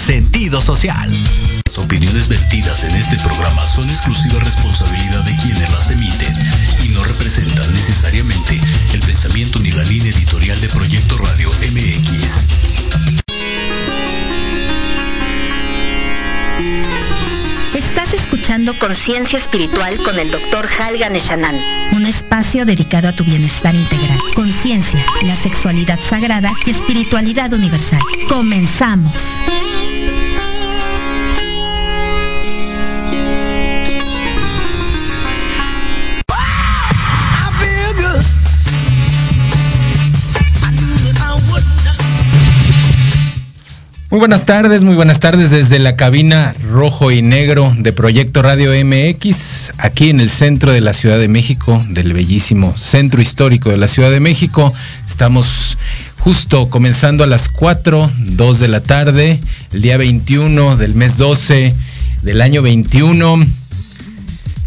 sentido 0.00 0.60
social. 0.62 1.10
Las 1.66 1.78
opiniones 1.78 2.26
vertidas 2.28 2.84
en 2.84 2.96
este 2.96 3.16
programa 3.18 3.64
son 3.66 3.88
exclusiva 3.88 4.40
responsabilidad 4.40 5.22
de 5.24 5.36
quienes 5.36 5.70
las 5.70 5.90
emiten 5.90 6.36
y 6.82 6.88
no 6.88 7.04
representan 7.04 7.72
necesariamente 7.72 8.58
el 8.94 9.00
pensamiento 9.00 9.58
ni 9.60 9.70
la 9.72 9.82
línea 9.84 10.10
editorial 10.10 10.58
de 10.60 10.68
Proyecto 10.68 11.18
Radio 11.18 11.50
MX. 11.50 12.46
Estás 17.74 18.14
escuchando 18.14 18.76
Conciencia 18.78 19.38
Espiritual 19.38 19.98
con 20.02 20.18
el 20.18 20.30
Dr. 20.30 20.66
Halgan 20.80 21.14
Eshanan. 21.14 21.56
Un 21.92 22.06
espacio 22.06 22.64
dedicado 22.64 23.08
a 23.08 23.12
tu 23.12 23.22
bienestar 23.22 23.74
integral. 23.74 24.18
Conciencia, 24.34 25.04
la 25.24 25.36
sexualidad 25.36 26.00
sagrada 26.00 26.50
y 26.64 26.70
espiritualidad 26.70 27.52
universal. 27.52 28.00
Comenzamos. 28.28 29.12
Muy 44.10 44.18
buenas 44.18 44.44
tardes, 44.44 44.82
muy 44.82 44.96
buenas 44.96 45.20
tardes 45.20 45.50
desde 45.50 45.78
la 45.78 45.94
cabina 45.94 46.52
rojo 46.68 47.12
y 47.12 47.22
negro 47.22 47.72
de 47.78 47.92
Proyecto 47.92 48.42
Radio 48.42 48.72
MX, 48.72 49.70
aquí 49.78 50.10
en 50.10 50.18
el 50.18 50.30
centro 50.30 50.72
de 50.72 50.80
la 50.80 50.94
Ciudad 50.94 51.16
de 51.16 51.28
México, 51.28 51.80
del 51.90 52.12
bellísimo 52.12 52.76
centro 52.76 53.22
histórico 53.22 53.70
de 53.70 53.76
la 53.76 53.86
Ciudad 53.86 54.10
de 54.10 54.18
México. 54.18 54.74
Estamos 55.06 55.78
justo 56.18 56.68
comenzando 56.70 57.22
a 57.22 57.28
las 57.28 57.48
4, 57.48 58.10
2 58.18 58.58
de 58.58 58.66
la 58.66 58.80
tarde, 58.82 59.38
el 59.70 59.80
día 59.80 59.96
21 59.96 60.76
del 60.76 60.96
mes 60.96 61.16
12 61.16 61.72
del 62.22 62.40
año 62.40 62.62
21 62.62 63.59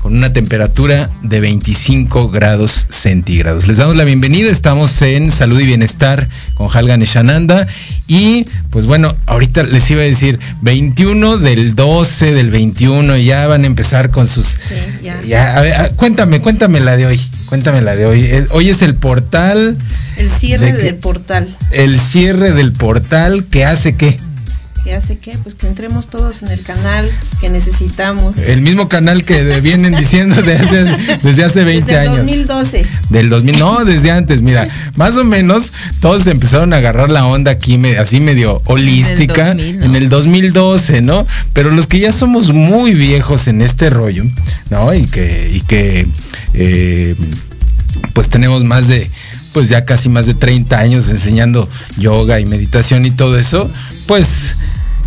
con 0.03 0.17
una 0.17 0.33
temperatura 0.33 1.09
de 1.21 1.39
25 1.39 2.29
grados 2.29 2.87
centígrados. 2.89 3.67
Les 3.67 3.77
damos 3.77 3.95
la 3.95 4.03
bienvenida, 4.03 4.51
estamos 4.51 5.01
en 5.01 5.31
Salud 5.31 5.57
y 5.61 5.65
Bienestar 5.65 6.27
con 6.55 6.67
Halgan 6.69 7.01
Eshananda 7.01 7.65
y 8.05 8.45
pues 8.69 8.85
bueno, 8.85 9.15
ahorita 9.27 9.63
les 9.63 9.89
iba 9.91 10.01
a 10.01 10.05
decir 10.05 10.39
21 10.61 11.37
del 11.37 11.73
12 11.73 12.33
del 12.33 12.51
21, 12.51 13.15
ya 13.15 13.47
van 13.47 13.63
a 13.63 13.65
empezar 13.65 14.11
con 14.11 14.27
sus... 14.27 14.47
Sí, 14.47 14.57
ya. 15.01 15.21
ya 15.21 15.57
a 15.57 15.61
ver, 15.61 15.93
cuéntame, 15.95 16.41
cuéntame 16.41 16.81
la 16.81 16.97
de 16.97 17.05
hoy, 17.05 17.21
cuéntame 17.45 17.81
la 17.81 17.95
de 17.95 18.05
hoy. 18.05 18.29
Hoy 18.51 18.69
es 18.69 18.81
el 18.81 18.95
portal... 18.95 19.77
El 20.17 20.29
cierre 20.29 20.73
de 20.73 20.83
del 20.83 20.95
portal. 20.95 21.47
El 21.71 21.97
cierre 21.97 22.51
del 22.51 22.73
portal 22.73 23.45
que 23.45 23.63
hace 23.63 23.95
qué? 23.95 24.17
Que 24.83 24.93
hace 24.93 25.17
que 25.17 25.31
pues 25.39 25.55
que 25.55 25.67
entremos 25.67 26.07
todos 26.07 26.43
en 26.43 26.49
el 26.49 26.61
canal 26.61 27.09
que 27.39 27.49
necesitamos. 27.49 28.37
El 28.37 28.61
mismo 28.61 28.89
canal 28.89 29.23
que 29.23 29.59
vienen 29.61 29.95
diciendo 29.95 30.41
desde, 30.41 30.97
desde 31.23 31.43
hace 31.43 31.63
20 31.63 31.85
desde 31.85 31.99
años. 31.99 32.25
Del 32.25 32.45
2012. 32.47 32.85
Del 33.09 33.29
2000, 33.29 33.59
no, 33.59 33.85
desde 33.85 34.11
antes, 34.11 34.41
mira, 34.41 34.67
más 34.95 35.15
o 35.15 35.23
menos 35.23 35.71
todos 36.01 36.27
empezaron 36.27 36.73
a 36.73 36.77
agarrar 36.77 37.09
la 37.09 37.25
onda 37.25 37.51
aquí 37.51 37.79
así 37.97 38.19
medio 38.19 38.61
holística 38.65 39.51
en 39.51 39.59
el, 39.59 39.69
2000, 39.69 39.79
¿no? 39.79 39.85
en 39.85 39.95
el 39.95 40.09
2012, 40.09 41.01
¿no? 41.01 41.27
Pero 41.53 41.71
los 41.71 41.87
que 41.87 41.99
ya 41.99 42.11
somos 42.11 42.53
muy 42.53 42.93
viejos 42.93 43.47
en 43.47 43.61
este 43.61 43.89
rollo, 43.89 44.25
¿no? 44.69 44.93
Y 44.93 45.05
que, 45.05 45.51
y 45.53 45.61
que 45.61 46.05
eh, 46.53 47.15
pues 48.13 48.29
tenemos 48.29 48.63
más 48.63 48.87
de 48.87 49.09
pues 49.53 49.69
ya 49.69 49.85
casi 49.85 50.09
más 50.09 50.25
de 50.25 50.33
30 50.33 50.79
años 50.79 51.09
enseñando 51.09 51.69
yoga 51.97 52.39
y 52.39 52.45
meditación 52.45 53.05
y 53.05 53.11
todo 53.11 53.37
eso, 53.37 53.69
pues 54.07 54.55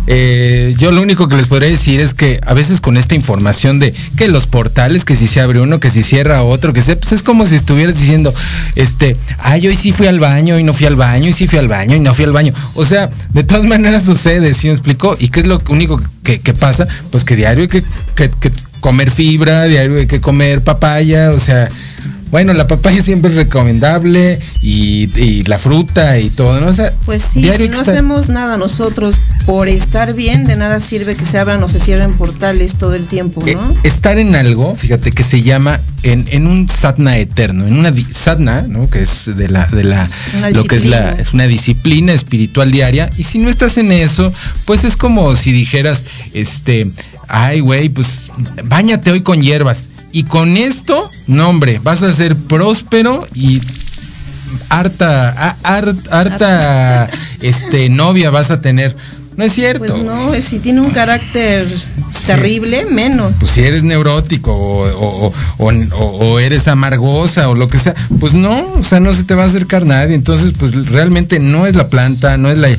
eh, 0.07 0.73
yo 0.77 0.91
lo 0.91 1.01
único 1.01 1.27
que 1.27 1.35
les 1.35 1.47
podría 1.47 1.69
decir 1.69 1.99
es 1.99 2.13
que 2.13 2.39
a 2.45 2.53
veces 2.53 2.79
con 2.79 2.95
esta 2.95 3.13
información 3.13 3.79
de 3.79 3.93
que 4.15 4.29
los 4.29 4.47
portales, 4.47 5.03
que 5.03 5.15
si 5.15 5.27
se 5.27 5.41
abre 5.41 5.59
uno, 5.59 5.79
que 5.79 5.91
si 5.91 6.01
cierra 6.01 6.43
otro, 6.43 6.71
que 6.71 6.81
se, 6.81 6.95
pues 6.95 7.11
es 7.11 7.21
como 7.21 7.45
si 7.45 7.55
estuvieras 7.55 7.99
diciendo, 7.99 8.33
este, 8.75 9.17
ay, 9.39 9.67
hoy 9.67 9.75
sí 9.75 9.91
fui 9.91 10.07
al 10.07 10.19
baño 10.19 10.57
y 10.57 10.63
no 10.63 10.73
fui 10.73 10.85
al 10.85 10.95
baño, 10.95 11.27
y 11.27 11.33
sí 11.33 11.47
fui 11.47 11.59
al 11.59 11.67
baño 11.67 11.95
y 11.95 11.99
no 11.99 12.13
fui 12.13 12.23
al 12.23 12.31
baño. 12.31 12.53
O 12.75 12.85
sea, 12.85 13.09
de 13.33 13.43
todas 13.43 13.63
maneras 13.67 14.03
sucede, 14.03 14.53
¿sí 14.53 14.67
me 14.67 14.73
explicó? 14.73 15.15
¿Y 15.19 15.27
qué 15.27 15.41
es 15.41 15.45
lo 15.45 15.61
único 15.69 16.01
que, 16.23 16.39
pasa? 16.53 16.85
Pues 17.11 17.23
que 17.23 17.35
diario 17.35 17.63
hay 17.63 17.67
que, 17.67 17.83
que, 18.15 18.29
que 18.29 18.51
comer 18.79 19.11
fibra, 19.11 19.65
diario 19.65 19.97
hay 19.97 20.07
que 20.07 20.21
comer 20.21 20.61
papaya, 20.61 21.31
o 21.31 21.39
sea, 21.39 21.67
bueno, 22.31 22.53
la 22.53 22.67
papaya 22.67 23.01
siempre 23.01 23.31
es 23.31 23.37
recomendable 23.37 24.39
y, 24.61 25.07
y, 25.19 25.43
la 25.43 25.59
fruta 25.59 26.19
y 26.19 26.29
todo, 26.29 26.59
¿no? 26.59 26.67
O 26.67 26.73
sea, 26.73 26.91
pues 27.05 27.23
sí, 27.23 27.49
si 27.57 27.69
no 27.69 27.81
hacemos 27.81 28.29
nada 28.29 28.57
nosotros 28.57 29.15
por 29.45 29.69
estar 29.69 30.13
bien, 30.13 30.45
de 30.45 30.55
nada 30.55 30.79
sirve 30.79 31.15
que 31.15 31.25
se 31.25 31.39
abran 31.39 31.63
o 31.63 31.69
se 31.69 31.79
cierren 31.79 32.13
portales 32.13 32.75
todo 32.75 32.93
el 32.93 33.07
tiempo, 33.07 33.41
¿no? 33.41 33.47
Eh, 33.47 33.75
estar 33.83 34.17
en 34.17 34.35
algo, 34.35 34.75
fíjate, 34.75 35.11
que 35.11 35.23
se 35.23 35.41
llama 35.41 35.79
en, 36.03 36.25
en 36.31 36.47
un 36.47 36.69
sadhana 36.69 37.17
eterno, 37.17 37.67
en 37.67 37.77
una 37.77 37.93
sadhana, 38.11 38.65
¿no? 38.67 38.89
Que 38.89 39.03
es 39.03 39.35
de 39.35 39.47
la, 39.47 39.65
de 39.65 39.83
la, 39.83 40.07
una 40.37 40.49
lo 40.51 40.63
que 40.65 40.77
es 40.77 40.85
la, 40.85 41.11
es 41.11 41.33
una 41.33 41.47
disciplina 41.47 42.13
espiritual 42.13 42.71
diaria. 42.71 43.09
Y 43.17 43.23
si 43.23 43.39
no 43.39 43.49
estás 43.49 43.77
en 43.77 43.91
eso, 43.91 44.31
pues 44.65 44.83
es 44.83 44.97
como 44.97 45.35
si 45.35 45.51
dijeras, 45.51 46.05
este, 46.33 46.91
ay, 47.27 47.59
güey, 47.59 47.89
pues 47.89 48.31
bañate 48.63 49.11
hoy 49.11 49.21
con 49.21 49.41
hierbas. 49.41 49.89
Y 50.11 50.23
con 50.23 50.57
esto, 50.57 51.09
no 51.27 51.49
hombre, 51.49 51.79
vas 51.83 52.01
a 52.03 52.11
ser 52.13 52.35
próspero 52.35 53.27
y 53.33 53.61
harta, 54.69 55.57
harta, 55.63 56.19
harta 56.19 57.09
este, 57.41 57.89
novia 57.89 58.29
vas 58.29 58.51
a 58.51 58.61
tener. 58.61 58.95
No 59.35 59.43
es 59.43 59.53
cierto. 59.53 59.85
Pues 59.85 60.03
no, 60.03 60.41
si 60.41 60.57
tiene 60.57 60.81
un 60.81 60.89
carácter 60.89 61.67
sí. 61.69 62.25
terrible, 62.25 62.85
menos. 62.85 63.33
Pues 63.39 63.51
si 63.51 63.61
eres 63.61 63.83
neurótico 63.83 64.51
o, 64.51 65.27
o, 65.27 65.33
o, 65.59 66.03
o, 66.03 66.39
eres 66.39 66.67
amargosa 66.67 67.47
o 67.49 67.53
lo 67.53 67.69
que 67.69 67.77
sea, 67.77 67.93
pues 68.19 68.33
no, 68.33 68.73
o 68.73 68.83
sea, 68.83 68.99
no 68.99 69.13
se 69.13 69.23
te 69.25 69.35
va 69.35 69.43
a 69.43 69.47
acercar 69.47 69.85
nadie. 69.85 70.15
Entonces, 70.15 70.53
pues 70.57 70.87
realmente 70.87 71.39
no 71.39 71.67
es 71.67 71.75
la 71.75 71.87
planta, 71.89 72.37
no 72.37 72.49
es 72.49 72.57
la... 72.57 72.69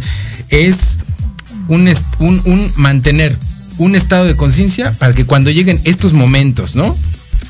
Es 0.48 0.98
un, 1.68 1.88
un, 2.18 2.42
un 2.44 2.72
mantener 2.74 3.36
un 3.78 3.94
estado 3.94 4.24
de 4.24 4.34
conciencia 4.34 4.92
para 4.98 5.12
que 5.12 5.24
cuando 5.24 5.50
lleguen 5.50 5.80
estos 5.84 6.12
momentos, 6.12 6.74
¿no? 6.74 6.96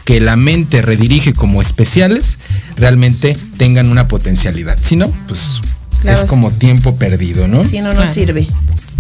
Que 0.09 0.23
la 0.23 0.37
mente 0.37 0.81
redirige 0.81 1.35
como 1.35 1.61
especiales, 1.61 2.39
realmente 2.79 3.37
tengan 3.59 3.91
una 3.91 4.09
potencialidad. 4.09 4.79
Si 4.83 4.97
no, 4.97 5.07
pues 5.27 5.61
claro, 6.01 6.19
es 6.19 6.25
como 6.25 6.51
tiempo 6.51 6.97
perdido, 6.97 7.47
¿no? 7.47 7.63
Si 7.63 7.83
no, 7.83 7.89
no 7.89 7.97
claro. 7.97 8.11
sirve. 8.11 8.47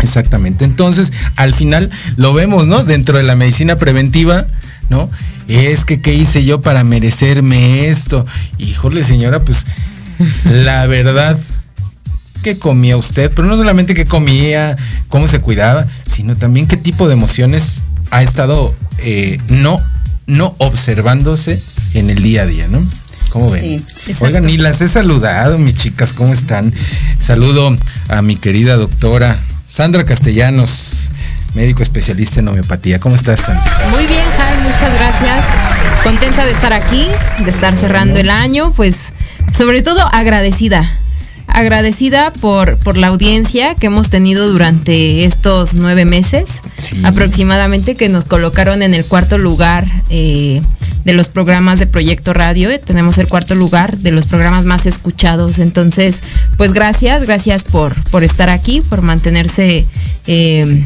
Exactamente. 0.02 0.66
Entonces, 0.66 1.10
al 1.37 1.55
final 1.55 1.90
lo 2.16 2.34
vemos, 2.34 2.66
¿no? 2.66 2.84
Dentro 2.84 3.16
de 3.16 3.25
la 3.25 3.37
medicina 3.37 3.76
preventiva, 3.76 4.49
¿no? 4.90 5.08
Es 5.49 5.87
que, 5.87 6.02
¿qué 6.02 6.12
hice 6.12 6.44
yo 6.44 6.60
para 6.60 6.84
merecerme 6.84 7.88
esto? 7.88 8.26
Híjole, 8.58 9.02
señora, 9.02 9.43
pues 9.43 9.64
la 10.44 10.87
verdad, 10.88 11.38
¿qué 12.43 12.58
comía 12.58 12.99
usted? 12.99 13.32
Pero 13.34 13.49
no 13.49 13.56
solamente 13.56 13.94
qué 13.94 14.04
comía, 14.04 14.76
cómo 15.08 15.26
se 15.26 15.40
cuidaba, 15.40 15.87
sino 16.06 16.37
también 16.37 16.66
qué 16.66 16.76
tipo 16.76 17.08
de 17.08 17.14
emociones 17.14 17.78
ha 18.11 18.22
estado 18.22 18.76
eh, 18.99 19.38
no 19.49 19.81
no 20.28 20.54
observándose 20.58 21.60
en 21.94 22.10
el 22.10 22.22
día 22.22 22.42
a 22.42 22.46
día, 22.46 22.69
¿no? 22.69 22.80
¿Cómo 23.30 23.50
ven? 23.50 23.84
Sí, 23.94 24.14
Oigan, 24.20 24.46
ni 24.46 24.56
las 24.56 24.80
he 24.80 24.88
saludado, 24.88 25.58
mis 25.58 25.75
chicas, 25.75 26.12
¿cómo 26.12 26.32
están? 26.32 26.72
Saludo 27.19 27.75
a 28.08 28.22
mi 28.22 28.36
querida 28.36 28.76
doctora 28.76 29.38
Sandra 29.66 30.04
Castellanos, 30.04 31.10
médico 31.54 31.82
especialista 31.82 32.40
en 32.40 32.48
homeopatía. 32.48 33.00
¿Cómo 33.00 33.16
estás, 33.16 33.40
Sandra? 33.40 33.64
Muy 33.90 34.06
bien, 34.06 34.22
Jaime, 34.36 34.62
muchas 34.62 34.94
gracias. 34.98 35.44
Contenta 36.04 36.44
de 36.44 36.52
estar 36.52 36.72
aquí, 36.72 37.06
de 37.44 37.50
estar 37.50 37.75
cerrando 37.75 38.19
el 38.19 38.30
año, 38.30 38.72
pues 38.72 38.94
sobre 39.56 39.82
todo 39.82 40.06
agradecida 40.12 40.88
agradecida 41.49 42.33
por, 42.41 42.79
por 42.79 42.97
la 42.97 43.09
audiencia 43.09 43.75
que 43.75 43.87
hemos 43.87 44.11
tenido 44.11 44.49
durante 44.49 45.25
estos 45.25 45.75
nueve 45.75 46.05
meses 46.05 46.61
sí. 46.77 47.00
aproximadamente 47.05 47.95
que 47.95 48.09
nos 48.09 48.25
colocaron 48.25 48.83
en 48.83 48.95
el 48.95 49.05
cuarto 49.05 49.39
lugar 49.39 49.87
eh, 50.11 50.61
de 51.05 51.12
los 51.12 51.29
programas 51.29 51.79
de 51.79 51.87
Proyecto 51.87 52.33
Radio. 52.33 52.69
Tenemos 52.81 53.19
el 53.19 53.29
cuarto 53.29 53.55
lugar 53.55 53.99
de 53.99 54.12
los 54.12 54.27
programas 54.27 54.67
más 54.67 54.87
escuchados. 54.87 55.59
Entonces, 55.59 56.17
pues 56.56 56.73
gracias, 56.73 57.27
gracias 57.27 57.65
por, 57.65 57.95
por 58.11 58.25
estar 58.25 58.50
aquí, 58.50 58.81
por 58.81 59.03
mantenerse 59.03 59.87
eh, 60.27 60.85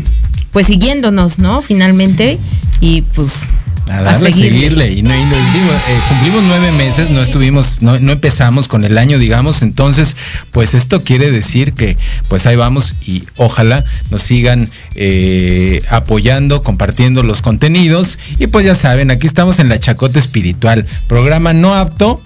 pues 0.52 0.66
siguiéndonos, 0.66 1.38
¿no? 1.38 1.62
Finalmente. 1.62 2.38
Y 2.80 3.02
pues 3.02 3.42
a 3.90 4.02
darle, 4.02 4.30
a 4.30 4.32
seguirle. 4.32 4.86
seguirle. 4.86 4.90
Y, 4.92 5.02
no, 5.02 5.14
y 5.14 5.18
digo, 5.18 5.72
eh, 5.88 6.00
cumplimos 6.08 6.42
nueve 6.46 6.72
meses, 6.72 7.10
no 7.10 7.20
estuvimos, 7.22 7.82
no, 7.82 7.98
no, 7.98 8.12
empezamos 8.12 8.68
con 8.68 8.84
el 8.84 8.98
año, 8.98 9.18
digamos, 9.18 9.62
entonces, 9.62 10.16
pues 10.52 10.74
esto 10.74 11.02
quiere 11.02 11.30
decir 11.30 11.72
que 11.74 11.96
pues 12.28 12.46
ahí 12.46 12.56
vamos 12.56 12.94
y 13.06 13.24
ojalá 13.36 13.84
nos 14.10 14.22
sigan 14.22 14.68
eh, 14.94 15.82
apoyando, 15.90 16.60
compartiendo 16.60 17.22
los 17.22 17.42
contenidos. 17.42 18.18
Y 18.38 18.46
pues 18.46 18.66
ya 18.66 18.74
saben, 18.74 19.10
aquí 19.10 19.26
estamos 19.26 19.58
en 19.58 19.68
la 19.68 19.78
Chacota 19.78 20.18
Espiritual, 20.18 20.86
programa 21.08 21.52
no 21.52 21.74
apto 21.74 22.18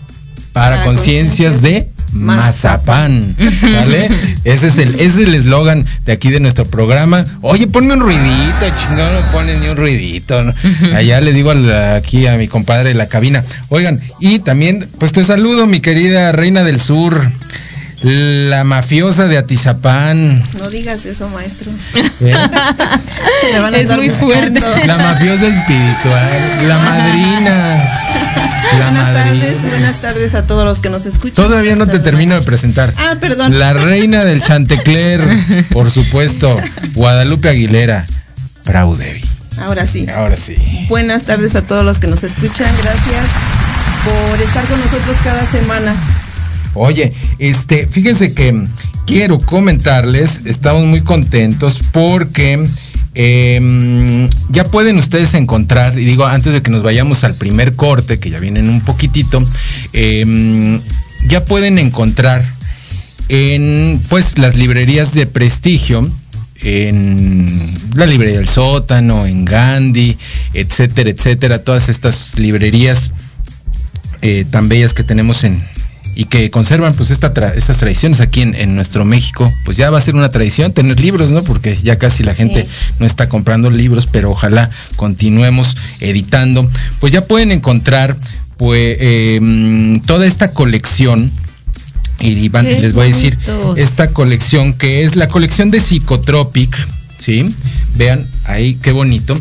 para, 0.53 0.77
para 0.77 0.85
conciencias 0.85 1.63
de 1.63 1.91
mazapán. 2.17 3.23
¿Sale? 3.61 4.09
Ese 4.45 4.69
es 4.69 4.79
el 4.79 4.95
ese 4.95 5.23
es 5.23 5.29
el 5.29 5.35
eslogan 5.35 5.85
de 6.05 6.13
aquí 6.13 6.31
de 6.31 6.41
nuestro 6.41 6.65
programa. 6.65 7.25
Oye, 7.43 7.67
ponme 7.67 7.95
un 7.95 8.01
ruidito, 8.01 8.67
chingón, 8.81 9.13
no 9.13 9.33
pones 9.33 9.61
ni 9.61 9.69
un 9.69 9.77
ruidito. 9.77 10.43
Allá 10.95 11.21
le 11.21 11.33
digo 11.33 11.53
aquí 11.95 12.27
a 12.27 12.37
mi 12.37 12.49
compadre 12.49 12.91
de 12.91 12.95
la 12.95 13.09
cabina. 13.09 13.45
Oigan, 13.69 14.01
y 14.21 14.39
también, 14.41 14.89
pues 14.99 15.13
te 15.13 15.25
saludo, 15.25 15.67
mi 15.67 15.81
querida 15.81 16.33
reina 16.33 16.65
del 16.65 16.81
sur. 16.81 17.21
La 18.07 18.63
mafiosa 18.63 19.27
de 19.27 19.37
Atizapán. 19.37 20.41
No 20.61 20.71
digas 20.71 21.05
eso, 21.07 21.29
maestro. 21.29 21.73
¿Eh? 22.21 22.33
es 23.75 23.91
muy 23.91 24.11
fuerte. 24.11 24.61
La 24.87 24.97
mafiosa 24.97 25.49
espiritual. 25.49 26.69
La 26.69 26.79
madrina. 26.79 27.85
La 28.79 28.85
buenas 28.85 29.13
tardes, 29.13 29.63
buenas 29.63 29.97
tardes 29.99 30.35
a 30.37 30.47
todos 30.47 30.65
los 30.65 30.79
que 30.79 30.89
nos 30.89 31.05
escuchan. 31.05 31.35
Todavía 31.35 31.75
no 31.75 31.89
te 31.89 31.99
termino 31.99 32.37
de 32.37 32.43
presentar. 32.43 32.93
Ah, 32.97 33.17
perdón. 33.21 33.59
La 33.59 33.73
reina 33.73 34.25
del 34.25 34.41
Chantecler, 34.41 35.29
por 35.73 35.91
supuesto. 35.91 36.61
Guadalupe 36.95 37.49
Aguilera. 37.49 38.07
Debbie. 38.65 39.25
Ahora 39.63 39.85
sí. 39.89 40.07
Ahora 40.15 40.37
sí. 40.37 40.57
Buenas 40.89 41.25
tardes 41.25 41.57
a 41.57 41.63
todos 41.63 41.85
los 41.85 41.99
que 41.99 42.07
nos 42.07 42.23
escuchan. 42.23 42.71
Gracias 42.83 43.27
por 44.05 44.41
estar 44.41 44.65
con 44.67 44.79
nosotros 44.79 45.17
cada 45.25 45.45
semana. 45.51 45.93
Oye, 46.77 47.13
este, 47.39 47.87
fíjense 47.87 48.35
que 48.35 48.65
quiero 49.07 49.39
comentarles, 49.39 50.43
estamos 50.45 50.85
muy 50.85 51.01
contentos 51.01 51.81
porque 51.93 52.63
em, 53.15 54.29
ya 54.51 54.65
pueden 54.65 54.99
ustedes 54.99 55.35
encontrar, 55.35 55.99
y 55.99 56.05
digo 56.05 56.27
antes 56.27 56.53
de 56.53 56.61
que 56.61 56.71
nos 56.71 56.83
vayamos 56.83 57.25
al 57.25 57.35
primer 57.35 57.77
corte, 57.77 58.19
que 58.19 58.31
ya 58.31 58.41
vienen 58.41 58.69
un 58.69 58.83
poquitito, 58.83 59.43
em, 59.93 60.81
ya 61.29 61.45
pueden 61.45 61.79
encontrar 61.79 62.45
en 63.29 64.01
pues 64.09 64.39
las 64.39 64.55
librerías 64.55 65.15
de 65.15 65.27
prestigio, 65.27 66.09
en 66.63 67.47
la 67.95 68.07
librería 68.07 68.39
del 68.39 68.49
sótano, 68.49 69.27
en 69.27 69.45
Gandhi, 69.45 70.17
etcétera, 70.53 71.11
etcétera, 71.11 71.63
todas 71.63 71.89
estas 71.89 72.39
librerías 72.39 73.13
eh, 74.23 74.45
tan 74.51 74.69
bellas 74.69 74.95
que 74.95 75.05
tenemos 75.05 75.45
en, 75.45 75.63
y 76.17 76.25
que 76.25 76.51
conservan 76.51 76.95
pues 76.95 77.11
esta 77.11 77.33
estas 77.55 77.77
tradiciones 77.77 78.21
aquí 78.21 78.41
en, 78.41 78.75
nuestro 78.75 79.05
México, 79.05 79.53
pues 79.67 79.77
ya 79.77 79.91
va 79.91 79.99
a 79.99 80.01
ser 80.01 80.15
una 80.15 80.31
tradición 80.31 80.73
tener 80.73 80.99
libros, 80.99 81.31
¿no? 81.31 81.43
Porque 81.43 81.77
ya 81.77 81.99
casi 81.99 82.23
la 82.23 82.33
gente 82.33 82.67
no 82.99 83.07
está 83.07 83.29
comprando 83.29 83.71
libros, 83.71 84.07
pero 84.07 84.31
ojalá 84.31 84.71
continuemos 84.97 85.77
editando. 86.01 86.69
Pues 87.01 87.13
ya 87.13 87.21
pueden 87.21 87.53
encontrar 87.53 88.17
pues 88.57 88.97
em, 88.99 90.01
toda 90.01 90.27
esta 90.27 90.53
colección 90.53 91.31
y 92.19 92.33
les 92.33 92.95
voy 92.95 93.05
a 93.05 93.09
decir 93.09 93.39
esta 93.77 94.09
colección 94.09 94.73
que 94.73 95.05
es 95.05 95.17
la 95.17 95.29
colección 95.29 95.71
de 95.71 95.81
Psicotropic, 95.81 96.75
¿sí? 97.11 97.47
Vean 97.97 98.19
ahí 98.47 98.79
qué 98.81 98.93
bonito 98.93 99.39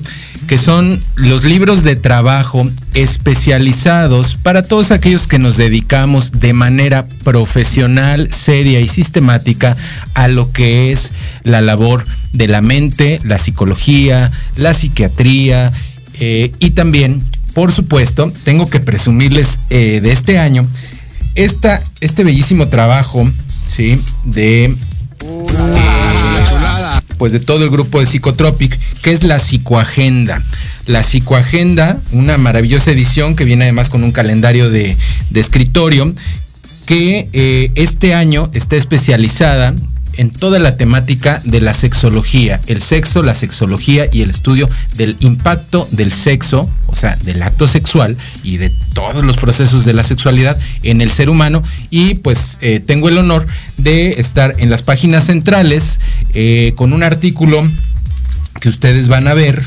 que 0.47 0.57
son 0.57 1.01
los 1.15 1.43
libros 1.43 1.83
de 1.83 1.95
trabajo 1.95 2.63
especializados 2.93 4.35
para 4.35 4.63
todos 4.63 4.91
aquellos 4.91 5.27
que 5.27 5.39
nos 5.39 5.57
dedicamos 5.57 6.31
de 6.31 6.53
manera 6.53 7.07
profesional, 7.23 8.31
seria 8.31 8.79
y 8.79 8.87
sistemática 8.87 9.75
a 10.13 10.27
lo 10.27 10.51
que 10.51 10.91
es 10.91 11.11
la 11.43 11.61
labor 11.61 12.05
de 12.33 12.47
la 12.47 12.61
mente, 12.61 13.19
la 13.23 13.39
psicología, 13.39 14.31
la 14.57 14.73
psiquiatría 14.73 15.71
eh, 16.19 16.51
y 16.59 16.71
también, 16.71 17.21
por 17.53 17.71
supuesto, 17.71 18.31
tengo 18.43 18.67
que 18.67 18.79
presumirles 18.79 19.59
eh, 19.69 19.99
de 20.01 20.11
este 20.11 20.37
año 20.39 20.65
esta, 21.35 21.81
este 21.99 22.23
bellísimo 22.23 22.67
trabajo, 22.67 23.29
¿sí? 23.67 24.01
De 24.23 24.75
pues 27.17 27.31
de 27.31 27.39
todo 27.39 27.63
el 27.63 27.69
grupo 27.69 27.99
de 27.99 28.05
Psicotropic, 28.05 28.79
que 29.01 29.11
es 29.11 29.23
la 29.23 29.39
psicoagenda. 29.39 30.41
La 30.85 31.03
psicoagenda, 31.03 31.99
una 32.11 32.37
maravillosa 32.37 32.91
edición 32.91 33.35
que 33.35 33.45
viene 33.45 33.65
además 33.65 33.89
con 33.89 34.03
un 34.03 34.11
calendario 34.11 34.69
de, 34.69 34.95
escritorio, 35.33 36.13
que 36.85 37.29
eh, 37.33 37.71
este 37.75 38.13
año 38.13 38.49
está 38.53 38.75
especializada 38.75 39.73
en 40.17 40.29
toda 40.29 40.59
la 40.59 40.77
temática 40.77 41.41
de 41.45 41.61
la 41.61 41.73
sexología, 41.73 42.59
el 42.67 42.81
sexo, 42.81 43.23
la 43.23 43.35
sexología 43.35 44.07
y 44.11 44.21
el 44.21 44.29
estudio 44.29 44.69
del 44.95 45.17
impacto 45.19 45.87
del 45.91 46.11
sexo, 46.11 46.69
o 46.87 46.95
sea, 46.95 47.15
del 47.17 47.41
acto 47.41 47.67
sexual 47.67 48.17
y 48.43 48.57
de 48.57 48.71
todos 48.93 49.23
los 49.23 49.37
procesos 49.37 49.85
de 49.85 49.93
la 49.93 50.03
sexualidad 50.03 50.57
en 50.83 51.01
el 51.01 51.11
ser 51.11 51.29
humano. 51.29 51.63
Y 51.89 52.15
pues 52.15 52.57
eh, 52.61 52.79
tengo 52.79 53.09
el 53.09 53.17
honor 53.17 53.45
de 53.77 54.13
estar 54.19 54.55
en 54.57 54.69
las 54.69 54.81
páginas 54.81 55.25
centrales 55.25 55.99
eh, 56.33 56.73
con 56.75 56.93
un 56.93 57.03
artículo 57.03 57.65
que 58.59 58.69
ustedes 58.69 59.09
van 59.09 59.27
a 59.27 59.33
ver, 59.33 59.61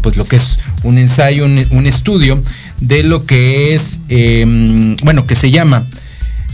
pues 0.00 0.16
lo 0.16 0.24
que 0.24 0.36
es 0.36 0.58
un 0.82 0.98
ensayo, 0.98 1.44
un, 1.44 1.86
estudio 1.86 2.42
de 2.80 3.02
lo 3.02 3.26
que 3.26 3.74
es, 3.74 4.00
em, 4.08 4.96
bueno, 5.02 5.26
que 5.26 5.36
se 5.36 5.50
llama 5.50 5.82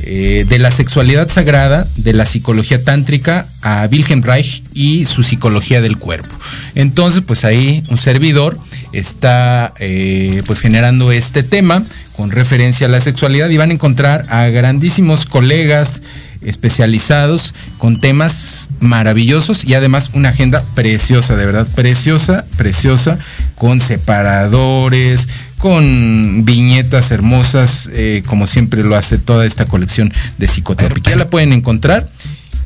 eh, 0.04 0.44
de 0.48 0.58
la 0.58 0.70
sexualidad 0.70 1.28
sagrada, 1.28 1.86
de 1.96 2.12
la 2.12 2.24
psicología 2.24 2.82
tántrica 2.82 3.46
a 3.62 3.88
Wilhelm 3.90 4.22
Reich 4.22 4.62
y 4.72 5.06
su 5.06 5.22
psicología 5.22 5.80
del 5.80 5.98
cuerpo. 5.98 6.34
Entonces, 6.74 7.22
pues 7.26 7.44
ahí 7.44 7.82
un 7.90 7.98
servidor 7.98 8.58
está 8.92 9.72
eh, 9.78 10.42
pues 10.46 10.60
generando 10.60 11.12
este 11.12 11.42
tema 11.42 11.84
con 12.16 12.30
referencia 12.30 12.86
a 12.86 12.90
la 12.90 13.00
sexualidad 13.00 13.50
y 13.50 13.56
van 13.56 13.70
a 13.70 13.74
encontrar 13.74 14.26
a 14.28 14.48
grandísimos 14.48 15.26
colegas 15.26 16.02
especializados 16.42 17.54
con 17.78 18.00
temas 18.00 18.70
maravillosos 18.80 19.64
y 19.64 19.74
además 19.74 20.10
una 20.14 20.30
agenda 20.30 20.62
preciosa, 20.74 21.36
de 21.36 21.46
verdad, 21.46 21.68
preciosa, 21.74 22.46
preciosa, 22.56 23.18
con 23.56 23.80
separadores, 23.80 25.28
con 25.60 26.44
viñetas 26.44 27.10
hermosas, 27.10 27.90
eh, 27.92 28.22
como 28.26 28.46
siempre 28.46 28.82
lo 28.82 28.96
hace 28.96 29.18
toda 29.18 29.44
esta 29.44 29.66
colección 29.66 30.12
de 30.38 30.46
psicoterapia. 30.46 31.02
Ya 31.12 31.16
la 31.16 31.28
pueden 31.28 31.52
encontrar 31.52 32.10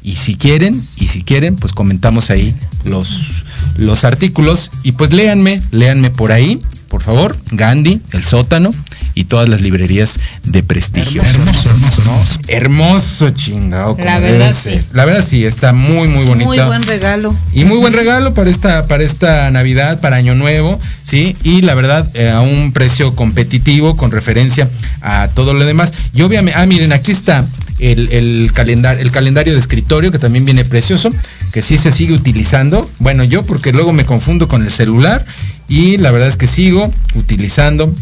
y 0.02 0.14
si 0.14 0.36
quieren, 0.36 0.80
y 0.96 1.08
si 1.08 1.22
quieren, 1.22 1.56
pues 1.56 1.72
comentamos 1.72 2.30
ahí 2.30 2.54
los, 2.84 3.44
los 3.76 4.04
artículos. 4.04 4.70
Y 4.82 4.92
pues 4.92 5.12
léanme, 5.12 5.60
léanme 5.72 6.10
por 6.10 6.30
ahí, 6.30 6.60
por 6.88 7.02
favor, 7.02 7.36
Gandhi, 7.50 8.00
El 8.12 8.22
Sótano, 8.22 8.70
y 9.14 9.24
todas 9.24 9.48
las 9.48 9.60
librerías 9.60 10.18
de 10.44 10.62
prestigio. 10.62 11.22
Hermoso, 11.22 11.70
hermoso, 11.70 12.02
hermoso. 12.02 12.40
Hermoso, 12.48 13.30
chingado. 13.30 13.96
La 13.98 14.18
verdad 14.18 14.54
sí. 14.54 14.80
La 14.92 15.04
verdad 15.04 15.24
sí, 15.24 15.44
está 15.44 15.72
muy, 15.72 16.08
muy 16.08 16.24
bonito. 16.24 16.48
Muy 16.48 16.58
buen 16.58 16.82
regalo. 16.82 17.36
Y 17.52 17.64
muy 17.64 17.78
buen 17.78 17.92
regalo 17.92 18.34
para 18.34 18.50
esta, 18.50 18.86
para 18.86 19.04
esta 19.04 19.50
Navidad, 19.50 20.00
para 20.00 20.16
Año 20.16 20.34
Nuevo, 20.34 20.80
¿sí? 21.02 21.36
Y 21.42 21.62
la 21.62 21.74
verdad, 21.74 22.08
eh, 22.14 22.30
a 22.30 22.40
un 22.40 22.72
precio 22.72 23.12
competitivo 23.12 23.96
con 23.96 24.10
referencia 24.10 24.68
a 25.00 25.28
todo 25.28 25.54
lo 25.54 25.64
demás. 25.64 25.92
Y 26.12 26.22
obviamente, 26.22 26.58
ah, 26.58 26.66
miren, 26.66 26.92
aquí 26.92 27.12
está 27.12 27.46
el, 27.78 28.08
el, 28.10 28.50
calendario, 28.52 29.02
el 29.02 29.10
calendario 29.10 29.52
de 29.52 29.60
escritorio 29.60 30.10
que 30.10 30.18
también 30.18 30.44
viene 30.44 30.64
precioso, 30.64 31.10
que 31.52 31.62
sí 31.62 31.78
se 31.78 31.92
sigue 31.92 32.14
utilizando. 32.14 32.88
Bueno, 32.98 33.22
yo 33.22 33.44
porque 33.46 33.72
luego 33.72 33.92
me 33.92 34.04
confundo 34.04 34.48
con 34.48 34.62
el 34.62 34.70
celular 34.70 35.24
y 35.68 35.98
la 35.98 36.10
verdad 36.10 36.28
es 36.28 36.36
que 36.36 36.46
sigo 36.46 36.92
utilizando 37.14 37.94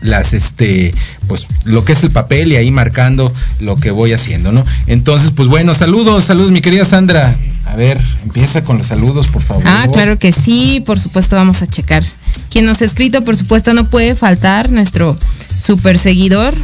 las 0.00 0.32
este 0.32 0.92
pues 1.26 1.46
lo 1.64 1.84
que 1.84 1.92
es 1.92 2.02
el 2.02 2.10
papel 2.10 2.52
y 2.52 2.56
ahí 2.56 2.70
marcando 2.70 3.32
lo 3.60 3.76
que 3.76 3.90
voy 3.90 4.12
haciendo, 4.12 4.52
¿no? 4.52 4.62
Entonces, 4.86 5.30
pues 5.30 5.48
bueno, 5.48 5.74
saludos, 5.74 6.24
saludos 6.24 6.50
mi 6.50 6.60
querida 6.60 6.84
Sandra. 6.84 7.36
A 7.66 7.76
ver, 7.76 8.00
empieza 8.24 8.62
con 8.62 8.78
los 8.78 8.86
saludos, 8.86 9.26
por 9.26 9.42
favor. 9.42 9.64
Ah, 9.66 9.86
claro 9.92 10.18
que 10.18 10.32
sí, 10.32 10.82
por 10.86 10.98
supuesto 10.98 11.36
vamos 11.36 11.60
a 11.60 11.66
checar. 11.66 12.02
Quien 12.50 12.64
nos 12.64 12.80
ha 12.80 12.86
escrito, 12.86 13.20
por 13.20 13.36
supuesto, 13.36 13.74
no 13.74 13.90
puede 13.90 14.16
faltar 14.16 14.70
nuestro 14.70 15.18
super 15.58 15.98
seguidor, 15.98 16.54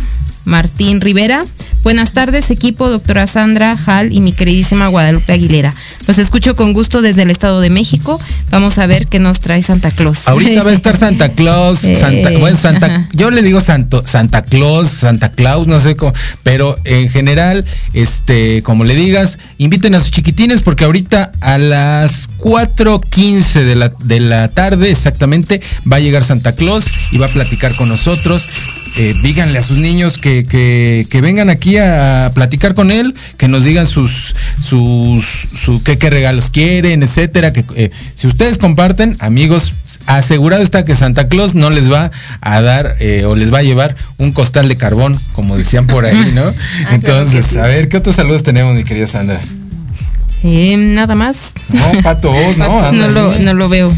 Martín 0.44 1.00
Rivera. 1.00 1.44
Buenas 1.82 2.12
tardes, 2.12 2.50
equipo, 2.50 2.88
doctora 2.88 3.26
Sandra 3.26 3.76
Hall 3.86 4.12
y 4.12 4.20
mi 4.20 4.32
queridísima 4.32 4.88
Guadalupe 4.88 5.32
Aguilera. 5.32 5.74
Los 6.06 6.18
escucho 6.18 6.56
con 6.56 6.72
gusto 6.72 7.02
desde 7.02 7.22
el 7.22 7.30
Estado 7.30 7.60
de 7.60 7.70
México. 7.70 8.20
Vamos 8.50 8.78
a 8.78 8.86
ver 8.86 9.06
qué 9.06 9.18
nos 9.18 9.40
trae 9.40 9.62
Santa 9.62 9.90
Claus. 9.90 10.26
Ahorita 10.26 10.62
va 10.62 10.70
a 10.70 10.74
estar 10.74 10.96
Santa 10.96 11.30
Claus, 11.30 11.78
Santa, 11.98 12.32
eh, 12.32 12.38
bueno, 12.38 12.58
Santa, 12.58 13.08
yo 13.12 13.30
le 13.30 13.42
digo 13.42 13.60
Santo, 13.60 14.02
Santa 14.06 14.42
Claus, 14.42 14.88
Santa 14.88 15.30
Claus, 15.30 15.66
no 15.66 15.80
sé 15.80 15.96
cómo, 15.96 16.12
pero 16.42 16.78
en 16.84 17.08
general, 17.08 17.64
este, 17.92 18.62
como 18.62 18.84
le 18.84 18.94
digas, 18.94 19.38
inviten 19.58 19.94
a 19.94 20.00
sus 20.00 20.10
chiquitines 20.10 20.62
porque 20.62 20.84
ahorita 20.84 21.32
a 21.40 21.58
las 21.58 22.28
4.15 22.38 23.64
de 23.64 23.74
la, 23.76 23.92
de 24.04 24.20
la 24.20 24.48
tarde 24.48 24.90
exactamente 24.90 25.60
va 25.90 25.96
a 25.96 26.00
llegar 26.00 26.24
Santa 26.24 26.52
Claus 26.52 26.86
y 27.12 27.18
va 27.18 27.26
a 27.26 27.30
platicar 27.30 27.74
con 27.76 27.88
nosotros 27.88 28.46
eh, 28.96 29.14
díganle 29.22 29.58
a 29.58 29.62
sus 29.62 29.78
niños 29.78 30.18
que, 30.18 30.44
que, 30.44 31.20
vengan 31.20 31.50
aquí 31.50 31.78
a 31.78 32.30
platicar 32.34 32.74
con 32.74 32.90
él, 32.90 33.14
que 33.36 33.48
nos 33.48 33.64
digan 33.64 33.86
sus, 33.86 34.36
sus, 34.62 35.24
su, 35.24 35.82
qué, 35.82 35.98
qué 35.98 36.10
regalos 36.10 36.50
quieren, 36.50 37.02
etcétera. 37.02 37.52
Que 37.52 37.64
eh, 37.76 37.90
si 38.14 38.26
ustedes 38.26 38.58
comparten, 38.58 39.16
amigos, 39.20 39.72
asegurado 40.06 40.62
está 40.62 40.84
que 40.84 40.94
Santa 40.94 41.28
Claus 41.28 41.54
no 41.54 41.70
les 41.70 41.90
va 41.90 42.10
a 42.40 42.60
dar 42.60 42.96
eh, 43.00 43.24
o 43.24 43.34
les 43.34 43.52
va 43.52 43.58
a 43.58 43.62
llevar 43.62 43.96
un 44.18 44.32
costal 44.32 44.68
de 44.68 44.76
carbón, 44.76 45.18
como 45.32 45.56
decían 45.56 45.86
por 45.86 46.04
ahí, 46.04 46.32
¿no? 46.34 46.44
Ah, 46.86 46.94
Entonces, 46.94 47.56
a 47.56 47.66
ver, 47.66 47.88
¿qué 47.88 47.96
otros 47.96 48.16
saludos 48.16 48.42
tenemos, 48.42 48.74
mi 48.74 48.84
querida 48.84 49.06
Sandra? 49.06 49.40
nada 50.44 51.14
más. 51.14 51.52
No, 51.72 52.02
Pato 52.02 52.32
no. 52.58 52.92
no, 52.92 53.08
lo, 53.08 53.38
no 53.38 53.54
lo 53.54 53.68
veo. 53.68 53.92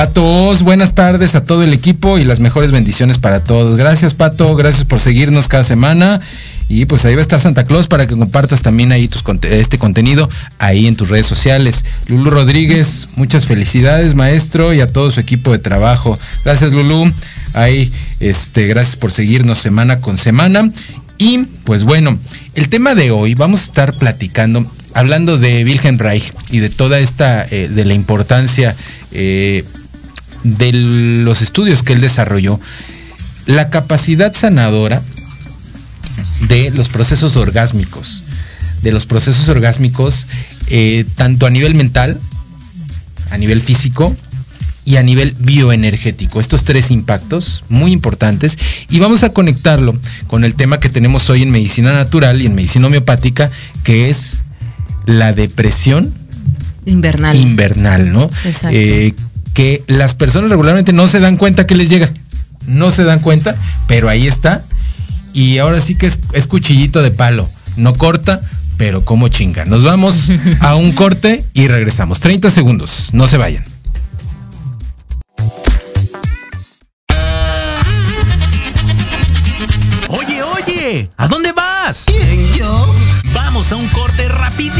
Pato 0.00 0.54
buenas 0.62 0.94
tardes 0.94 1.34
a 1.34 1.44
todo 1.44 1.62
el 1.62 1.74
equipo 1.74 2.18
y 2.18 2.24
las 2.24 2.40
mejores 2.40 2.72
bendiciones 2.72 3.18
para 3.18 3.44
todos. 3.44 3.78
Gracias, 3.78 4.14
Pato, 4.14 4.56
gracias 4.56 4.86
por 4.86 4.98
seguirnos 4.98 5.46
cada 5.46 5.62
semana. 5.62 6.22
Y 6.70 6.86
pues 6.86 7.04
ahí 7.04 7.14
va 7.14 7.18
a 7.18 7.22
estar 7.22 7.38
Santa 7.38 7.66
Claus 7.66 7.86
para 7.86 8.06
que 8.06 8.16
compartas 8.16 8.62
también 8.62 8.92
ahí 8.92 9.10
este 9.50 9.76
contenido 9.76 10.30
ahí 10.58 10.86
en 10.86 10.96
tus 10.96 11.10
redes 11.10 11.26
sociales. 11.26 11.84
Lulu 12.06 12.30
Rodríguez, 12.30 13.08
muchas 13.16 13.44
felicidades, 13.44 14.14
maestro, 14.14 14.72
y 14.72 14.80
a 14.80 14.90
todo 14.90 15.10
su 15.10 15.20
equipo 15.20 15.52
de 15.52 15.58
trabajo. 15.58 16.18
Gracias, 16.46 16.72
Lulu. 16.72 17.12
Ahí, 17.52 17.92
este, 18.20 18.68
gracias 18.68 18.96
por 18.96 19.12
seguirnos 19.12 19.58
semana 19.58 20.00
con 20.00 20.16
semana. 20.16 20.70
Y 21.18 21.40
pues 21.64 21.84
bueno, 21.84 22.18
el 22.54 22.70
tema 22.70 22.94
de 22.94 23.10
hoy 23.10 23.34
vamos 23.34 23.60
a 23.60 23.64
estar 23.64 23.92
platicando, 23.92 24.64
hablando 24.94 25.36
de 25.36 25.62
Wilhelm 25.62 25.98
Reich 25.98 26.32
y 26.50 26.60
de 26.60 26.70
toda 26.70 26.98
esta, 27.00 27.46
eh, 27.50 27.68
de 27.68 27.84
la 27.84 27.92
importancia 27.92 28.74
eh, 29.12 29.62
de 30.44 30.72
los 30.72 31.42
estudios 31.42 31.82
que 31.82 31.92
él 31.92 32.00
desarrolló, 32.00 32.60
la 33.46 33.70
capacidad 33.70 34.32
sanadora 34.32 35.02
de 36.48 36.70
los 36.70 36.88
procesos 36.88 37.36
orgásmicos, 37.36 38.24
de 38.82 38.92
los 38.92 39.06
procesos 39.06 39.48
orgásmicos 39.48 40.26
eh, 40.68 41.04
tanto 41.16 41.46
a 41.46 41.50
nivel 41.50 41.74
mental, 41.74 42.18
a 43.30 43.38
nivel 43.38 43.60
físico 43.60 44.14
y 44.84 44.96
a 44.96 45.02
nivel 45.02 45.34
bioenergético. 45.38 46.40
Estos 46.40 46.64
tres 46.64 46.90
impactos 46.90 47.64
muy 47.68 47.92
importantes 47.92 48.56
y 48.88 48.98
vamos 48.98 49.22
a 49.22 49.32
conectarlo 49.32 49.98
con 50.26 50.44
el 50.44 50.54
tema 50.54 50.80
que 50.80 50.88
tenemos 50.88 51.28
hoy 51.30 51.42
en 51.42 51.50
medicina 51.50 51.92
natural 51.92 52.40
y 52.40 52.46
en 52.46 52.54
medicina 52.54 52.86
homeopática, 52.86 53.50
que 53.84 54.10
es 54.10 54.40
la 55.06 55.32
depresión 55.32 56.14
invernal. 56.86 57.36
Invernal, 57.36 58.12
¿no? 58.12 58.30
Eh, 58.70 59.12
que 59.54 59.84
las 59.86 60.14
personas 60.14 60.50
regularmente 60.50 60.92
no 60.92 61.08
se 61.08 61.20
dan 61.20 61.36
cuenta 61.36 61.66
que 61.66 61.74
les 61.76 61.88
llega. 61.88 62.12
No 62.66 62.92
se 62.92 63.04
dan 63.04 63.20
cuenta, 63.20 63.56
pero 63.86 64.08
ahí 64.08 64.26
está. 64.26 64.64
Y 65.32 65.58
ahora 65.58 65.80
sí 65.80 65.94
que 65.94 66.06
es, 66.06 66.46
cuchillito 66.46 67.02
de 67.02 67.10
palo. 67.10 67.48
No 67.76 67.94
corta, 67.94 68.40
pero 68.76 69.04
como 69.04 69.28
chinga. 69.28 69.64
Nos 69.64 69.84
vamos 69.84 70.30
a 70.60 70.74
un 70.74 70.92
corte 70.92 71.44
y 71.54 71.68
regresamos. 71.68 72.20
30 72.20 72.50
segundos. 72.50 73.10
No 73.12 73.26
se 73.26 73.36
vayan. 73.36 73.64
Oye, 80.08 80.42
oye, 80.42 81.10
¿a 81.16 81.28
dónde 81.28 81.52
vas? 81.52 82.04
¿Quién, 82.06 82.52
yo? 82.52 82.94
Vamos 83.32 83.72
a 83.72 83.76
un 83.76 83.88
corte 83.88 84.28
y 84.76 84.79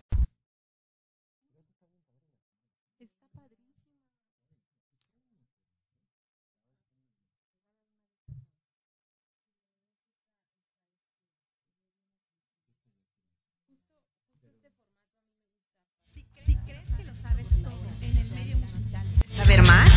Saber 19.35 19.61
más? 19.63 19.89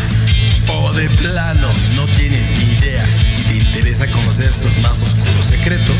O 0.69 0.93
de 0.95 1.09
plano, 1.11 1.69
no 1.95 2.07
tienes 2.15 2.51
ni 2.51 2.65
idea 2.65 3.07
y 3.39 3.43
te 3.43 3.55
interesa 3.57 4.11
conocer 4.11 4.53
sus 4.53 4.79
más 4.79 5.01
oscuros 5.01 5.47
secretos. 5.47 5.97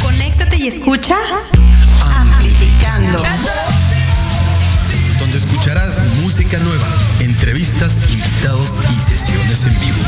Conéctate 0.00 0.56
y 0.56 0.66
escucha 0.68 1.14
Amplificando. 2.04 3.22
Donde 5.20 5.38
escucharás 5.38 6.02
música 6.20 6.58
nueva, 6.58 6.86
entrevistas, 7.20 7.98
invitados 8.08 8.74
y 8.90 9.10
sesiones 9.10 9.62
en 9.62 9.80
vivo. 9.80 10.02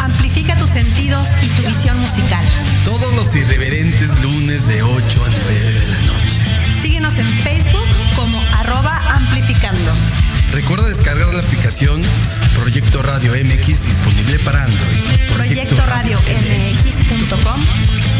Amplifica 0.00 0.58
tus 0.58 0.70
sentidos 0.70 1.26
y 1.42 1.46
tu 1.48 1.62
visión 1.66 1.98
musical. 1.98 2.44
Todos 2.84 3.14
los 3.14 3.34
irreverentes 3.34 4.20
lunes 4.22 4.66
de 4.66 4.82
8 4.82 5.24
a 5.24 5.28
9 5.28 5.72
de 5.72 5.86
la 5.86 5.98
noche. 6.00 6.37
Síguenos 6.82 7.16
en 7.18 7.28
Facebook 7.28 7.88
como 8.16 8.40
arroba 8.58 8.96
amplificando. 9.14 9.92
Recuerda 10.52 10.88
descargar 10.88 11.32
la 11.34 11.40
aplicación 11.40 12.02
Proyecto 12.54 13.02
Radio 13.02 13.32
MX 13.32 13.66
disponible 13.82 14.38
para 14.40 14.64
Android. 14.64 14.98
Proyecto, 15.34 15.76
Radio 15.86 16.18
MX.com 16.20 17.60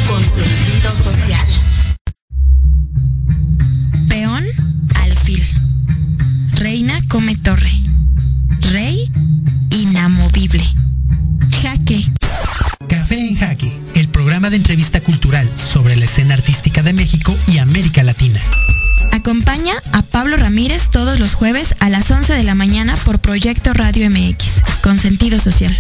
con 0.06 0.24
sentido 0.24 0.92
social. 0.92 1.46
Peón, 4.08 4.44
alfil. 4.94 5.44
Reina 6.54 7.00
come 7.08 7.36
torre. 7.36 7.87
Latina. 18.18 18.40
Acompaña 19.12 19.74
a 19.92 20.02
Pablo 20.02 20.36
Ramírez 20.36 20.88
todos 20.90 21.20
los 21.20 21.34
jueves 21.34 21.76
a 21.78 21.88
las 21.88 22.10
11 22.10 22.32
de 22.32 22.42
la 22.42 22.56
mañana 22.56 22.96
por 23.04 23.20
Proyecto 23.20 23.72
Radio 23.74 24.10
MX, 24.10 24.64
con 24.82 24.98
sentido 24.98 25.38
social. 25.38 25.76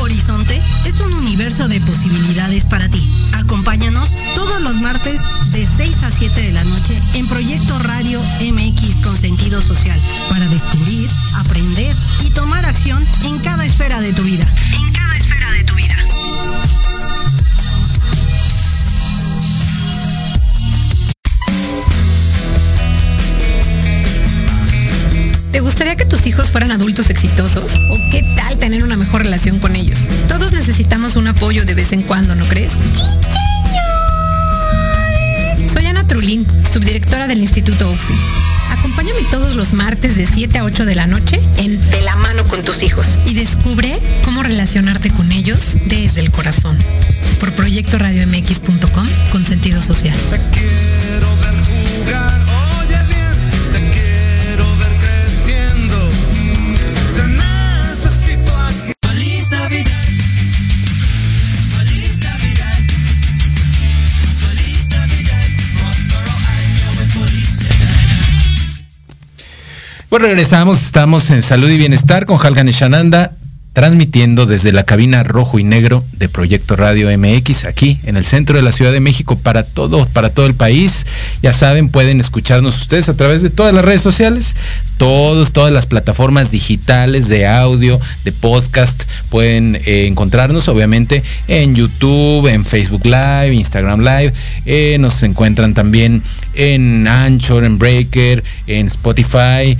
Horizonte 0.00 0.60
es 0.84 1.00
un 1.00 1.12
universo 1.12 1.68
de 1.68 1.80
posibilidades 1.80 2.66
para 2.66 2.88
ti. 2.88 3.08
Acompáñanos 3.34 4.10
todos 4.34 4.60
los 4.62 4.80
martes 4.80 5.20
de 5.52 5.64
6 5.64 6.02
a 6.02 6.10
7 6.10 6.40
de 6.40 6.52
la 6.52 6.64
noche 6.64 7.00
en 7.14 7.28
Proyecto 7.28 7.78
Radio 7.78 8.20
MX 8.40 9.04
con 9.04 9.16
sentido 9.16 9.62
social 9.62 10.00
para 10.28 10.46
descubrir, 10.48 11.08
aprender 11.44 11.94
y 12.24 12.30
tomar 12.30 12.64
acción 12.66 13.04
en 13.22 13.38
cada 13.40 13.64
esfera 13.64 14.00
de 14.00 14.12
tu 14.12 14.22
vida. 14.22 14.46
Martes 39.74 40.16
de 40.16 40.26
7 40.26 40.58
a 40.58 40.64
8 40.64 40.84
de 40.86 40.94
la 40.94 41.06
noche 41.06 41.40
en 41.58 41.78
De 41.90 42.00
la 42.02 42.16
mano 42.16 42.44
con 42.44 42.62
tus 42.62 42.82
hijos 42.82 43.06
y 43.26 43.34
descubre 43.34 43.98
cómo 44.24 44.42
relacionarte 44.42 45.10
con 45.10 45.30
ellos 45.32 45.76
desde 45.86 46.20
el 46.20 46.30
corazón. 46.30 46.78
Por 47.40 47.52
proyectoradiomx.com 47.52 49.06
con 49.30 49.44
sentido 49.44 49.82
social. 49.82 50.16
Pues 70.14 70.22
regresamos, 70.22 70.80
estamos 70.80 71.28
en 71.30 71.42
Salud 71.42 71.68
y 71.68 71.76
Bienestar 71.76 72.24
con 72.24 72.38
Halgan 72.38 72.68
Shananda, 72.68 73.32
transmitiendo 73.72 74.46
desde 74.46 74.70
la 74.70 74.84
cabina 74.84 75.24
rojo 75.24 75.58
y 75.58 75.64
negro 75.64 76.04
de 76.12 76.28
Proyecto 76.28 76.76
Radio 76.76 77.08
MX, 77.18 77.64
aquí 77.64 77.98
en 78.04 78.16
el 78.16 78.24
centro 78.24 78.54
de 78.54 78.62
la 78.62 78.70
Ciudad 78.70 78.92
de 78.92 79.00
México 79.00 79.36
para 79.36 79.64
todo, 79.64 80.06
para 80.06 80.30
todo 80.30 80.46
el 80.46 80.54
país. 80.54 81.04
Ya 81.42 81.52
saben, 81.52 81.88
pueden 81.88 82.20
escucharnos 82.20 82.80
ustedes 82.80 83.08
a 83.08 83.14
través 83.14 83.42
de 83.42 83.50
todas 83.50 83.74
las 83.74 83.84
redes 83.84 84.02
sociales, 84.02 84.54
todos, 84.98 85.50
todas 85.50 85.72
las 85.72 85.86
plataformas 85.86 86.52
digitales 86.52 87.26
de 87.26 87.48
audio, 87.48 88.00
de 88.22 88.30
podcast. 88.30 89.02
Pueden 89.30 89.74
eh, 89.84 90.06
encontrarnos 90.06 90.68
obviamente 90.68 91.24
en 91.48 91.74
YouTube, 91.74 92.46
en 92.46 92.64
Facebook 92.64 93.04
Live, 93.04 93.52
Instagram 93.52 93.98
Live. 93.98 94.32
Eh, 94.64 94.96
nos 95.00 95.20
encuentran 95.24 95.74
también 95.74 96.22
en 96.54 97.08
Anchor, 97.08 97.64
en 97.64 97.78
Breaker, 97.78 98.44
en 98.68 98.86
Spotify, 98.86 99.76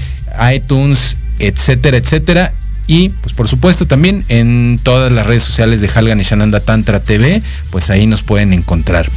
iTunes, 0.55 1.17
etcétera, 1.38 1.97
etcétera. 1.97 2.53
Y 2.87 3.09
pues 3.09 3.35
por 3.35 3.49
supuesto 3.49 3.87
también 3.87 4.23
en 4.29 4.79
todas 4.83 5.11
las 5.11 5.26
redes 5.26 5.43
sociales 5.43 5.81
de 5.81 5.88
Halgan 5.88 6.21
y 6.21 6.23
Shananda 6.23 6.61
Tantra 6.61 7.03
TV, 7.03 7.43
pues 7.71 7.88
ahí 7.91 8.07
nos 8.07 8.23
pueden 8.23 8.53
encontrar. 8.53 9.11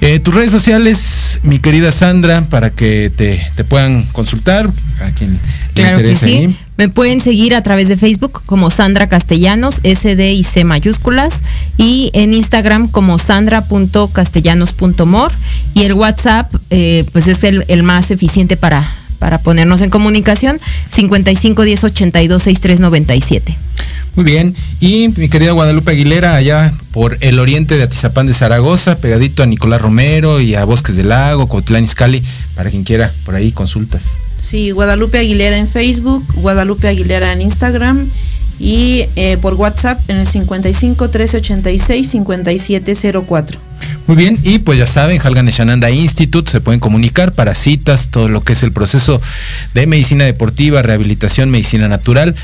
Eh, 0.00 0.18
tus 0.18 0.34
redes 0.34 0.50
sociales, 0.50 1.40
mi 1.42 1.58
querida 1.58 1.92
Sandra, 1.92 2.40
para 2.42 2.70
que 2.70 3.12
te, 3.14 3.38
puedan 3.64 4.02
consultar, 4.12 4.66
a 5.00 5.10
quien 5.10 5.38
claro 5.74 5.98
que 5.98 6.14
sí. 6.14 6.56
Me 6.78 6.88
pueden 6.88 7.20
seguir 7.20 7.54
a 7.54 7.62
través 7.62 7.88
de 7.88 7.98
Facebook 7.98 8.40
como 8.46 8.70
Sandra 8.70 9.10
Castellanos, 9.10 9.82
SD 9.84 10.32
y 10.32 10.42
C 10.44 10.64
mayúsculas, 10.64 11.42
y 11.76 12.10
en 12.14 12.32
Instagram 12.32 12.88
como 12.88 13.18
sandra.castellanos.mor. 13.18 15.32
Y 15.74 15.82
el 15.82 15.92
WhatsApp, 15.92 16.50
eh, 16.70 17.04
pues 17.12 17.26
es 17.26 17.44
el, 17.44 17.66
el 17.68 17.82
más 17.82 18.10
eficiente 18.10 18.56
para, 18.56 18.90
para 19.20 19.38
ponernos 19.38 19.82
en 19.82 19.90
comunicación, 19.90 20.58
55 20.90 21.62
10 21.62 21.84
82 21.84 22.42
63 22.42 22.80
97. 22.80 23.56
Muy 24.16 24.24
bien, 24.24 24.56
y 24.80 25.08
mi 25.16 25.28
querida 25.28 25.52
Guadalupe 25.52 25.92
Aguilera, 25.92 26.34
allá 26.34 26.74
por 26.92 27.16
el 27.20 27.38
oriente 27.38 27.76
de 27.76 27.84
Atizapán 27.84 28.26
de 28.26 28.34
Zaragoza, 28.34 28.96
pegadito 28.96 29.44
a 29.44 29.46
Nicolás 29.46 29.80
Romero 29.80 30.40
y 30.40 30.56
a 30.56 30.64
Bosques 30.64 30.96
del 30.96 31.10
Lago, 31.10 31.46
Cotlán 31.46 31.84
Izcalli, 31.84 32.20
para 32.56 32.70
quien 32.70 32.82
quiera 32.82 33.08
por 33.24 33.36
ahí 33.36 33.52
consultas. 33.52 34.16
Sí, 34.38 34.72
Guadalupe 34.72 35.18
Aguilera 35.18 35.56
en 35.56 35.68
Facebook, 35.68 36.24
Guadalupe 36.34 36.88
Aguilera 36.88 37.32
en 37.32 37.42
Instagram 37.42 38.04
y 38.58 39.04
eh, 39.14 39.36
por 39.40 39.54
WhatsApp 39.54 40.00
en 40.08 40.16
el 40.16 40.26
55 40.26 41.04
1386 41.04 42.10
5704. 42.10 43.69
Muy 44.06 44.16
bien, 44.16 44.36
y 44.42 44.58
pues 44.58 44.78
ya 44.78 44.86
saben, 44.86 45.20
Halgan 45.22 45.46
Shananda 45.46 45.90
Institute, 45.90 46.50
se 46.50 46.60
pueden 46.60 46.80
comunicar 46.80 47.32
para 47.32 47.54
citas, 47.54 48.08
todo 48.10 48.28
lo 48.28 48.42
que 48.42 48.54
es 48.54 48.62
el 48.62 48.72
proceso 48.72 49.20
de 49.74 49.86
medicina 49.86 50.24
deportiva, 50.24 50.82
rehabilitación, 50.82 51.50
medicina 51.50 51.88
natural, 51.88 52.34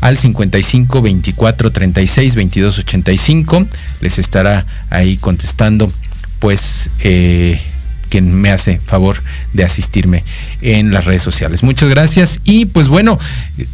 al 0.00 0.18
55 0.18 1.02
24 1.02 1.72
36 1.72 2.34
22 2.34 2.78
85. 2.78 3.66
Les 4.00 4.18
estará 4.18 4.64
ahí 4.90 5.16
contestando, 5.16 5.90
pues, 6.38 6.90
eh, 7.00 7.60
quien 8.08 8.34
me 8.34 8.50
hace 8.50 8.78
favor 8.78 9.16
de 9.52 9.64
asistirme 9.64 10.24
en 10.60 10.92
las 10.92 11.04
redes 11.04 11.22
sociales. 11.22 11.62
Muchas 11.62 11.88
gracias. 11.88 12.40
Y 12.44 12.66
pues 12.66 12.88
bueno, 12.88 13.18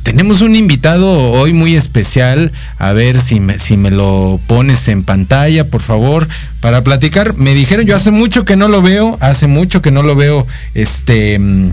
tenemos 0.03 0.41
un 0.41 0.57
invitado 0.57 1.33
hoy 1.33 1.53
muy 1.53 1.77
especial. 1.77 2.53
A 2.79 2.93
ver 2.93 3.21
si 3.21 3.41
me, 3.41 3.59
si 3.59 3.77
me 3.77 3.91
lo 3.91 4.41
pones 4.47 4.89
en 4.89 5.03
pantalla, 5.03 5.65
por 5.65 5.83
favor, 5.83 6.29
para 6.61 6.83
platicar. 6.83 7.35
Me 7.37 7.55
dijeron, 7.55 7.87
yo 7.87 7.97
hace 7.97 8.11
mucho 8.11 8.45
que 8.45 8.57
no 8.57 8.69
lo 8.69 8.83
veo, 8.83 9.17
hace 9.21 9.47
mucho 9.47 9.83
que 9.83 9.91
no 9.91 10.03
lo 10.03 10.17
veo, 10.17 10.47
este... 10.75 11.39
Mm, 11.39 11.71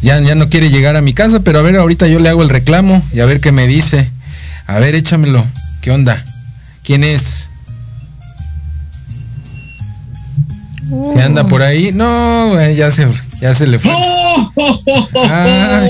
ya, 0.00 0.20
ya 0.20 0.36
no 0.36 0.48
quiere 0.48 0.70
llegar 0.70 0.94
a 0.94 1.02
mi 1.02 1.12
casa, 1.12 1.40
pero 1.40 1.58
a 1.58 1.62
ver, 1.62 1.76
ahorita 1.76 2.06
yo 2.06 2.20
le 2.20 2.28
hago 2.28 2.42
el 2.42 2.48
reclamo 2.48 3.02
y 3.12 3.20
a 3.20 3.26
ver 3.26 3.40
qué 3.40 3.50
me 3.50 3.66
dice. 3.66 4.08
A 4.66 4.78
ver, 4.78 4.94
échamelo. 4.94 5.44
¿Qué 5.80 5.90
onda? 5.90 6.22
¿Quién 6.84 7.02
es? 7.02 7.47
¿Se 10.88 11.22
anda 11.22 11.46
por 11.46 11.62
ahí? 11.62 11.92
No, 11.92 12.54
ya 12.70 12.90
se, 12.90 13.06
ya 13.40 13.54
se 13.54 13.66
le 13.66 13.78
fue. 13.78 13.92
Ah, 15.30 15.86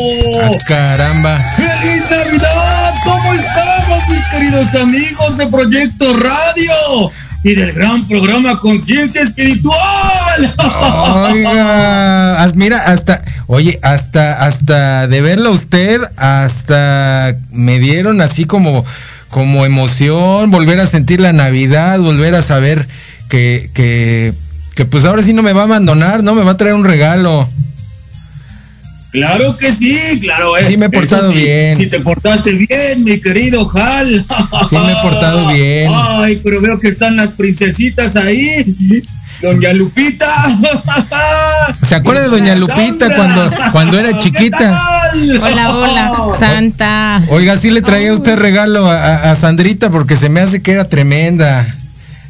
caramba. 0.66 1.38
¡Feliz 1.56 2.02
Navidad! 2.10 2.94
¿Cómo 3.04 3.32
estamos, 3.34 4.08
mis 4.08 4.24
queridos 4.26 4.74
amigos 4.74 5.38
de 5.38 5.46
Proyecto 5.46 6.16
Radio? 6.16 7.12
Y 7.44 7.54
del 7.54 7.72
gran 7.72 8.08
programa 8.08 8.58
Conciencia 8.58 9.22
Espiritual. 9.22 10.54
Oiga, 11.30 12.50
mira, 12.56 12.78
hasta, 12.78 13.22
oye, 13.46 13.78
hasta, 13.82 14.44
hasta 14.44 15.06
de 15.06 15.20
verlo 15.20 15.52
usted, 15.52 16.00
hasta 16.16 17.36
me 17.52 17.78
dieron 17.78 18.20
así 18.20 18.44
como, 18.44 18.84
como 19.28 19.64
emoción, 19.64 20.50
volver 20.50 20.80
a 20.80 20.88
sentir 20.88 21.20
la 21.20 21.32
Navidad, 21.32 22.00
volver 22.00 22.34
a 22.34 22.42
saber 22.42 22.88
que, 23.28 23.70
que 23.72 24.34
que 24.78 24.84
pues 24.84 25.04
ahora 25.04 25.24
sí 25.24 25.32
no 25.32 25.42
me 25.42 25.52
va 25.52 25.62
a 25.62 25.64
abandonar, 25.64 26.22
¿no? 26.22 26.36
Me 26.36 26.44
va 26.44 26.52
a 26.52 26.56
traer 26.56 26.72
un 26.72 26.84
regalo. 26.84 27.48
Claro 29.10 29.56
que 29.56 29.72
sí, 29.72 29.98
claro. 30.20 30.56
Eh. 30.56 30.66
Sí 30.68 30.76
me 30.76 30.86
he 30.86 30.88
portado 30.88 31.32
bien. 31.32 31.76
Si 31.76 31.88
te 31.88 31.98
portaste 31.98 32.52
bien, 32.52 33.02
mi 33.02 33.20
querido 33.20 33.68
Hal. 33.74 34.24
Sí 34.70 34.76
me 34.76 34.92
he 34.92 35.02
portado 35.02 35.48
bien. 35.48 35.90
Ay, 35.92 36.40
pero 36.44 36.60
veo 36.60 36.78
que 36.78 36.86
están 36.86 37.16
las 37.16 37.32
princesitas 37.32 38.14
ahí. 38.14 38.72
Doña 39.42 39.72
Lupita. 39.72 40.32
¿Se 41.84 41.96
acuerda 41.96 42.22
de 42.22 42.28
Doña 42.28 42.54
Lupita 42.54 43.12
cuando, 43.16 43.50
cuando 43.72 43.98
era 43.98 44.16
chiquita? 44.16 44.80
Hola, 45.42 45.74
hola, 45.74 46.12
Santa. 46.38 47.24
Oiga, 47.30 47.58
sí 47.58 47.72
le 47.72 47.82
traía 47.82 48.12
usted 48.12 48.36
regalo 48.36 48.88
a, 48.88 49.32
a 49.32 49.34
Sandrita 49.34 49.90
porque 49.90 50.16
se 50.16 50.28
me 50.28 50.38
hace 50.38 50.62
que 50.62 50.70
era 50.70 50.88
tremenda. 50.88 51.66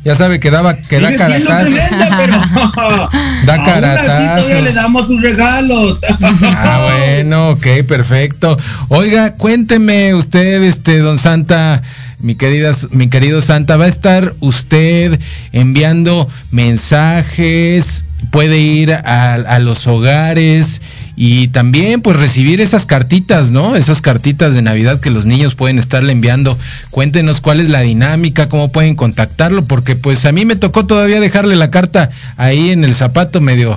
Ya 0.08 0.14
sabe 0.14 0.40
que 0.40 0.50
daba, 0.50 0.74
que 0.74 1.00
da 1.00 1.14
caratazos. 1.14 1.70
da 3.44 3.62
caratazos. 3.62 4.46
todavía 4.46 4.62
le 4.62 4.72
damos 4.72 5.06
sus 5.06 5.20
regalos. 5.20 6.00
ah, 6.42 6.88
bueno, 6.88 7.50
ok, 7.50 7.66
perfecto. 7.86 8.56
Oiga, 8.88 9.34
cuénteme 9.34 10.14
usted, 10.14 10.62
este, 10.62 11.00
don 11.00 11.18
Santa, 11.18 11.82
mi 12.20 12.36
querida, 12.36 12.72
mi 12.90 13.10
querido 13.10 13.42
Santa, 13.42 13.76
¿va 13.76 13.84
a 13.84 13.88
estar 13.88 14.32
usted 14.40 15.20
enviando 15.52 16.26
mensajes? 16.52 18.06
Puede 18.30 18.56
ir 18.56 18.94
a, 18.94 19.34
a 19.34 19.58
los 19.58 19.86
hogares 19.86 20.80
y 21.20 21.48
también 21.48 22.00
pues 22.00 22.16
recibir 22.16 22.60
esas 22.60 22.86
cartitas, 22.86 23.50
¿no? 23.50 23.74
Esas 23.74 24.00
cartitas 24.00 24.54
de 24.54 24.62
Navidad 24.62 25.00
que 25.00 25.10
los 25.10 25.26
niños 25.26 25.56
pueden 25.56 25.80
estarle 25.80 26.12
enviando. 26.12 26.56
Cuéntenos 26.92 27.40
cuál 27.40 27.58
es 27.58 27.68
la 27.68 27.80
dinámica, 27.80 28.48
cómo 28.48 28.70
pueden 28.70 28.94
contactarlo, 28.94 29.64
porque 29.64 29.96
pues 29.96 30.24
a 30.26 30.30
mí 30.30 30.44
me 30.44 30.54
tocó 30.54 30.86
todavía 30.86 31.18
dejarle 31.18 31.56
la 31.56 31.72
carta 31.72 32.08
ahí 32.36 32.70
en 32.70 32.84
el 32.84 32.94
zapato 32.94 33.40
medio, 33.40 33.76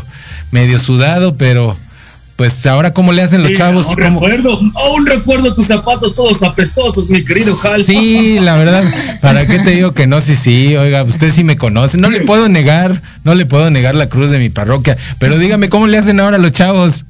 medio 0.52 0.78
sudado, 0.78 1.34
pero 1.34 1.76
pues 2.36 2.64
ahora 2.68 2.94
cómo 2.94 3.12
le 3.12 3.24
hacen 3.24 3.42
los 3.42 3.54
chavos. 3.54 3.88
Aún 3.88 3.98
recuerdo, 3.98 4.60
aún 4.76 5.06
recuerdo 5.08 5.56
tus 5.56 5.66
zapatos 5.66 6.14
todos 6.14 6.44
apestosos, 6.44 7.10
mi 7.10 7.26
querido 7.26 7.58
Hal. 7.64 7.84
Sí, 7.84 8.38
la 8.40 8.56
verdad, 8.56 8.84
¿para 9.20 9.48
qué 9.48 9.58
te 9.58 9.72
digo 9.72 9.94
que 9.94 10.06
no? 10.06 10.22
Sí, 10.22 10.36
sí, 10.36 10.76
oiga, 10.76 11.02
usted 11.04 11.32
sí 11.32 11.44
me 11.44 11.58
conoce. 11.58 11.98
No 11.98 12.12
le 12.12 12.22
puedo 12.22 12.50
negar, 12.50 13.02
no 13.24 13.34
le 13.34 13.48
puedo 13.48 13.72
negar 13.72 13.96
la 13.96 14.10
cruz 14.10 14.30
de 14.30 14.38
mi 14.38 14.50
parroquia, 14.50 14.96
pero 15.18 15.40
dígame 15.40 15.70
cómo 15.70 15.88
le 15.88 15.98
hacen 15.98 16.20
ahora 16.20 16.38
los 16.38 16.52
chavos. 16.52 17.06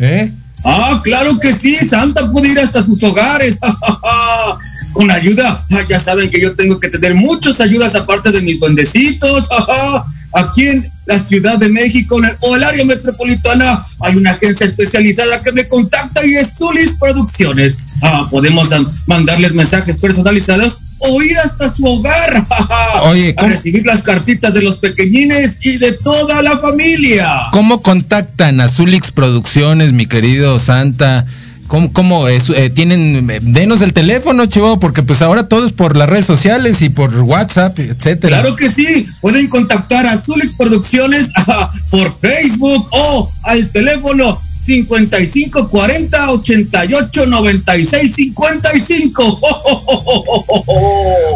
¿Eh? 0.00 0.32
Ah, 0.64 1.00
claro 1.04 1.38
que 1.38 1.52
sí, 1.52 1.74
Santa 1.76 2.30
puede 2.32 2.48
ir 2.48 2.58
hasta 2.58 2.82
sus 2.82 3.02
hogares. 3.02 3.58
Con 4.92 5.10
ayuda, 5.10 5.64
ah, 5.70 5.84
ya 5.88 6.00
saben 6.00 6.30
que 6.30 6.40
yo 6.40 6.54
tengo 6.54 6.78
que 6.78 6.88
tener 6.88 7.14
muchas 7.14 7.60
ayudas 7.60 7.94
aparte 7.94 8.32
de 8.32 8.42
mis 8.42 8.58
bendecitos. 8.58 9.48
Aquí 10.32 10.68
en 10.68 10.90
la 11.06 11.18
Ciudad 11.18 11.58
de 11.58 11.68
México 11.68 12.18
o 12.40 12.56
el 12.56 12.62
área 12.62 12.84
metropolitana 12.84 13.84
hay 14.00 14.14
una 14.14 14.32
agencia 14.32 14.64
especializada 14.66 15.42
que 15.42 15.52
me 15.52 15.66
contacta 15.66 16.24
y 16.24 16.34
es 16.34 16.56
Zulis 16.56 16.94
Producciones. 16.94 17.78
Ah, 18.02 18.28
podemos 18.30 18.68
mandarles 19.06 19.52
mensajes 19.52 19.96
personalizados 19.96 20.80
o 21.00 21.22
ir 21.22 21.36
hasta 21.38 21.68
su 21.68 21.84
hogar 21.84 22.44
Oye, 23.04 23.34
a 23.36 23.46
recibir 23.46 23.84
las 23.86 24.02
cartitas 24.02 24.52
de 24.52 24.62
los 24.62 24.76
pequeñines 24.76 25.58
y 25.64 25.78
de 25.78 25.92
toda 25.92 26.42
la 26.42 26.58
familia. 26.58 27.26
¿Cómo 27.52 27.82
contactan 27.82 28.60
a 28.60 28.68
Zulix 28.68 29.10
Producciones, 29.10 29.92
mi 29.92 30.06
querido 30.06 30.58
Santa? 30.58 31.26
¿Cómo, 31.70 32.26
es, 32.26 32.50
eh, 32.50 32.68
tienen, 32.68 33.28
denos 33.42 33.80
el 33.80 33.92
teléfono, 33.92 34.46
chivo, 34.46 34.80
porque 34.80 35.04
pues 35.04 35.22
ahora 35.22 35.44
todo 35.44 35.68
es 35.68 35.72
por 35.72 35.96
las 35.96 36.08
redes 36.08 36.26
sociales 36.26 36.82
y 36.82 36.88
por 36.88 37.16
WhatsApp, 37.20 37.78
etcétera. 37.78 38.40
Claro 38.40 38.56
que 38.56 38.72
sí, 38.72 39.06
pueden 39.20 39.46
contactar 39.46 40.04
a 40.04 40.18
Zulix 40.18 40.54
Producciones 40.54 41.30
por 41.90 42.18
Facebook 42.18 42.88
o 42.90 43.30
al 43.44 43.68
teléfono 43.68 44.40
55 44.60 45.68
40 45.68 46.32
88 46.32 47.26
96 47.26 48.14
55. 48.14 49.40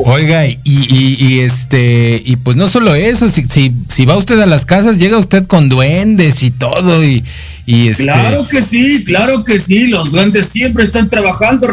Oiga, 0.04 0.46
y, 0.46 0.58
y, 0.64 1.40
este, 1.40 2.22
y 2.24 2.36
pues 2.36 2.56
no 2.56 2.68
solo 2.68 2.94
eso, 2.94 3.30
si, 3.30 3.44
si, 3.88 4.04
va 4.04 4.18
usted 4.18 4.38
a 4.40 4.46
las 4.46 4.66
casas, 4.66 4.98
llega 4.98 5.18
usted 5.18 5.46
con 5.46 5.70
duendes 5.70 6.42
y 6.42 6.50
todo, 6.50 7.02
y, 7.02 7.24
y 7.64 7.88
este... 7.88 8.04
Claro 8.04 8.46
que 8.46 8.60
sí, 8.60 9.04
claro 9.04 9.42
que 9.42 9.58
sí, 9.58 9.86
los 9.86 10.12
duendes 10.12 10.46
siempre 10.50 10.84
están 10.84 11.08
trabajando. 11.08 11.66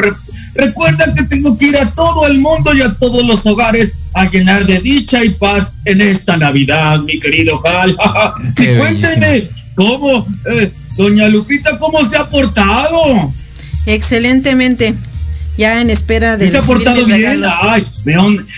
recuerda 0.56 1.14
que 1.14 1.24
tengo 1.24 1.58
que 1.58 1.68
ir 1.68 1.78
a 1.78 1.90
todo 1.92 2.28
el 2.28 2.40
mundo 2.40 2.74
y 2.74 2.82
a 2.82 2.94
todos 2.94 3.26
los 3.26 3.46
hogares 3.46 3.98
a 4.14 4.30
llenar 4.30 4.66
de 4.66 4.80
dicha 4.80 5.24
y 5.24 5.32
paz 5.32 5.74
en 5.84 6.02
esta 6.02 6.38
Navidad, 6.38 7.02
mi 7.02 7.20
querido 7.20 7.62
Hal. 7.66 7.98
y 8.58 8.78
cuénteme, 8.78 9.44
¿cómo? 9.76 10.26
Eh, 10.50 10.72
doña 10.96 11.28
Lupita, 11.28 11.78
¿cómo 11.80 12.04
se 12.06 12.18
ha 12.18 12.30
portado? 12.30 13.34
Excelentemente. 13.86 14.96
Ya 15.58 15.82
en 15.82 15.90
espera 15.90 16.38
de. 16.38 16.50
se 16.50 16.58
ha 16.58 16.62
portado 16.62 17.06
bien. 17.06 17.44
Ay, 17.62 17.86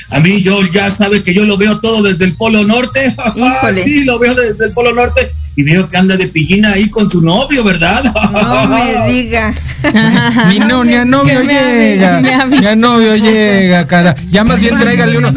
a 0.10 0.20
mí 0.20 0.42
yo 0.42 0.62
ya 0.72 0.92
sabe 0.92 1.24
que 1.24 1.34
yo 1.34 1.44
lo 1.44 1.58
veo 1.58 1.80
todo 1.80 2.04
desde 2.04 2.26
el 2.26 2.36
Polo 2.36 2.64
Norte. 2.64 3.16
sí, 3.84 4.04
lo 4.04 4.20
veo 4.20 4.36
desde 4.36 4.66
el 4.66 4.72
Polo 4.72 4.94
Norte 4.94 5.32
y 5.56 5.64
veo 5.64 5.90
que 5.90 5.98
anda 5.98 6.18
de 6.18 6.28
pillina 6.28 6.72
ahí 6.72 6.90
con 6.90 7.10
su 7.10 7.22
novio, 7.22 7.64
¿verdad? 7.64 8.04
No 8.04 8.68
me 9.08 9.12
diga. 9.12 9.54
Mi 10.50 10.60
no, 10.60 10.84
ni 10.84 10.94
a 10.94 11.06
novio 11.06 11.42
llega. 11.44 12.22
Ni 12.22 12.66
a 12.66 12.76
novio 12.76 13.16
llega, 13.16 13.86
cara. 13.88 14.16
Ya 14.32 14.44
más 14.44 14.60
bien 14.60 14.78
tráigale 14.78 15.18
uno. 15.18 15.34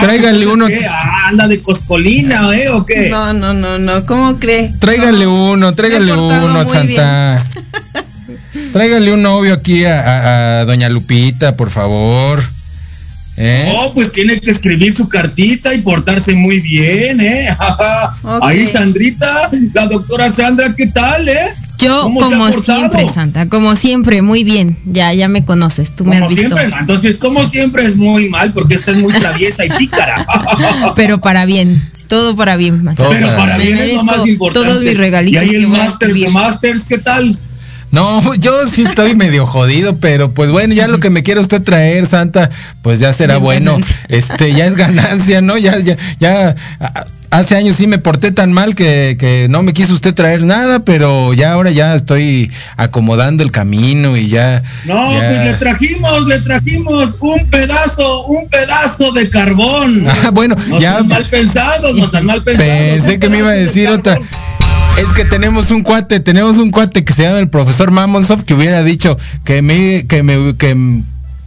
Tráigale 0.00 0.46
uno. 0.46 0.66
Ah, 0.88 1.19
anda 1.30 1.48
de 1.48 1.60
coscolina, 1.60 2.54
¿eh? 2.56 2.68
¿O 2.70 2.84
qué? 2.84 3.08
No, 3.08 3.32
no, 3.32 3.54
no, 3.54 3.78
no. 3.78 4.04
¿Cómo 4.04 4.38
cree? 4.38 4.72
Tráigale 4.78 5.26
uno, 5.26 5.74
tráigale 5.74 6.12
uno, 6.12 6.68
Santa. 6.68 7.44
Tráigale 8.72 9.12
un 9.12 9.22
novio 9.22 9.54
aquí 9.54 9.84
a, 9.84 10.64
doña 10.66 10.88
Lupita, 10.88 11.56
por 11.56 11.70
favor. 11.70 12.42
¿Eh? 13.36 13.72
Oh, 13.74 13.94
pues 13.94 14.12
tiene 14.12 14.38
que 14.38 14.50
escribir 14.50 14.92
su 14.92 15.08
cartita 15.08 15.72
y 15.72 15.78
portarse 15.78 16.34
muy 16.34 16.60
bien, 16.60 17.20
¿eh? 17.20 17.56
Ahí, 18.42 18.66
Sandrita, 18.66 19.50
la 19.72 19.86
doctora 19.86 20.30
Sandra, 20.30 20.74
¿qué 20.76 20.88
tal, 20.88 21.26
eh? 21.28 21.54
Yo, 21.80 22.10
como 22.12 22.50
siempre, 22.52 23.08
Santa, 23.12 23.48
como 23.48 23.74
siempre, 23.76 24.22
muy 24.22 24.44
bien. 24.44 24.76
Ya, 24.84 25.12
ya 25.14 25.28
me 25.28 25.44
conoces, 25.44 25.94
tú 25.94 26.04
me 26.04 26.18
has 26.18 26.28
visto. 26.28 26.56
Siempre, 26.56 26.78
entonces, 26.78 27.18
como 27.18 27.44
siempre 27.44 27.84
es 27.84 27.96
muy 27.96 28.28
mal, 28.28 28.52
porque 28.52 28.74
esta 28.74 28.90
es 28.90 28.98
muy 28.98 29.12
traviesa 29.12 29.64
y 29.64 29.70
pícara. 29.70 30.26
Pero 30.96 31.20
para 31.20 31.46
bien, 31.46 31.80
todo 32.08 32.36
para 32.36 32.56
bien. 32.56 32.82
Pero 32.96 33.36
para 33.36 33.56
bien 33.56 33.78
es 33.78 33.94
lo 33.94 34.04
más 34.04 34.26
importante. 34.26 34.68
Todos 34.68 34.82
mis 34.82 34.96
regalitos. 34.96 35.44
Y 35.44 35.48
ahí 35.48 35.54
el 35.56 35.68
Masters 35.68 36.14
de 36.14 36.28
Masters, 36.28 36.84
¿qué 36.84 36.98
tal? 36.98 37.36
No, 37.92 38.34
yo 38.34 38.52
sí 38.68 38.82
estoy 38.82 39.16
medio 39.16 39.46
jodido, 39.46 39.96
pero 39.96 40.32
pues 40.32 40.52
bueno, 40.52 40.74
ya 40.74 40.86
lo 40.86 41.00
que 41.00 41.10
me 41.10 41.24
quiera 41.24 41.40
usted 41.40 41.60
traer, 41.62 42.06
Santa, 42.06 42.48
pues 42.82 43.00
ya 43.00 43.12
será 43.12 43.38
bueno. 43.38 43.78
Este, 44.08 44.54
ya 44.54 44.66
es 44.66 44.76
ganancia, 44.76 45.40
¿no? 45.40 45.58
Ya, 45.58 45.78
ya, 45.80 45.96
ya. 46.20 46.54
Hace 47.30 47.54
años 47.54 47.76
sí 47.76 47.86
me 47.86 47.98
porté 47.98 48.32
tan 48.32 48.52
mal 48.52 48.74
que, 48.74 49.16
que 49.16 49.46
no 49.48 49.62
me 49.62 49.72
quiso 49.72 49.94
usted 49.94 50.14
traer 50.14 50.44
nada, 50.44 50.80
pero 50.80 51.32
ya 51.32 51.52
ahora 51.52 51.70
ya 51.70 51.94
estoy 51.94 52.50
acomodando 52.76 53.44
el 53.44 53.52
camino 53.52 54.16
y 54.16 54.28
ya. 54.28 54.64
No, 54.84 55.06
pues 55.06 55.44
le 55.44 55.54
trajimos, 55.54 56.26
le 56.26 56.40
trajimos 56.40 57.18
un 57.20 57.46
pedazo, 57.46 58.26
un 58.26 58.48
pedazo 58.48 59.12
de 59.12 59.28
carbón. 59.28 60.06
Ah, 60.22 60.30
bueno, 60.32 60.54
ya. 60.78 61.02
mal 61.02 61.24
pensados, 61.24 61.94
nos 61.94 62.14
han 62.14 62.26
mal 62.26 62.42
pensado. 62.42 62.68
Pensé 62.68 63.18
que 63.18 63.28
me 63.28 63.38
iba 63.38 63.48
a 63.48 63.52
decir 63.52 63.88
otra. 63.88 64.18
Es 64.98 65.06
que 65.14 65.24
tenemos 65.24 65.70
un 65.70 65.82
cuate, 65.82 66.20
tenemos 66.20 66.56
un 66.56 66.70
cuate 66.70 67.04
que 67.04 67.12
se 67.12 67.22
llama 67.22 67.38
el 67.38 67.48
profesor 67.48 67.90
Mamonsov 67.90 68.44
que 68.44 68.52
hubiera 68.54 68.82
dicho 68.82 69.16
que 69.44 69.62
me, 69.62 70.06
que 70.06 70.22
me, 70.22 70.56
que 70.56 70.74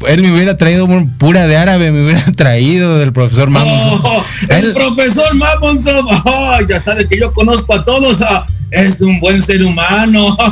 él 0.07 0.21
me 0.21 0.31
hubiera 0.31 0.57
traído 0.57 0.87
pura 1.17 1.47
de 1.47 1.57
árabe, 1.57 1.91
me 1.91 2.03
hubiera 2.03 2.23
traído 2.35 2.97
del 2.99 3.13
profesor 3.13 3.49
Mamonsov. 3.49 4.01
Oh, 4.03 4.25
el 4.49 4.73
profesor 4.73 5.35
Mamonsov, 5.35 6.05
oh, 6.25 6.57
ya 6.67 6.79
sabe 6.79 7.07
que 7.07 7.19
yo 7.19 7.31
conozco 7.33 7.73
a 7.73 7.83
todos. 7.83 8.21
Ah, 8.21 8.45
es 8.71 9.01
un 9.01 9.19
buen 9.19 9.41
ser 9.41 9.63
humano. 9.63 10.37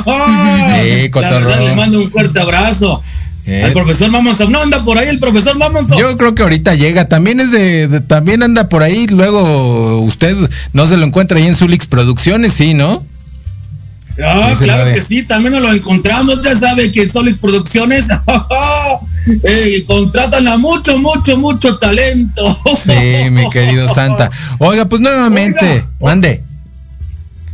Sí, 0.82 1.10
le 1.10 1.74
mando 1.74 2.00
un 2.00 2.10
fuerte 2.10 2.40
abrazo. 2.40 3.02
El 3.44 3.70
eh, 3.70 3.72
profesor 3.72 4.08
Mamonson, 4.08 4.52
no 4.52 4.60
anda 4.60 4.84
por 4.84 4.98
ahí 4.98 5.08
el 5.08 5.18
profesor 5.18 5.56
Mamonson. 5.56 5.98
Yo 5.98 6.16
creo 6.16 6.34
que 6.34 6.42
ahorita 6.42 6.74
llega, 6.74 7.06
también 7.06 7.40
es 7.40 7.50
de, 7.50 8.00
también 8.06 8.42
anda 8.42 8.68
por 8.68 8.84
ahí, 8.84 9.08
luego 9.08 10.00
usted 10.00 10.36
no 10.72 10.86
se 10.86 10.96
lo 10.96 11.04
encuentra 11.04 11.38
ahí 11.38 11.46
en 11.46 11.56
Zulix 11.56 11.86
Producciones, 11.86 12.52
sí, 12.52 12.74
¿no? 12.74 13.04
Ah, 14.24 14.54
claro 14.58 14.92
que 14.92 15.00
sí, 15.00 15.22
también 15.22 15.54
nos 15.54 15.62
lo 15.62 15.72
encontramos, 15.72 16.42
ya 16.42 16.58
sabe 16.58 16.92
que 16.92 17.08
Solix 17.08 17.38
Producciones 17.38 18.06
eh, 19.42 19.84
contratan 19.86 20.48
a 20.48 20.58
mucho, 20.58 20.98
mucho, 20.98 21.36
mucho 21.36 21.78
talento. 21.78 22.58
sí, 22.76 23.30
mi 23.30 23.48
querido 23.50 23.92
Santa. 23.92 24.30
Oiga, 24.58 24.84
pues 24.86 25.00
nuevamente, 25.00 25.84
mande. 26.00 26.42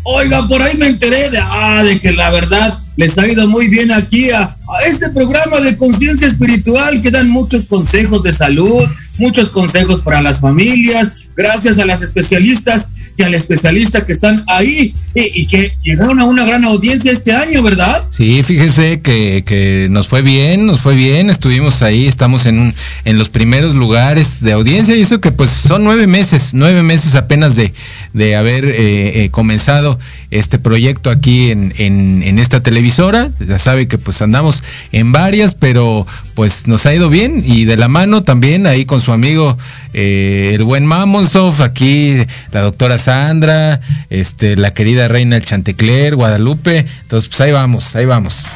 Oiga, 0.02 0.48
por 0.48 0.62
ahí 0.62 0.76
me 0.76 0.86
enteré 0.86 1.30
de, 1.30 1.38
ah, 1.38 1.82
de 1.84 2.00
que 2.00 2.12
la 2.12 2.30
verdad 2.30 2.78
les 2.96 3.18
ha 3.18 3.28
ido 3.28 3.46
muy 3.46 3.68
bien 3.68 3.92
aquí 3.92 4.30
a, 4.30 4.42
a 4.42 4.86
este 4.86 5.10
programa 5.10 5.60
de 5.60 5.76
conciencia 5.76 6.26
espiritual 6.26 7.02
que 7.02 7.10
dan 7.10 7.28
muchos 7.28 7.66
consejos 7.66 8.22
de 8.22 8.32
salud, 8.32 8.88
muchos 9.18 9.50
consejos 9.50 10.00
para 10.00 10.22
las 10.22 10.40
familias, 10.40 11.28
gracias 11.36 11.78
a 11.78 11.84
las 11.84 12.00
especialistas 12.00 12.88
al 13.24 13.34
especialista 13.34 14.06
que 14.06 14.12
están 14.12 14.44
ahí 14.46 14.94
y, 15.14 15.46
que 15.46 15.72
llegaron 15.82 16.20
a 16.20 16.24
una 16.24 16.44
gran 16.44 16.64
audiencia 16.64 17.10
este 17.12 17.32
año, 17.32 17.62
¿verdad? 17.62 18.06
Sí, 18.10 18.42
fíjese 18.42 19.00
que, 19.00 19.42
que, 19.46 19.88
nos 19.90 20.08
fue 20.08 20.22
bien, 20.22 20.66
nos 20.66 20.80
fue 20.80 20.94
bien, 20.94 21.30
estuvimos 21.30 21.82
ahí, 21.82 22.06
estamos 22.06 22.46
en, 22.46 22.58
un, 22.58 22.74
en 23.04 23.18
los 23.18 23.28
primeros 23.28 23.74
lugares 23.74 24.40
de 24.40 24.52
audiencia 24.52 24.96
y 24.96 25.02
eso 25.02 25.20
que 25.20 25.32
pues 25.32 25.50
son 25.50 25.84
nueve 25.84 26.06
meses, 26.06 26.50
nueve 26.54 26.82
meses 26.82 27.14
apenas 27.14 27.56
de, 27.56 27.72
de 28.12 28.36
haber 28.36 28.64
eh, 28.64 29.24
eh, 29.24 29.30
comenzado 29.30 29.98
este 30.30 30.58
proyecto 30.58 31.10
aquí 31.10 31.50
en, 31.50 31.72
en, 31.78 32.22
en 32.22 32.38
esta 32.38 32.62
televisora. 32.62 33.30
Ya 33.46 33.58
sabe 33.58 33.88
que 33.88 33.98
pues 33.98 34.22
andamos 34.22 34.62
en 34.92 35.12
varias, 35.12 35.54
pero 35.54 36.06
pues 36.34 36.66
nos 36.66 36.86
ha 36.86 36.94
ido 36.94 37.08
bien 37.08 37.42
y 37.44 37.64
de 37.64 37.76
la 37.76 37.88
mano 37.88 38.22
también 38.22 38.66
ahí 38.66 38.84
con 38.84 39.00
su 39.00 39.12
amigo 39.12 39.58
eh, 39.94 40.52
el 40.54 40.64
buen 40.64 40.86
Mamonsov, 40.86 41.62
aquí 41.62 42.16
la 42.52 42.62
doctora 42.62 42.98
Sandra, 43.08 43.80
este, 44.10 44.54
la 44.54 44.74
querida 44.74 45.08
reina 45.08 45.36
el 45.36 45.42
Chantecler, 45.42 46.14
Guadalupe. 46.14 46.84
Entonces, 47.00 47.30
pues 47.30 47.40
ahí 47.40 47.52
vamos, 47.52 47.96
ahí 47.96 48.04
vamos. 48.04 48.48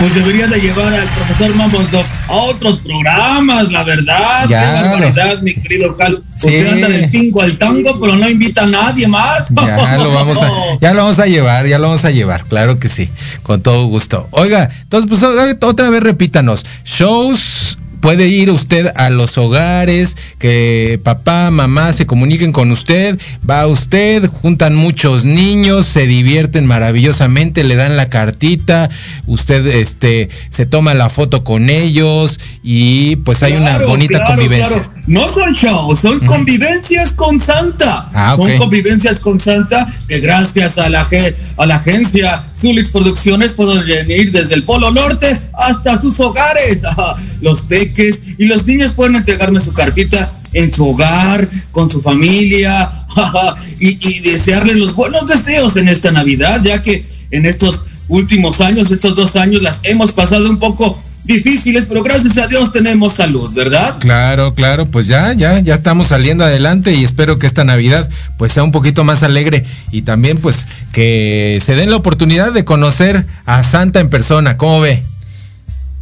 Pues 0.00 0.12
debería 0.12 0.48
de 0.48 0.58
llevar 0.58 0.92
al 0.92 1.06
profesor 1.06 1.54
Mamonsov 1.54 2.04
a 2.28 2.32
otros 2.32 2.78
programas, 2.78 3.70
la 3.70 3.84
verdad. 3.84 4.48
Ya, 4.48 4.60
Qué 4.60 4.88
barbaridad, 4.88 5.40
mi 5.42 5.54
querido 5.54 5.96
Cal. 5.96 6.20
Usted 6.34 6.72
anda 6.72 6.88
del 6.88 7.08
tingo 7.08 7.42
al 7.42 7.56
tango, 7.56 7.96
pero 8.00 8.16
no 8.16 8.28
invita 8.28 8.64
a 8.64 8.66
nadie 8.66 9.06
más. 9.06 9.50
Ya 9.54 9.98
lo 9.98 10.10
vamos 10.12 10.42
a, 10.42 10.50
ya 10.80 10.92
lo 10.92 11.02
vamos 11.04 11.20
a 11.20 11.26
llevar, 11.26 11.68
ya 11.68 11.78
lo 11.78 11.86
vamos 11.86 12.04
a 12.04 12.10
llevar, 12.10 12.44
claro 12.46 12.80
que 12.80 12.88
sí, 12.88 13.08
con 13.44 13.62
todo 13.62 13.86
gusto. 13.86 14.26
Oiga, 14.32 14.68
entonces 14.82 15.08
pues 15.08 15.22
otra 15.62 15.90
vez 15.90 16.02
repito 16.02 16.40
shows 16.84 17.78
puede 18.00 18.28
ir 18.28 18.50
usted 18.50 18.92
a 18.96 19.10
los 19.10 19.38
hogares, 19.38 20.16
que 20.38 21.00
papá, 21.02 21.50
mamá 21.50 21.92
se 21.92 22.06
comuniquen 22.06 22.52
con 22.52 22.70
usted, 22.72 23.18
va 23.48 23.66
usted, 23.66 24.28
juntan 24.28 24.74
muchos 24.74 25.24
niños, 25.24 25.86
se 25.86 26.06
divierten 26.06 26.66
maravillosamente, 26.66 27.64
le 27.64 27.76
dan 27.76 27.96
la 27.96 28.08
cartita, 28.08 28.88
usted 29.26 29.66
este 29.66 30.28
se 30.50 30.66
toma 30.66 30.94
la 30.94 31.08
foto 31.08 31.44
con 31.44 31.70
ellos 31.70 32.40
y 32.62 33.16
pues 33.16 33.42
hay 33.42 33.54
una 33.54 33.78
bonita 33.78 34.24
convivencia. 34.24 34.88
No 35.06 35.28
son 35.28 35.52
shows, 35.52 36.00
son 36.00 36.18
convivencias 36.20 37.12
con 37.12 37.38
Santa. 37.38 38.10
Ah, 38.12 38.34
son 38.34 38.50
convivencias 38.58 39.20
con 39.20 39.38
Santa 39.38 39.86
que 40.08 40.18
gracias 40.18 40.78
a 40.78 40.88
la, 40.88 41.08
a 41.56 41.66
la 41.66 41.76
agencia 41.76 42.44
Zulix 42.54 42.90
Producciones 42.90 43.52
pueden 43.52 43.86
venir 43.86 44.32
desde 44.32 44.56
el 44.56 44.64
Polo 44.64 44.90
Norte 44.90 45.40
hasta 45.52 45.96
sus 45.96 46.18
hogares. 46.18 46.82
Los 47.40 47.62
peques 47.62 48.22
y 48.38 48.46
los 48.46 48.66
niños 48.66 48.94
pueden 48.94 49.16
entregarme 49.16 49.60
su 49.60 49.72
cartita 49.72 50.30
en 50.52 50.72
su 50.72 50.88
hogar, 50.88 51.48
con 51.70 51.90
su 51.90 52.00
familia 52.02 52.90
y, 53.78 54.08
y 54.08 54.20
desearles 54.20 54.76
los 54.76 54.94
buenos 54.94 55.26
deseos 55.26 55.76
en 55.76 55.88
esta 55.88 56.10
Navidad, 56.12 56.62
ya 56.64 56.82
que 56.82 57.04
en 57.30 57.44
estos 57.44 57.84
últimos 58.08 58.60
años, 58.60 58.90
estos 58.90 59.14
dos 59.14 59.36
años, 59.36 59.62
las 59.62 59.80
hemos 59.84 60.12
pasado 60.12 60.48
un 60.48 60.58
poco 60.58 60.98
difíciles, 61.26 61.86
pero 61.86 62.02
gracias 62.02 62.38
a 62.38 62.46
Dios 62.46 62.72
tenemos 62.72 63.14
salud, 63.14 63.52
¿verdad? 63.52 63.96
Claro, 63.98 64.54
claro, 64.54 64.86
pues 64.86 65.06
ya, 65.06 65.32
ya, 65.32 65.60
ya 65.60 65.74
estamos 65.74 66.08
saliendo 66.08 66.44
adelante 66.44 66.94
y 66.94 67.04
espero 67.04 67.38
que 67.38 67.46
esta 67.46 67.64
Navidad 67.64 68.08
pues 68.36 68.52
sea 68.52 68.62
un 68.62 68.72
poquito 68.72 69.04
más 69.04 69.22
alegre 69.22 69.64
y 69.90 70.02
también 70.02 70.38
pues 70.38 70.66
que 70.92 71.60
se 71.64 71.74
den 71.74 71.90
la 71.90 71.96
oportunidad 71.96 72.52
de 72.52 72.64
conocer 72.64 73.26
a 73.44 73.62
Santa 73.64 74.00
en 74.00 74.08
persona, 74.08 74.56
¿cómo 74.56 74.80
ve? 74.80 75.02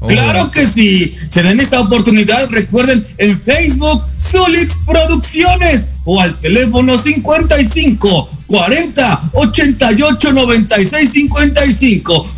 Claro 0.08 0.50
que 0.50 0.66
sí, 0.66 1.12
se 1.28 1.42
den 1.42 1.60
esta 1.60 1.80
oportunidad, 1.80 2.48
recuerden 2.50 3.06
en 3.18 3.40
Facebook 3.40 4.02
Solix 4.18 4.78
Producciones 4.86 5.90
o 6.04 6.20
al 6.20 6.38
teléfono 6.40 6.98
55 6.98 8.30
40 8.46 9.30
88 9.32 10.32
96 10.32 11.10
55. 11.10 12.28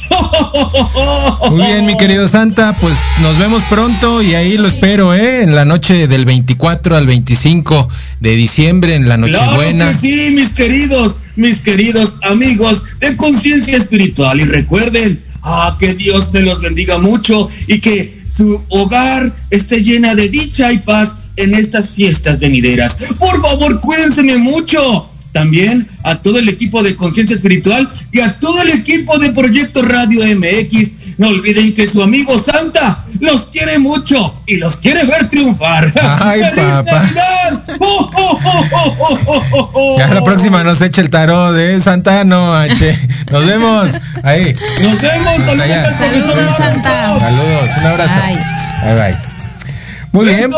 Muy 1.51 1.67
bien, 1.67 1.87
mi 1.87 1.97
querido 1.97 2.29
Santa, 2.29 2.77
pues 2.77 2.95
nos 3.23 3.37
vemos 3.39 3.63
pronto 3.65 4.23
y 4.23 4.35
ahí 4.35 4.57
lo 4.57 4.69
espero, 4.69 5.15
¿eh? 5.15 5.43
En 5.43 5.55
la 5.55 5.65
noche 5.65 6.07
del 6.07 6.25
24 6.25 6.97
al 6.97 7.07
25 7.07 7.89
de 8.21 8.31
diciembre, 8.31 8.95
en 8.95 9.09
la 9.09 9.17
Nochebuena. 9.17 9.87
Claro 9.87 10.01
que 10.01 10.07
sí, 10.09 10.31
mis 10.31 10.51
queridos, 10.51 11.19
mis 11.35 11.61
queridos 11.61 12.19
amigos 12.23 12.85
de 13.01 13.17
conciencia 13.17 13.77
espiritual. 13.77 14.41
Y 14.41 14.45
recuerden, 14.45 15.23
ah, 15.47 15.77
que 15.79 15.95
Dios 15.95 16.33
me 16.33 16.43
los 16.43 16.61
bendiga 16.61 16.99
mucho 16.99 17.49
y 17.67 17.81
que 17.81 18.15
su 18.29 18.61
hogar 18.69 19.35
esté 19.51 19.83
llena 19.83 20.15
de 20.15 20.29
dicha 20.29 20.73
y 20.73 20.79
paz 20.79 21.19
en 21.37 21.55
estas 21.55 21.95
fiestas 21.95 22.41
venideras. 22.41 22.97
Por 23.19 23.41
favor, 23.41 23.81
cuídense 23.81 24.23
mucho 24.23 25.09
también 25.33 25.87
a 26.03 26.23
todo 26.23 26.39
el 26.39 26.49
equipo 26.49 26.83
de 26.83 26.97
Conciencia 26.97 27.35
Espiritual 27.35 27.89
y 28.11 28.21
a 28.21 28.39
todo 28.39 28.61
el 28.63 28.71
equipo 28.71 29.19
de 29.19 29.33
Proyecto 29.33 29.83
Radio 29.83 30.23
MX. 30.37 31.19
No 31.19 31.29
olviden 31.29 31.75
que 31.75 31.87
su 31.87 32.03
amigo 32.03 32.39
Santa 32.39 33.06
los 33.21 33.47
quiere 33.47 33.79
mucho 33.79 34.35
y 34.47 34.57
los 34.57 34.77
quiere 34.77 35.05
ver 35.07 35.29
triunfar. 35.29 35.93
Ay, 36.21 36.43
papá. 36.55 37.05
ya 39.99 40.09
la 40.09 40.23
próxima 40.25 40.63
nos 40.65 40.81
echa 40.81 41.01
el 41.01 41.11
tarot 41.11 41.55
de 41.55 41.81
Santa 41.81 42.25
Noche. 42.25 42.99
Nos 43.31 43.47
vemos. 43.47 43.91
Ahí. 44.23 44.55
Nos 44.83 45.01
vemos. 45.01 45.35
Saludos, 45.99 46.57
Santa. 46.57 47.19
Saludos. 47.19 47.71
Un 47.79 47.87
abrazo. 47.87 48.15
Bye 48.85 48.95
bye. 48.95 49.26
Muy 50.17 50.25
bien. 50.35 50.51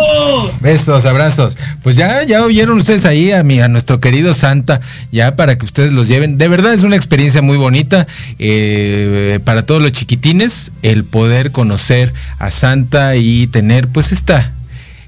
Besos, 0.62 1.05
abrazos. 1.05 1.59
Pues 1.83 1.97
ya, 1.97 2.23
ya 2.25 2.44
oyeron 2.44 2.79
ustedes 2.79 3.05
ahí 3.05 3.33
a 3.33 3.42
mi, 3.42 3.59
a 3.61 3.66
nuestro 3.66 4.01
querido 4.01 4.33
Santa, 4.33 4.81
ya 5.11 5.35
para 5.35 5.59
que 5.59 5.64
ustedes 5.64 5.90
los 5.90 6.07
lleven. 6.07 6.38
De 6.38 6.47
verdad 6.47 6.75
es 6.75 6.83
una 6.83 6.94
experiencia 6.94 7.42
muy 7.42 7.57
bonita 7.57 8.07
eh, 8.38 9.40
para 9.44 9.66
todos 9.66 9.83
los 9.83 9.90
chiquitines, 9.90 10.71
el 10.83 11.03
poder 11.03 11.51
conocer 11.51 12.12
a 12.38 12.53
Santa 12.53 13.16
y 13.16 13.49
tener 13.49 13.88
pues 13.88 14.12
esta, 14.12 14.53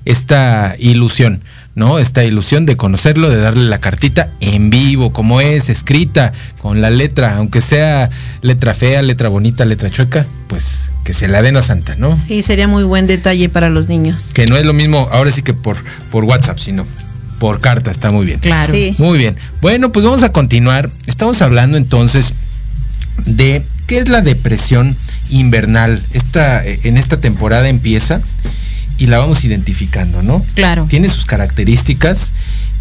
esta 0.05 0.75
ilusión. 0.81 1.43
¿No? 1.81 1.99
Esta 1.99 2.23
ilusión 2.25 2.67
de 2.67 2.77
conocerlo, 2.77 3.31
de 3.31 3.39
darle 3.39 3.65
la 3.65 3.79
cartita 3.79 4.29
en 4.41 4.69
vivo, 4.69 5.15
como 5.15 5.41
es, 5.41 5.71
escrita, 5.71 6.31
con 6.61 6.83
la 6.83 6.91
letra, 6.91 7.39
aunque 7.39 7.63
sea 7.63 8.11
letra 8.43 8.75
fea, 8.75 9.01
letra 9.01 9.31
bonita, 9.31 9.65
letra 9.65 9.89
chueca, 9.89 10.27
pues 10.47 10.85
que 11.05 11.15
se 11.15 11.27
la 11.27 11.41
den 11.41 11.57
a 11.57 11.63
Santa, 11.63 11.97
¿no? 11.97 12.19
Sí, 12.19 12.43
sería 12.43 12.69
muy 12.69 12.85
buen 12.85 13.07
detalle 13.07 13.49
para 13.49 13.71
los 13.71 13.89
niños. 13.89 14.31
Que 14.35 14.47
no 14.47 14.59
es 14.59 14.67
lo 14.67 14.75
mismo, 14.75 15.09
ahora 15.11 15.33
sí 15.33 15.41
que 15.41 15.55
por, 15.55 15.79
por 16.11 16.25
WhatsApp, 16.25 16.59
sino 16.59 16.87
por 17.39 17.61
carta, 17.61 17.91
está 17.91 18.11
muy 18.11 18.27
bien. 18.27 18.41
Claro. 18.41 18.75
Muy 18.99 19.17
bien. 19.17 19.35
Bueno, 19.63 19.91
pues 19.91 20.05
vamos 20.05 20.23
a 20.23 20.33
continuar. 20.33 20.91
Estamos 21.07 21.41
hablando 21.41 21.79
entonces 21.79 22.35
de 23.25 23.65
qué 23.87 23.97
es 24.01 24.09
la 24.11 24.21
depresión 24.21 24.95
invernal. 25.31 25.99
Esta, 26.13 26.63
en 26.63 26.99
esta 26.99 27.19
temporada 27.23 27.71
empieza 27.71 28.21
y 29.01 29.07
la 29.07 29.19
vamos 29.19 29.45
identificando, 29.45 30.23
¿no? 30.23 30.45
Claro. 30.55 30.87
Tiene 30.89 31.09
sus 31.09 31.25
características. 31.25 32.33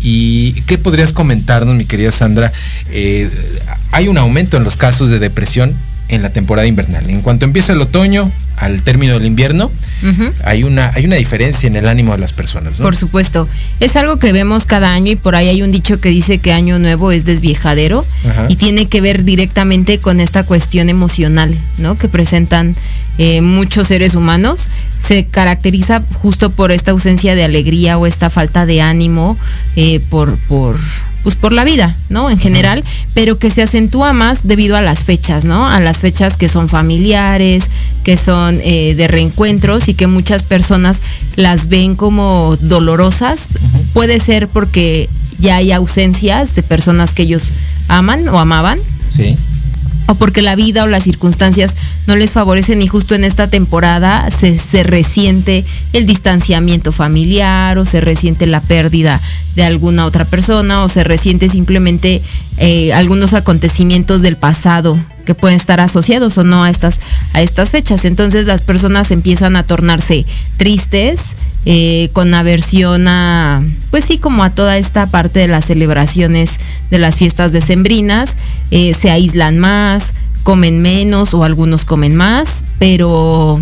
¿Y 0.01 0.53
qué 0.63 0.77
podrías 0.77 1.13
comentarnos, 1.13 1.75
mi 1.75 1.85
querida 1.85 2.11
Sandra? 2.11 2.51
Eh, 2.91 3.29
hay 3.91 4.07
un 4.09 4.17
aumento 4.17 4.57
en 4.57 4.63
los 4.63 4.75
casos 4.75 5.09
de 5.09 5.19
depresión 5.19 5.73
en 6.09 6.21
la 6.21 6.31
temporada 6.31 6.67
invernal. 6.67 7.09
En 7.09 7.21
cuanto 7.21 7.45
empieza 7.45 7.73
el 7.73 7.81
otoño, 7.81 8.31
al 8.57 8.81
término 8.81 9.13
del 9.13 9.25
invierno, 9.25 9.71
hay, 10.43 10.63
una, 10.63 10.91
hay 10.95 11.05
una 11.05 11.15
diferencia 11.15 11.67
en 11.67 11.75
el 11.75 11.87
ánimo 11.87 12.11
de 12.11 12.17
las 12.17 12.33
personas. 12.33 12.79
¿no? 12.79 12.83
Por 12.83 12.97
supuesto. 12.97 13.47
Es 13.79 13.95
algo 13.95 14.17
que 14.17 14.33
vemos 14.33 14.65
cada 14.65 14.93
año 14.93 15.11
y 15.11 15.15
por 15.15 15.35
ahí 15.35 15.47
hay 15.47 15.61
un 15.61 15.71
dicho 15.71 16.01
que 16.01 16.09
dice 16.09 16.39
que 16.39 16.51
año 16.51 16.79
nuevo 16.79 17.11
es 17.11 17.23
desviejadero 17.23 18.05
y 18.49 18.57
tiene 18.57 18.87
que 18.87 18.99
ver 18.99 19.23
directamente 19.23 19.99
con 19.99 20.19
esta 20.19 20.43
cuestión 20.43 20.89
emocional, 20.89 21.55
¿no? 21.77 21.97
Que 21.97 22.09
presentan 22.09 22.75
eh, 23.19 23.41
muchos 23.41 23.89
seres 23.89 24.15
humanos. 24.15 24.65
Se 25.05 25.25
caracteriza 25.25 26.01
justo 26.21 26.49
por 26.49 26.71
esta 26.71 26.91
ausencia 26.91 27.35
de 27.35 27.43
alegría 27.43 27.97
o 27.97 28.07
esta 28.07 28.29
falta 28.29 28.65
de 28.65 28.81
ánimo 28.81 29.37
eh, 29.75 29.99
por, 30.09 30.35
por 30.47 30.79
pues 31.23 31.35
por 31.35 31.51
la 31.51 31.65
vida, 31.65 31.93
¿no? 32.07 32.29
En 32.29 32.39
general, 32.39 32.81
pero 33.13 33.37
que 33.37 33.51
se 33.51 33.61
acentúa 33.61 34.13
más 34.13 34.47
debido 34.47 34.77
a 34.77 34.81
las 34.81 35.03
fechas, 35.03 35.43
¿no? 35.43 35.67
A 35.67 35.81
las 35.81 35.97
fechas 35.97 36.37
que 36.37 36.47
son 36.47 36.69
familiares, 36.69 37.65
que 38.05 38.15
son 38.15 38.61
eh, 38.63 38.95
de 38.95 39.07
reencuentros 39.09 39.89
y 39.89 39.95
que 39.95 40.07
muchas 40.07 40.43
personas 40.43 40.99
las 41.35 41.67
ven 41.67 41.95
como 41.97 42.55
dolorosas. 42.61 43.49
Puede 43.93 44.21
ser 44.21 44.47
porque 44.47 45.09
ya 45.39 45.57
hay 45.57 45.73
ausencias 45.73 46.55
de 46.55 46.63
personas 46.63 47.13
que 47.13 47.23
ellos 47.23 47.49
aman 47.89 48.27
o 48.29 48.39
amaban. 48.39 48.79
Sí 49.13 49.35
o 50.07 50.15
porque 50.15 50.41
la 50.41 50.55
vida 50.55 50.83
o 50.83 50.87
las 50.87 51.03
circunstancias 51.03 51.75
no 52.07 52.15
les 52.15 52.31
favorecen 52.31 52.81
y 52.81 52.87
justo 52.87 53.15
en 53.15 53.23
esta 53.23 53.47
temporada 53.47 54.29
se, 54.31 54.57
se, 54.57 54.83
resiente 54.83 55.63
el 55.93 56.07
distanciamiento 56.07 56.91
familiar 56.91 57.77
o 57.77 57.85
se 57.85 58.01
resiente 58.01 58.47
la 58.47 58.61
pérdida 58.61 59.19
de 59.55 59.63
alguna 59.63 60.05
otra 60.05 60.25
persona 60.25 60.83
o 60.83 60.89
se 60.89 61.03
resiente 61.03 61.49
simplemente 61.49 62.21
eh, 62.57 62.93
algunos 62.93 63.33
acontecimientos 63.33 64.21
del 64.21 64.35
pasado 64.35 64.97
que 65.25 65.35
pueden 65.35 65.57
estar 65.57 65.79
asociados 65.79 66.37
o 66.39 66.43
no 66.43 66.63
a 66.63 66.69
estas, 66.69 66.99
a 67.33 67.41
estas 67.41 67.69
fechas. 67.69 68.03
Entonces 68.03 68.47
las 68.47 68.61
personas 68.61 69.11
empiezan 69.11 69.55
a 69.55 69.63
tornarse 69.63 70.25
tristes, 70.57 71.19
eh, 71.71 72.09
con 72.13 72.33
aversión 72.33 73.07
a, 73.07 73.63
pues 73.91 74.03
sí, 74.03 74.17
como 74.17 74.43
a 74.43 74.49
toda 74.49 74.79
esta 74.79 75.05
parte 75.05 75.37
de 75.37 75.47
las 75.47 75.65
celebraciones 75.65 76.53
de 76.89 76.97
las 76.97 77.15
fiestas 77.15 77.51
decembrinas, 77.51 78.35
eh, 78.71 78.95
se 78.99 79.11
aíslan 79.11 79.59
más, 79.59 80.13
comen 80.41 80.81
menos 80.81 81.35
o 81.35 81.43
algunos 81.43 81.85
comen 81.85 82.15
más, 82.15 82.63
pero 82.79 83.61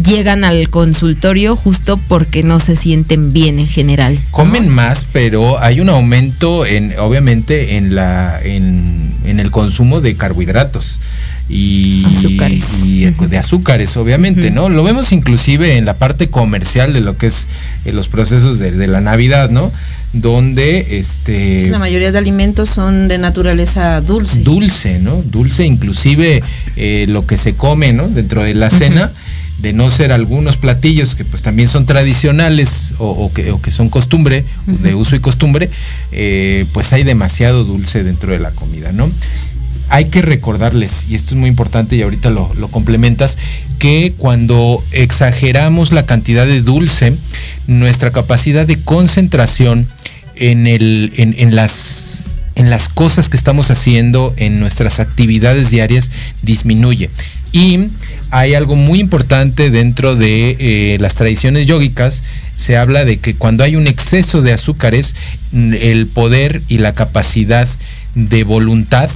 llegan 0.00 0.44
al 0.44 0.70
consultorio 0.70 1.56
justo 1.56 1.96
porque 2.06 2.44
no 2.44 2.60
se 2.60 2.76
sienten 2.76 3.32
bien 3.32 3.58
en 3.58 3.66
general. 3.66 4.16
Comen 4.30 4.68
más, 4.68 5.04
pero 5.12 5.60
hay 5.60 5.80
un 5.80 5.88
aumento 5.88 6.64
en, 6.64 6.96
obviamente, 7.00 7.76
en 7.76 7.96
la, 7.96 8.40
en, 8.44 8.84
en 9.24 9.40
el 9.40 9.50
consumo 9.50 10.00
de 10.00 10.16
carbohidratos 10.16 11.00
y, 11.48 12.04
azúcares. 12.06 12.64
y 12.84 13.04
de 13.04 13.38
azúcares, 13.38 13.96
obviamente, 13.96 14.50
¿no? 14.50 14.68
Lo 14.68 14.82
vemos 14.82 15.12
inclusive 15.12 15.76
en 15.76 15.84
la 15.84 15.94
parte 15.94 16.28
comercial 16.28 16.92
de 16.92 17.00
lo 17.00 17.18
que 17.18 17.26
es 17.26 17.46
eh, 17.84 17.92
los 17.92 18.08
procesos 18.08 18.58
de, 18.58 18.86
la 18.86 19.00
Navidad, 19.00 19.50
¿no? 19.50 19.70
Donde 20.14 20.98
este 20.98 21.68
la 21.68 21.78
mayoría 21.78 22.12
de 22.12 22.18
alimentos 22.18 22.70
son 22.70 23.08
de 23.08 23.18
naturaleza 23.18 24.00
dulce. 24.00 24.40
Dulce, 24.40 24.98
¿no? 25.00 25.22
Dulce, 25.22 25.66
inclusive 25.66 26.42
eh, 26.76 27.06
lo 27.08 27.26
que 27.26 27.36
se 27.36 27.54
come, 27.54 27.92
¿no? 27.92 28.08
Dentro 28.08 28.42
de 28.42 28.54
la 28.54 28.70
cena. 28.70 29.10
de 29.58 29.72
no 29.72 29.88
ser 29.90 30.12
algunos 30.12 30.58
platillos 30.58 31.14
que 31.14 31.24
pues 31.24 31.40
también 31.40 31.68
son 31.68 31.86
tradicionales 31.86 32.94
o, 32.98 33.32
que, 33.32 33.52
o 33.52 33.62
que, 33.62 33.70
son 33.70 33.88
costumbre, 33.88 34.44
de 34.66 34.94
uso 34.94 35.16
y 35.16 35.20
costumbre, 35.20 35.70
eh, 36.12 36.66
pues 36.74 36.92
hay 36.92 37.02
demasiado 37.02 37.64
dulce 37.64 38.02
dentro 38.02 38.32
de 38.32 38.40
la 38.40 38.50
comida, 38.50 38.92
¿no? 38.92 39.08
Hay 39.94 40.06
que 40.06 40.22
recordarles, 40.22 41.06
y 41.08 41.14
esto 41.14 41.36
es 41.36 41.40
muy 41.40 41.48
importante 41.48 41.94
y 41.94 42.02
ahorita 42.02 42.28
lo, 42.28 42.48
complementas, 42.72 43.38
que 43.78 44.12
cuando 44.18 44.82
exageramos 44.90 45.92
la 45.92 46.04
cantidad 46.04 46.46
de 46.46 46.62
dulce, 46.62 47.12
nuestra 47.68 48.10
capacidad 48.10 48.66
de 48.66 48.76
concentración 48.76 49.86
en, 50.34 50.66
el, 50.66 51.12
en, 51.16 51.54
las, 51.54 52.24
en 52.56 52.70
las 52.70 52.88
cosas 52.88 53.28
que 53.28 53.36
estamos 53.36 53.70
haciendo, 53.70 54.34
en 54.36 54.58
nuestras 54.58 54.98
actividades 54.98 55.70
diarias, 55.70 56.10
disminuye. 56.42 57.08
Y 57.52 57.86
hay 58.32 58.54
algo 58.54 58.74
muy 58.74 58.98
importante 58.98 59.70
dentro 59.70 60.16
de 60.16 60.56
eh, 60.58 60.96
las 60.98 61.14
tradiciones 61.14 61.68
yógicas, 61.68 62.24
se 62.56 62.76
habla 62.76 63.04
de 63.04 63.18
que 63.18 63.36
cuando 63.36 63.62
hay 63.62 63.76
un 63.76 63.86
exceso 63.86 64.42
de 64.42 64.54
azúcares, 64.54 65.14
el 65.52 66.08
poder 66.08 66.60
y 66.66 66.78
la 66.78 66.94
capacidad 66.94 67.68
de 68.16 68.42
voluntad 68.42 69.08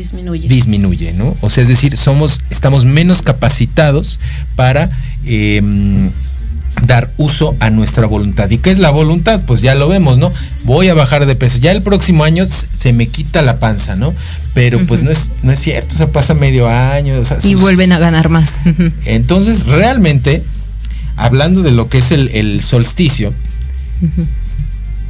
disminuye. 0.00 0.48
Disminuye, 0.48 1.12
¿no? 1.12 1.34
O 1.40 1.50
sea, 1.50 1.62
es 1.62 1.68
decir, 1.68 1.96
somos, 1.96 2.40
estamos 2.50 2.84
menos 2.84 3.22
capacitados 3.22 4.18
para 4.56 4.90
em, 5.24 6.10
dar 6.86 7.10
uso 7.18 7.54
a 7.60 7.70
nuestra 7.70 8.06
voluntad. 8.06 8.50
¿Y 8.50 8.58
qué 8.58 8.70
es 8.70 8.78
la 8.78 8.90
voluntad? 8.90 9.40
Pues 9.46 9.60
ya 9.60 9.74
lo 9.74 9.88
vemos, 9.88 10.18
¿no? 10.18 10.32
Voy 10.64 10.88
a 10.88 10.94
bajar 10.94 11.26
de 11.26 11.34
peso. 11.34 11.58
Ya 11.58 11.72
el 11.72 11.82
próximo 11.82 12.24
año 12.24 12.46
se 12.46 12.92
me 12.92 13.06
quita 13.06 13.42
la 13.42 13.58
panza, 13.58 13.96
¿no? 13.96 14.14
Pero 14.54 14.84
pues 14.86 15.02
no 15.02 15.10
es, 15.10 15.30
no 15.42 15.52
es 15.52 15.60
cierto, 15.60 15.94
o 15.94 15.98
sea, 15.98 16.08
pasa 16.08 16.34
medio 16.34 16.68
año. 16.68 17.14
y 17.42 17.54
vuelven 17.54 17.92
a 17.92 17.98
ganar 17.98 18.28
más. 18.28 18.50
Entonces, 19.04 19.66
realmente, 19.66 20.42
hablando 21.16 21.62
de 21.62 21.70
lo 21.70 21.88
que 21.88 21.98
es 21.98 22.10
el, 22.10 22.62
solsticio, 22.62 23.32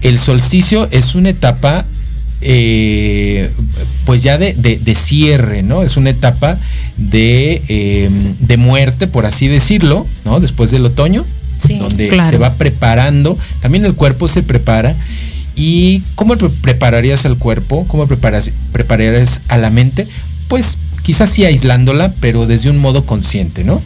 el 0.03 0.18
solsticio 0.18 0.88
es 0.90 1.14
una 1.14 1.31
etapa 1.31 1.87
eh, 2.42 3.50
pues 4.07 4.22
ya 4.22 4.38
de, 4.38 4.94
cierre, 4.94 5.62
¿no? 5.62 5.83
Es 5.83 5.96
una 5.96 6.11
etapa 6.11 6.59
de, 6.96 7.62
em, 7.68 8.35
de, 8.40 8.57
muerte, 8.57 9.07
por 9.07 9.26
así 9.26 9.48
decirlo, 9.48 10.07
¿no? 10.24 10.40
Después 10.40 10.70
del 10.70 10.87
otoño, 10.87 11.24
donde 11.68 12.11
se 12.24 12.38
va 12.38 12.53
preparando, 12.55 13.37
también 13.61 13.85
el 13.85 13.94
cuerpo 13.94 14.29
se 14.29 14.42
prepara. 14.42 14.96
¿Y 15.57 16.03
cómo 16.14 16.37
prepararías 16.62 17.26
al 17.26 17.37
cuerpo? 17.37 17.85
¿Cómo 17.88 18.07
preparas, 18.07 18.50
prepararías 18.72 19.40
a 19.48 19.59
la 19.59 19.70
mente? 19.70 20.07
Pues 20.48 20.79
quizás 21.03 21.31
sí 21.31 21.44
aislándola, 21.44 22.12
pero 22.20 22.46
desde 22.46 22.70
un 22.70 22.79
modo 22.79 23.05
consciente, 23.05 23.64
¿no? 23.64 23.83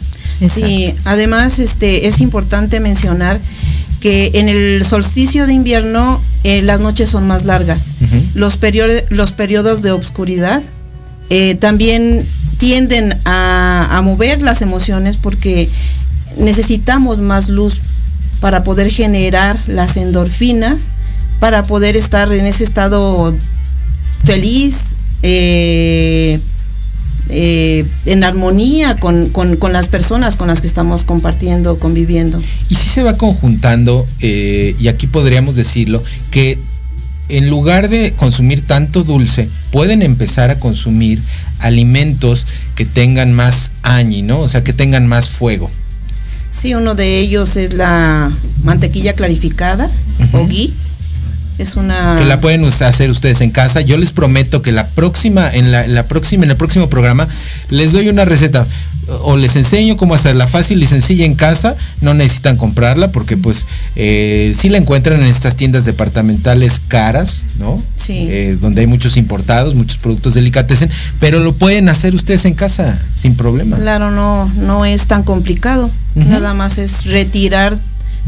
Sí, 0.47 0.93
además 1.05 1.59
este, 1.59 2.07
es 2.07 2.21
importante 2.21 2.79
mencionar 2.79 3.39
que 4.05 4.29
en 4.35 4.49
el 4.49 4.85
solsticio 4.85 5.47
de 5.47 5.53
invierno 5.53 6.21
eh, 6.43 6.61
las 6.61 6.79
noches 6.79 7.09
son 7.09 7.25
más 7.25 7.43
largas. 7.43 7.87
los, 8.35 8.59
los 9.09 9.31
periodos 9.31 9.81
de 9.81 9.89
obscuridad 9.89 10.61
eh, 11.31 11.55
también 11.55 12.23
tienden 12.59 13.17
a, 13.25 13.99
mover 14.03 14.43
las 14.43 14.61
emociones 14.61 15.17
porque 15.17 15.67
necesitamos 16.37 17.17
más 17.17 17.49
luz 17.49 17.79
para 18.41 18.63
poder 18.63 18.91
generar 18.91 19.57
las 19.65 19.97
endorfinas 19.97 20.83
para 21.39 21.65
poder 21.65 21.97
estar 21.97 22.31
en 22.31 22.45
ese 22.45 22.63
estado 22.63 23.35
feliz, 24.23 24.93
eh, 25.23 26.39
eh, 27.29 27.85
en 28.05 28.23
armonía 28.23 28.95
con, 28.97 29.31
las 29.71 29.87
personas 29.87 30.35
con 30.35 30.47
las 30.47 30.61
que 30.61 30.67
estamos 30.67 31.03
compartiendo, 31.03 31.79
conviviendo. 31.79 32.39
Y 32.69 32.75
si 32.75 32.89
se 32.89 33.03
va 33.03 33.17
conjuntando, 33.17 34.05
eh, 34.21 34.75
y 34.79 34.87
aquí 34.87 35.07
podríamos 35.07 35.55
decirlo, 35.55 36.03
que 36.31 36.59
en 37.29 37.49
lugar 37.49 37.89
de 37.89 38.13
consumir 38.13 38.65
tanto 38.65 39.03
dulce, 39.03 39.49
pueden 39.71 40.01
empezar 40.01 40.51
a 40.51 40.59
consumir 40.59 41.19
alimentos 41.59 42.45
que 42.75 42.85
tengan 42.85 43.33
más 43.33 43.71
añi, 43.81 44.21
¿no? 44.21 44.41
O 44.41 44.47
sea, 44.47 44.63
que 44.63 44.73
tengan 44.73 45.07
más 45.07 45.29
fuego. 45.29 45.69
Sí, 46.51 46.73
uno 46.75 46.95
de 46.95 47.19
ellos 47.19 47.57
es 47.57 47.73
la 47.73 48.31
mantequilla 48.63 49.13
clarificada 49.13 49.89
o 50.31 50.45
ghee 50.45 50.73
es 51.57 51.75
una. 51.75 52.15
Que 52.17 52.25
la 52.25 52.41
pueden 52.41 52.65
hacer 52.65 53.09
ustedes 53.09 53.41
en 53.41 53.51
casa. 53.51 53.81
Yo 53.81 53.97
les 53.97 54.11
prometo 54.11 54.61
que 54.61 54.71
la 54.71 54.87
próxima, 54.87 55.49
en 55.49 55.71
la, 55.71 56.03
próxima, 56.07 56.43
en 56.43 56.51
el 56.51 56.57
próximo 56.57 56.89
programa, 56.89 57.27
les 57.69 57.91
doy 57.91 58.09
una 58.09 58.25
receta. 58.25 58.65
O 59.21 59.37
les 59.37 59.55
enseño 59.55 59.97
cómo 59.97 60.15
hacerla 60.15 60.47
fácil 60.47 60.81
y 60.81 60.87
sencilla 60.87 61.25
en 61.25 61.35
casa. 61.35 61.75
No 62.01 62.15
necesitan 62.15 62.57
comprarla 62.57 63.11
porque 63.11 63.37
pues 63.37 63.67
eh, 63.95 64.53
sí 64.57 64.67
la 64.67 64.79
encuentran 64.79 65.19
en 65.19 65.27
estas 65.27 65.55
tiendas 65.55 65.85
departamentales 65.85 66.81
caras, 66.87 67.43
¿no? 67.59 67.79
Sí. 67.95 68.25
Eh, 68.27 68.57
donde 68.59 68.81
hay 68.81 68.87
muchos 68.87 69.15
importados, 69.15 69.75
muchos 69.75 69.97
productos 69.97 70.33
delicatessen, 70.33 70.89
pero 71.19 71.39
lo 71.39 71.53
pueden 71.53 71.87
hacer 71.87 72.15
ustedes 72.15 72.45
en 72.45 72.55
casa 72.55 72.99
sin 73.15 73.35
problema. 73.35 73.77
Claro, 73.77 74.09
no, 74.09 74.51
no 74.57 74.85
es 74.85 75.05
tan 75.05 75.21
complicado. 75.21 75.87
Nada 76.15 76.55
más 76.55 76.79
es 76.79 77.05
retirar 77.05 77.77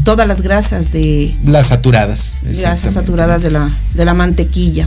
todas 0.04 0.26
las 0.26 0.42
grasas 0.42 0.92
de 0.92 1.34
las 1.44 1.68
saturadas 1.68 2.34
grasas 2.42 2.94
saturadas 2.94 3.42
de 3.42 3.50
la 3.50 3.70
de 3.94 4.04
la 4.04 4.14
mantequilla, 4.14 4.86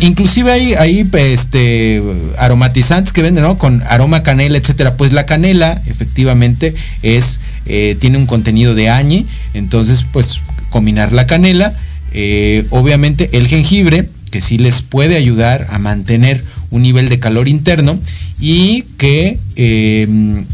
inclusive 0.00 0.50
hay 0.50 0.74
ahí 0.74 1.08
este 1.12 2.02
aromatizantes 2.38 3.12
que 3.12 3.22
venden 3.22 3.44
no 3.44 3.58
con 3.58 3.82
aroma 3.82 4.22
canela 4.22 4.58
etcétera. 4.58 4.96
Pues 4.96 5.12
la 5.12 5.26
canela 5.26 5.80
efectivamente 5.86 6.74
es 7.02 7.40
eh, 7.66 7.96
tiene 8.00 8.18
un 8.18 8.26
contenido 8.26 8.74
de 8.74 8.88
añi 8.88 9.26
entonces 9.54 10.04
pues 10.12 10.40
combinar 10.70 11.12
la 11.12 11.26
canela 11.26 11.72
eh, 12.12 12.66
obviamente 12.70 13.30
el 13.32 13.46
jengibre 13.46 14.08
que 14.30 14.40
sí 14.40 14.58
les 14.58 14.82
puede 14.82 15.16
ayudar 15.16 15.68
a 15.70 15.78
mantener 15.78 16.42
un 16.70 16.82
nivel 16.82 17.08
de 17.08 17.18
calor 17.18 17.48
interno 17.48 17.98
y 18.40 18.82
que 18.96 19.38
eh, 19.56 20.44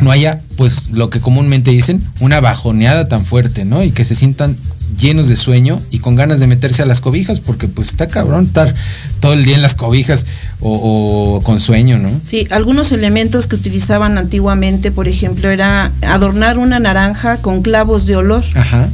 no 0.00 0.10
haya, 0.10 0.40
pues 0.56 0.90
lo 0.90 1.10
que 1.10 1.20
comúnmente 1.20 1.70
dicen, 1.70 2.02
una 2.20 2.40
bajoneada 2.40 3.08
tan 3.08 3.24
fuerte, 3.24 3.64
¿no? 3.64 3.82
Y 3.82 3.90
que 3.90 4.04
se 4.04 4.14
sientan 4.14 4.56
llenos 4.98 5.28
de 5.28 5.36
sueño 5.36 5.80
y 5.90 5.98
con 5.98 6.14
ganas 6.14 6.40
de 6.40 6.46
meterse 6.46 6.82
a 6.82 6.86
las 6.86 7.00
cobijas, 7.00 7.40
porque 7.40 7.68
pues 7.68 7.88
está 7.88 8.08
cabrón 8.08 8.44
estar 8.44 8.74
todo 9.20 9.32
el 9.34 9.44
día 9.44 9.56
en 9.56 9.62
las 9.62 9.74
cobijas 9.74 10.26
o, 10.60 11.40
con 11.42 11.60
sueño, 11.60 11.98
¿no? 11.98 12.10
Sí, 12.22 12.46
algunos 12.50 12.92
elementos 12.92 13.46
que 13.46 13.56
utilizaban 13.56 14.18
antiguamente, 14.18 14.90
por 14.90 15.08
ejemplo, 15.08 15.50
era 15.50 15.92
adornar 16.02 16.58
una 16.58 16.78
naranja 16.78 17.36
con 17.38 17.62
clavos 17.62 18.06
de 18.06 18.16
olor. 18.16 18.44
Ajá. 18.54 18.88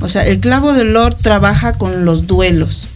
O 0.00 0.08
sea, 0.08 0.26
el 0.26 0.40
clavo 0.40 0.72
de 0.72 0.82
olor 0.82 1.14
trabaja 1.14 1.72
con 1.72 2.04
los 2.04 2.26
duelos. 2.26 2.88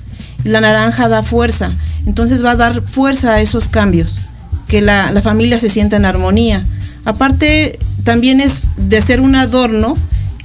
La 0.44 0.60
naranja 0.60 1.08
da 1.08 1.22
fuerza, 1.22 1.70
entonces 2.06 2.44
va 2.44 2.52
a 2.52 2.56
dar 2.56 2.82
fuerza 2.82 3.34
a 3.34 3.40
esos 3.40 3.68
cambios, 3.68 4.28
que 4.68 4.80
la, 4.80 5.10
la 5.10 5.20
familia 5.20 5.58
se 5.58 5.68
sienta 5.68 5.96
en 5.96 6.04
armonía. 6.04 6.64
Aparte, 7.08 7.78
también 8.04 8.42
es 8.42 8.68
de 8.76 9.00
ser 9.00 9.22
un 9.22 9.34
adorno, 9.34 9.96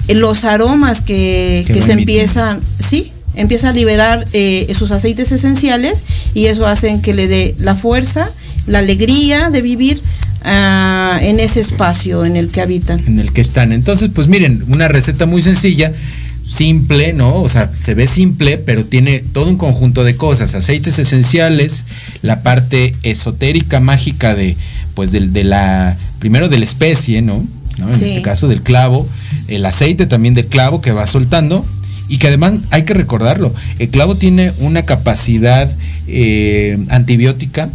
eh, 0.08 0.14
los 0.14 0.44
aromas 0.44 1.02
que, 1.02 1.62
se 1.84 1.92
empiezan, 1.92 2.60
sí, 2.78 3.12
empieza 3.34 3.68
a 3.68 3.72
liberar 3.74 4.24
eh, 4.32 4.72
sus 4.74 4.90
aceites 4.90 5.30
esenciales 5.30 6.04
y 6.32 6.46
eso 6.46 6.66
hace 6.66 7.02
que 7.02 7.12
le 7.12 7.28
dé 7.28 7.54
la 7.58 7.74
fuerza, 7.74 8.30
la 8.66 8.78
alegría 8.78 9.50
de 9.50 9.60
vivir 9.60 10.00
ah, 10.42 11.18
en 11.20 11.38
ese 11.38 11.60
espacio 11.60 12.24
en 12.24 12.34
el 12.34 12.48
que 12.48 12.62
habitan. 12.62 13.04
En 13.06 13.18
el 13.18 13.34
que 13.34 13.42
están. 13.42 13.70
Entonces, 13.74 14.08
pues 14.14 14.28
miren, 14.28 14.64
una 14.68 14.88
receta 14.88 15.26
muy 15.26 15.42
sencilla 15.42 15.92
simple, 16.50 17.12
¿no? 17.12 17.42
O 17.42 17.48
sea, 17.50 17.70
se 17.74 17.92
ve 17.92 18.06
simple, 18.06 18.56
pero 18.56 18.86
tiene 18.86 19.18
todo 19.18 19.50
un 19.50 19.58
conjunto 19.58 20.02
de 20.02 20.16
cosas, 20.16 20.54
aceites 20.54 20.98
esenciales, 20.98 21.84
la 22.22 22.42
parte 22.42 22.94
esotérica, 23.02 23.80
mágica 23.80 24.34
de, 24.34 24.56
pues 24.94 25.12
de, 25.12 25.44
la, 25.44 25.96
primero 26.18 26.48
de 26.48 26.58
la 26.58 26.64
especie, 26.64 27.22
¿no? 27.22 27.44
En 27.78 27.88
este 27.88 28.22
caso 28.22 28.46
del 28.48 28.62
clavo, 28.62 29.06
el 29.48 29.66
aceite 29.66 30.06
también 30.06 30.34
del 30.34 30.46
clavo 30.46 30.80
que 30.80 30.92
va 30.92 31.06
soltando 31.06 31.64
y 32.08 32.18
que 32.18 32.28
además 32.28 32.54
hay 32.70 32.84
que 32.84 32.94
recordarlo, 32.94 33.52
el 33.78 33.88
clavo 33.88 34.14
tiene 34.16 34.52
una 34.58 34.84
capacidad 34.84 35.70
eh, 36.06 36.78
antibiótica, 36.90 37.68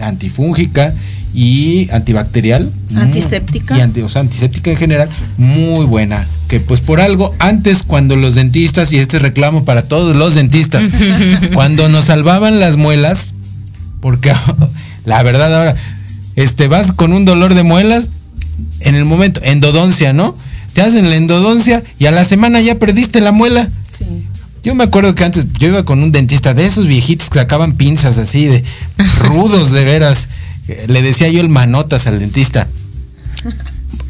antifúngica 0.00 0.92
y 1.34 1.88
antibacterial. 1.90 2.70
Antiséptica. 2.94 3.76
Y 3.76 3.80
antiséptica 3.80 4.70
en 4.70 4.76
general, 4.76 5.08
muy 5.38 5.86
buena. 5.86 6.26
Que 6.48 6.60
pues 6.60 6.80
por 6.80 7.00
algo, 7.00 7.34
antes 7.38 7.82
cuando 7.82 8.16
los 8.16 8.34
dentistas, 8.34 8.92
y 8.92 8.98
este 8.98 9.18
reclamo 9.18 9.64
para 9.64 9.82
todos 9.82 10.14
los 10.14 10.34
dentistas, 10.34 10.86
cuando 11.54 11.88
nos 11.88 12.06
salvaban 12.06 12.60
las 12.60 12.76
muelas, 12.76 13.32
porque 14.00 14.32
la 15.06 15.22
verdad 15.22 15.56
ahora, 15.56 15.76
este, 16.36 16.68
vas 16.68 16.92
con 16.92 17.12
un 17.12 17.24
dolor 17.24 17.54
de 17.54 17.62
muelas, 17.62 18.10
en 18.80 18.94
el 18.94 19.04
momento, 19.04 19.40
endodoncia, 19.42 20.12
¿no? 20.12 20.34
Te 20.72 20.82
hacen 20.82 21.10
la 21.10 21.16
endodoncia 21.16 21.82
y 21.98 22.06
a 22.06 22.10
la 22.10 22.24
semana 22.24 22.60
ya 22.60 22.76
perdiste 22.76 23.20
la 23.20 23.32
muela. 23.32 23.68
Yo 24.62 24.74
me 24.74 24.84
acuerdo 24.84 25.14
que 25.14 25.24
antes 25.24 25.46
yo 25.58 25.68
iba 25.68 25.84
con 25.84 26.02
un 26.02 26.12
dentista 26.12 26.54
de 26.54 26.66
esos 26.66 26.86
viejitos 26.86 27.28
que 27.28 27.40
sacaban 27.40 27.72
pinzas 27.72 28.16
así 28.18 28.46
de 28.46 28.62
rudos 29.18 29.72
de 29.72 29.84
veras. 29.84 30.28
Le 30.86 31.02
decía 31.02 31.28
yo 31.28 31.40
el 31.40 31.48
manotas 31.48 32.06
al 32.06 32.20
dentista. 32.20 32.68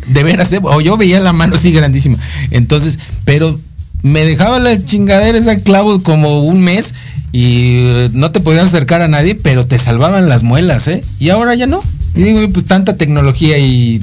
De 0.08 0.22
veras, 0.22 0.52
¿eh? 0.52 0.60
o 0.62 0.80
yo 0.80 0.96
veía 0.96 1.20
la 1.20 1.32
mano 1.32 1.56
así 1.56 1.72
grandísima. 1.72 2.18
Entonces, 2.50 2.98
pero 3.24 3.58
me 4.02 4.24
dejaba 4.24 4.58
la 4.58 4.82
chingadera 4.84 5.38
esa 5.38 5.60
clavo 5.60 6.02
como 6.02 6.42
un 6.42 6.60
mes 6.60 6.94
y 7.32 8.08
no 8.12 8.30
te 8.30 8.40
podías 8.40 8.66
acercar 8.66 9.00
a 9.02 9.08
nadie, 9.08 9.34
pero 9.34 9.66
te 9.66 9.78
salvaban 9.78 10.28
las 10.28 10.42
muelas, 10.42 10.86
¿eh? 10.88 11.02
Y 11.18 11.30
ahora 11.30 11.54
ya 11.54 11.66
no. 11.66 11.80
Y 12.14 12.22
digo, 12.22 12.46
pues 12.50 12.66
tanta 12.66 12.96
tecnología 12.96 13.56
y 13.58 14.02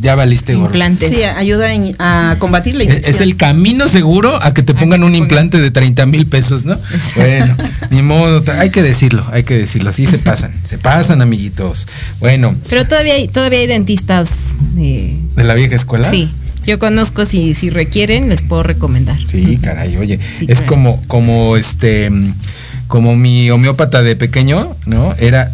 ya 0.00 0.14
valiste 0.14 0.54
gorro. 0.54 0.74
Sí, 0.98 1.22
ayuda 1.22 1.68
a 1.98 2.36
combatir 2.38 2.74
la 2.74 2.84
infección. 2.84 3.14
Es 3.14 3.20
el 3.20 3.36
camino 3.36 3.88
seguro 3.88 4.36
a 4.42 4.54
que 4.54 4.62
te 4.62 4.74
pongan 4.74 5.04
un 5.04 5.14
implante 5.14 5.58
de 5.58 5.70
30 5.70 6.06
mil 6.06 6.26
pesos, 6.26 6.64
¿no? 6.64 6.76
Bueno, 7.16 7.54
ni 7.90 8.02
modo, 8.02 8.42
hay 8.58 8.70
que 8.70 8.82
decirlo, 8.82 9.26
hay 9.30 9.42
que 9.42 9.56
decirlo, 9.56 9.90
así 9.90 10.06
se 10.06 10.18
pasan, 10.18 10.52
se 10.66 10.78
pasan, 10.78 11.22
amiguitos. 11.22 11.86
Bueno. 12.18 12.54
Pero 12.68 12.86
todavía 12.86 13.14
hay, 13.14 13.28
todavía 13.28 13.60
hay 13.60 13.66
dentistas 13.66 14.30
de... 14.74 15.16
¿De 15.36 15.44
la 15.44 15.54
vieja 15.54 15.76
escuela? 15.76 16.10
Sí. 16.10 16.28
Yo 16.70 16.78
conozco 16.78 17.26
si, 17.26 17.56
si 17.56 17.68
requieren, 17.68 18.28
les 18.28 18.42
puedo 18.42 18.62
recomendar. 18.62 19.18
Sí, 19.26 19.58
caray, 19.60 19.96
oye, 19.96 20.20
es 20.46 20.62
como, 20.62 21.02
como 21.08 21.56
este, 21.56 22.08
como 22.86 23.16
mi 23.16 23.50
homeópata 23.50 24.04
de 24.04 24.14
pequeño, 24.14 24.76
¿no? 24.86 25.12
Era, 25.18 25.50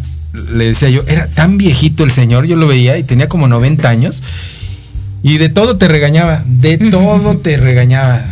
le 0.53 0.65
decía 0.65 0.91
yo, 0.91 1.01
era 1.07 1.25
tan 1.25 1.57
viejito 1.57 2.03
el 2.03 2.11
señor, 2.11 2.45
yo 2.45 2.55
lo 2.55 2.67
veía 2.67 2.99
y 2.99 3.03
tenía 3.03 3.27
como 3.27 3.47
90 3.47 3.89
años 3.89 4.21
y 5.23 5.39
de 5.39 5.49
todo 5.49 5.77
te 5.77 5.87
regañaba, 5.87 6.43
de 6.45 6.77
todo 6.77 7.35
te 7.37 7.57
regañaba. 7.57 8.23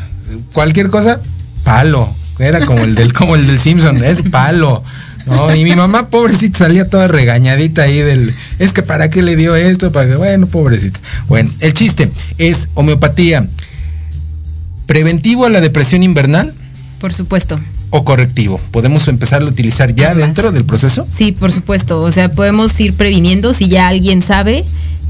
Cualquier 0.53 0.91
cosa, 0.91 1.19
palo. 1.63 2.07
Era 2.37 2.63
como 2.67 2.83
el 2.83 2.93
del, 2.93 3.13
como 3.13 3.33
el 3.33 3.47
del 3.47 3.57
Simpson, 3.57 4.03
es 4.03 4.21
palo. 4.21 4.83
Y 5.55 5.63
mi 5.63 5.75
mamá, 5.75 6.09
pobrecita, 6.09 6.59
salía 6.59 6.89
toda 6.89 7.07
regañadita 7.07 7.83
ahí 7.83 7.99
del. 7.99 8.33
Es 8.59 8.73
que 8.73 8.83
para 8.83 9.09
qué 9.09 9.21
le 9.21 9.35
dio 9.35 9.55
esto, 9.55 9.91
para 9.91 10.09
que, 10.09 10.15
bueno, 10.15 10.47
pobrecita. 10.47 10.99
Bueno, 11.27 11.49
el 11.59 11.73
chiste 11.73 12.11
es 12.37 12.69
homeopatía. 12.73 13.47
¿Preventivo 14.85 15.45
a 15.45 15.49
la 15.49 15.61
depresión 15.61 16.03
invernal? 16.03 16.53
Por 16.99 17.13
supuesto 17.13 17.59
o 17.95 18.03
correctivo? 18.03 18.59
¿Podemos 18.71 19.07
empezar 19.07 19.41
a 19.41 19.45
utilizar 19.45 19.95
ya 19.95 20.13
dentro 20.13 20.51
del 20.51 20.65
proceso? 20.65 21.07
Sí, 21.15 21.31
por 21.31 21.51
supuesto. 21.51 22.01
O 22.01 22.11
sea, 22.11 22.29
podemos 22.31 22.77
ir 22.79 22.93
previniendo 22.93 23.53
si 23.53 23.69
ya 23.69 23.87
alguien 23.87 24.21
sabe 24.21 24.65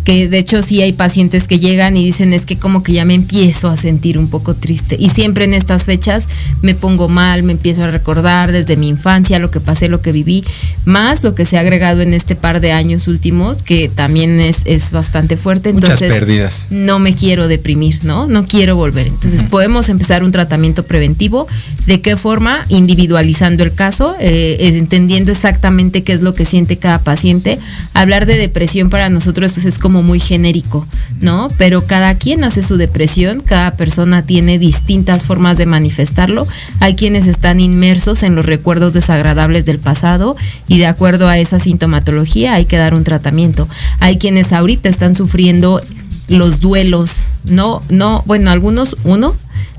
que 0.06 0.30
de 0.30 0.38
hecho 0.38 0.64
sí 0.64 0.82
hay 0.82 0.94
pacientes 0.94 1.48
que 1.48 1.60
llegan 1.60 1.98
y 1.98 2.06
dicen 2.06 2.32
es 2.32 2.46
que 2.46 2.58
como 2.58 2.84
que 2.84 2.94
ya 2.94 3.04
me 3.04 3.16
empiezo 3.16 3.70
a 3.70 3.76
sentir 3.76 4.18
un 4.18 4.30
poco 4.30 4.54
triste 4.54 4.96
y 4.98 5.10
siempre 5.10 5.46
en 5.46 5.54
estas 5.54 5.84
fechas 5.84 6.28
me 6.62 6.76
pongo 6.76 7.10
mal, 7.10 7.44
me 7.44 7.52
empiezo 7.52 7.84
a 7.84 7.92
recordar 7.92 8.52
desde 8.52 8.78
mi 8.78 8.88
infancia 8.88 9.40
lo 9.40 9.52
que 9.52 9.60
pasé, 9.60 9.90
lo 9.90 10.02
que 10.02 10.12
viví, 10.12 10.44
más 10.86 11.24
lo 11.24 11.36
que 11.36 11.46
se 11.46 11.58
ha 11.58 11.62
agregado 11.62 12.02
en 12.02 12.14
este 12.14 12.36
par 12.36 12.62
de 12.62 12.72
años 12.72 13.08
últimos 13.08 13.64
que 13.64 13.90
también 13.90 14.40
es, 14.40 14.62
es 14.66 14.92
bastante 14.92 15.38
fuerte. 15.38 15.70
Entonces, 15.70 16.02
Muchas 16.02 16.20
pérdidas. 16.20 16.68
No 16.70 17.00
me 17.00 17.16
quiero 17.16 17.48
deprimir, 17.48 18.06
¿no? 18.06 18.28
No 18.28 18.46
quiero 18.48 18.76
volver. 18.76 19.08
Entonces 19.08 19.44
podemos 19.44 19.90
empezar 19.90 20.24
un 20.24 20.32
tratamiento 20.32 20.84
preventivo. 20.84 21.48
¿De 21.88 22.02
qué 22.02 22.18
forma? 22.18 22.64
Individualizando 22.70 23.64
el 23.64 23.74
caso, 23.74 24.16
eh, 24.20 24.58
entendiendo 24.60 25.32
exactamente 25.32 26.04
qué 26.04 26.14
es 26.14 26.22
lo 26.22 26.34
que 26.34 26.46
siente 26.46 26.78
cada 26.78 27.00
paciente. 27.00 27.60
Hablar 27.94 28.26
de 28.26 28.38
depresión 28.38 28.90
para 28.90 29.10
nosotros 29.10 29.58
es 29.58 29.80
como 29.80 29.95
muy 30.02 30.20
genérico, 30.20 30.86
¿no? 31.22 31.48
Pero 31.58 31.86
cada 31.86 32.16
quien 32.16 32.44
hace 32.44 32.64
su 32.64 32.78
depresión, 32.78 33.42
cada 33.42 33.76
persona 33.76 34.26
tiene 34.26 34.60
distintas 34.60 35.24
formas 35.24 35.58
de 35.58 35.66
manifestarlo. 35.66 36.46
Hay 36.80 36.96
quienes 36.96 37.28
están 37.28 37.60
inmersos 37.60 38.24
en 38.24 38.36
los 38.36 38.46
recuerdos 38.46 38.94
desagradables 38.94 39.66
del 39.66 39.80
pasado 39.80 40.36
y 40.68 40.78
de 40.78 40.88
acuerdo 40.88 41.28
a 41.28 41.38
esa 41.38 41.60
sintomatología 41.60 42.54
hay 42.54 42.66
que 42.66 42.78
dar 42.78 42.94
un 42.94 43.04
tratamiento. 43.04 43.68
Hay 44.00 44.18
quienes 44.18 44.54
ahorita 44.54 44.90
están 44.90 45.16
sufriendo 45.16 45.82
los 46.28 46.60
duelos, 46.60 47.26
no, 47.44 47.82
no, 47.90 48.24
bueno, 48.26 48.50
algunos 48.50 48.96
uno, 49.04 49.36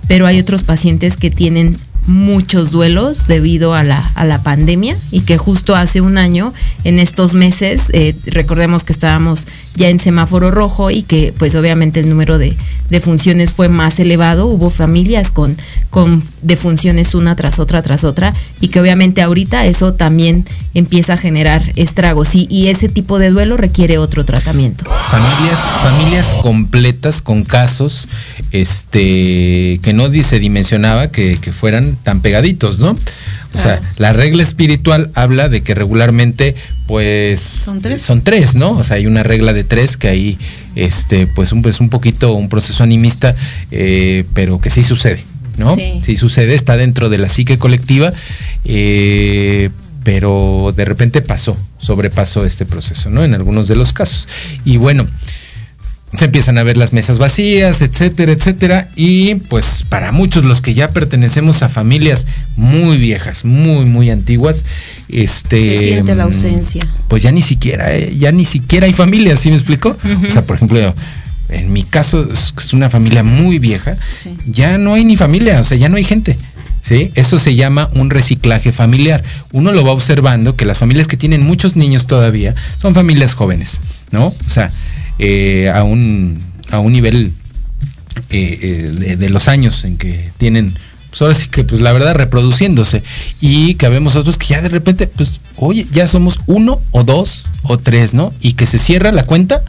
pero 0.08 0.26
hay 0.26 0.38
otros 0.38 0.62
pacientes 0.62 1.16
que 1.16 1.30
tienen 1.30 1.76
muchos 2.06 2.70
duelos 2.70 3.26
debido 3.26 3.74
a 3.74 3.84
la, 3.84 3.98
a 4.14 4.24
la 4.24 4.42
pandemia 4.42 4.96
y 5.10 5.20
que 5.20 5.38
justo 5.38 5.74
hace 5.74 6.00
un 6.00 6.18
año, 6.18 6.52
en 6.84 6.98
estos 6.98 7.34
meses, 7.34 7.90
eh, 7.92 8.14
recordemos 8.26 8.84
que 8.84 8.92
estábamos 8.92 9.46
ya 9.74 9.88
en 9.88 10.00
semáforo 10.00 10.50
rojo 10.50 10.90
y 10.90 11.02
que 11.02 11.34
pues 11.38 11.54
obviamente 11.54 12.00
el 12.00 12.08
número 12.08 12.38
de, 12.38 12.56
de 12.88 13.00
funciones 13.00 13.52
fue 13.52 13.68
más 13.68 13.98
elevado, 13.98 14.46
hubo 14.46 14.70
familias 14.70 15.30
con, 15.30 15.56
con 15.90 16.22
defunciones 16.42 17.14
una 17.14 17.36
tras 17.36 17.58
otra 17.58 17.82
tras 17.82 18.04
otra 18.04 18.32
y 18.60 18.68
que 18.68 18.80
obviamente 18.80 19.22
ahorita 19.22 19.66
eso 19.66 19.94
también 19.94 20.46
empieza 20.74 21.14
a 21.14 21.16
generar 21.16 21.72
estragos 21.76 22.34
y, 22.34 22.46
y 22.50 22.68
ese 22.68 22.88
tipo 22.88 23.18
de 23.18 23.30
duelo 23.30 23.56
requiere 23.56 23.98
otro 23.98 24.24
tratamiento. 24.24 24.84
Familias, 24.84 25.58
familias 25.82 26.34
completas 26.42 27.20
con 27.20 27.44
casos 27.44 28.08
este 28.52 29.80
que 29.82 29.92
no 29.92 30.10
se 30.22 30.38
dimensionaba 30.38 31.08
que, 31.08 31.38
que 31.38 31.52
fueran 31.52 31.95
tan 32.02 32.20
pegaditos, 32.20 32.78
¿no? 32.78 32.94
O 33.54 33.58
sea, 33.58 33.80
la 33.96 34.12
regla 34.12 34.42
espiritual 34.42 35.10
habla 35.14 35.48
de 35.48 35.62
que 35.62 35.74
regularmente, 35.74 36.54
pues, 36.86 37.40
Son 37.40 37.80
tres. 37.80 38.02
son 38.02 38.22
tres, 38.22 38.54
¿no? 38.54 38.70
O 38.72 38.84
sea, 38.84 38.96
hay 38.96 39.06
una 39.06 39.22
regla 39.22 39.54
de 39.54 39.64
tres 39.64 39.96
que 39.96 40.08
ahí, 40.08 40.38
este, 40.74 41.26
pues, 41.26 41.52
un, 41.52 41.62
pues, 41.62 41.80
un 41.80 41.88
poquito 41.88 42.34
un 42.34 42.50
proceso 42.50 42.82
animista, 42.82 43.34
eh, 43.70 44.24
pero 44.34 44.60
que 44.60 44.68
sí 44.68 44.84
sucede, 44.84 45.22
¿no? 45.56 45.74
Sí. 46.04 46.16
sucede, 46.18 46.54
está 46.54 46.76
dentro 46.76 47.08
de 47.08 47.16
la 47.18 47.30
psique 47.30 47.56
colectiva, 47.56 48.10
eh, 48.66 49.70
pero 50.04 50.74
de 50.76 50.84
repente 50.84 51.22
pasó, 51.22 51.56
sobrepasó 51.78 52.44
este 52.44 52.66
proceso, 52.66 53.08
¿no? 53.08 53.24
En 53.24 53.32
algunos 53.32 53.68
de 53.68 53.76
los 53.76 53.92
casos. 53.94 54.28
Y 54.66 54.76
bueno, 54.76 55.06
se 56.18 56.24
empiezan 56.26 56.58
a 56.58 56.62
ver 56.62 56.76
las 56.76 56.92
mesas 56.92 57.18
vacías, 57.18 57.82
etcétera, 57.82 58.32
etcétera. 58.32 58.88
Y 58.96 59.36
pues 59.36 59.84
para 59.88 60.12
muchos 60.12 60.44
los 60.44 60.60
que 60.60 60.74
ya 60.74 60.90
pertenecemos 60.90 61.62
a 61.62 61.68
familias 61.68 62.26
muy 62.56 62.96
viejas, 62.98 63.44
muy, 63.44 63.86
muy 63.86 64.10
antiguas, 64.10 64.64
este. 65.08 65.76
Se 65.76 65.82
siente 65.82 66.14
la 66.14 66.24
ausencia. 66.24 66.86
Pues 67.08 67.22
ya 67.22 67.32
ni 67.32 67.42
siquiera, 67.42 67.94
eh, 67.94 68.14
ya 68.18 68.32
ni 68.32 68.44
siquiera 68.44 68.86
hay 68.86 68.92
familias, 68.92 69.40
¿sí 69.40 69.50
me 69.50 69.56
explico? 69.56 69.96
O 70.26 70.30
sea, 70.30 70.42
por 70.42 70.56
ejemplo, 70.56 70.94
en 71.48 71.72
mi 71.72 71.82
caso 71.82 72.26
es 72.32 72.52
es 72.58 72.72
una 72.72 72.90
familia 72.90 73.22
muy 73.22 73.58
vieja, 73.58 73.96
Sí. 74.16 74.36
ya 74.46 74.78
no 74.78 74.94
hay 74.94 75.04
ni 75.04 75.16
familia, 75.16 75.60
o 75.60 75.64
sea, 75.64 75.76
ya 75.76 75.88
no 75.88 75.96
hay 75.96 76.04
gente. 76.04 76.36
¿Sí? 76.82 77.10
Eso 77.16 77.40
se 77.40 77.56
llama 77.56 77.90
un 77.94 78.10
reciclaje 78.10 78.70
familiar. 78.70 79.20
Uno 79.50 79.72
lo 79.72 79.84
va 79.84 79.90
observando 79.90 80.54
que 80.54 80.64
las 80.64 80.78
familias 80.78 81.08
que 81.08 81.16
tienen 81.16 81.42
muchos 81.42 81.74
niños 81.74 82.06
todavía 82.06 82.54
son 82.80 82.94
familias 82.94 83.34
jóvenes, 83.34 83.80
¿no? 84.12 84.26
O 84.26 84.48
sea, 84.48 84.70
eh, 85.18 85.70
a, 85.74 85.82
un, 85.84 86.38
a 86.70 86.78
un 86.78 86.92
nivel 86.92 87.32
eh, 88.30 88.58
eh, 88.62 88.66
de, 88.98 89.16
de 89.16 89.30
los 89.30 89.48
años 89.48 89.84
en 89.84 89.96
que 89.98 90.30
tienen, 90.38 90.72
pues 91.10 91.22
ahora 91.22 91.34
sí 91.34 91.48
que, 91.48 91.64
pues 91.64 91.80
la 91.80 91.92
verdad, 91.92 92.14
reproduciéndose. 92.14 93.02
Y 93.40 93.74
que 93.74 93.88
vemos 93.88 94.16
otros 94.16 94.36
que 94.38 94.46
ya 94.46 94.62
de 94.62 94.68
repente, 94.68 95.06
pues, 95.06 95.40
oye, 95.56 95.86
ya 95.92 96.08
somos 96.08 96.38
uno 96.46 96.80
o 96.90 97.04
dos 97.04 97.44
o 97.64 97.78
tres, 97.78 98.14
¿no? 98.14 98.32
Y 98.40 98.54
que 98.54 98.66
se 98.66 98.78
cierra 98.78 99.12
la 99.12 99.24
cuenta 99.24 99.62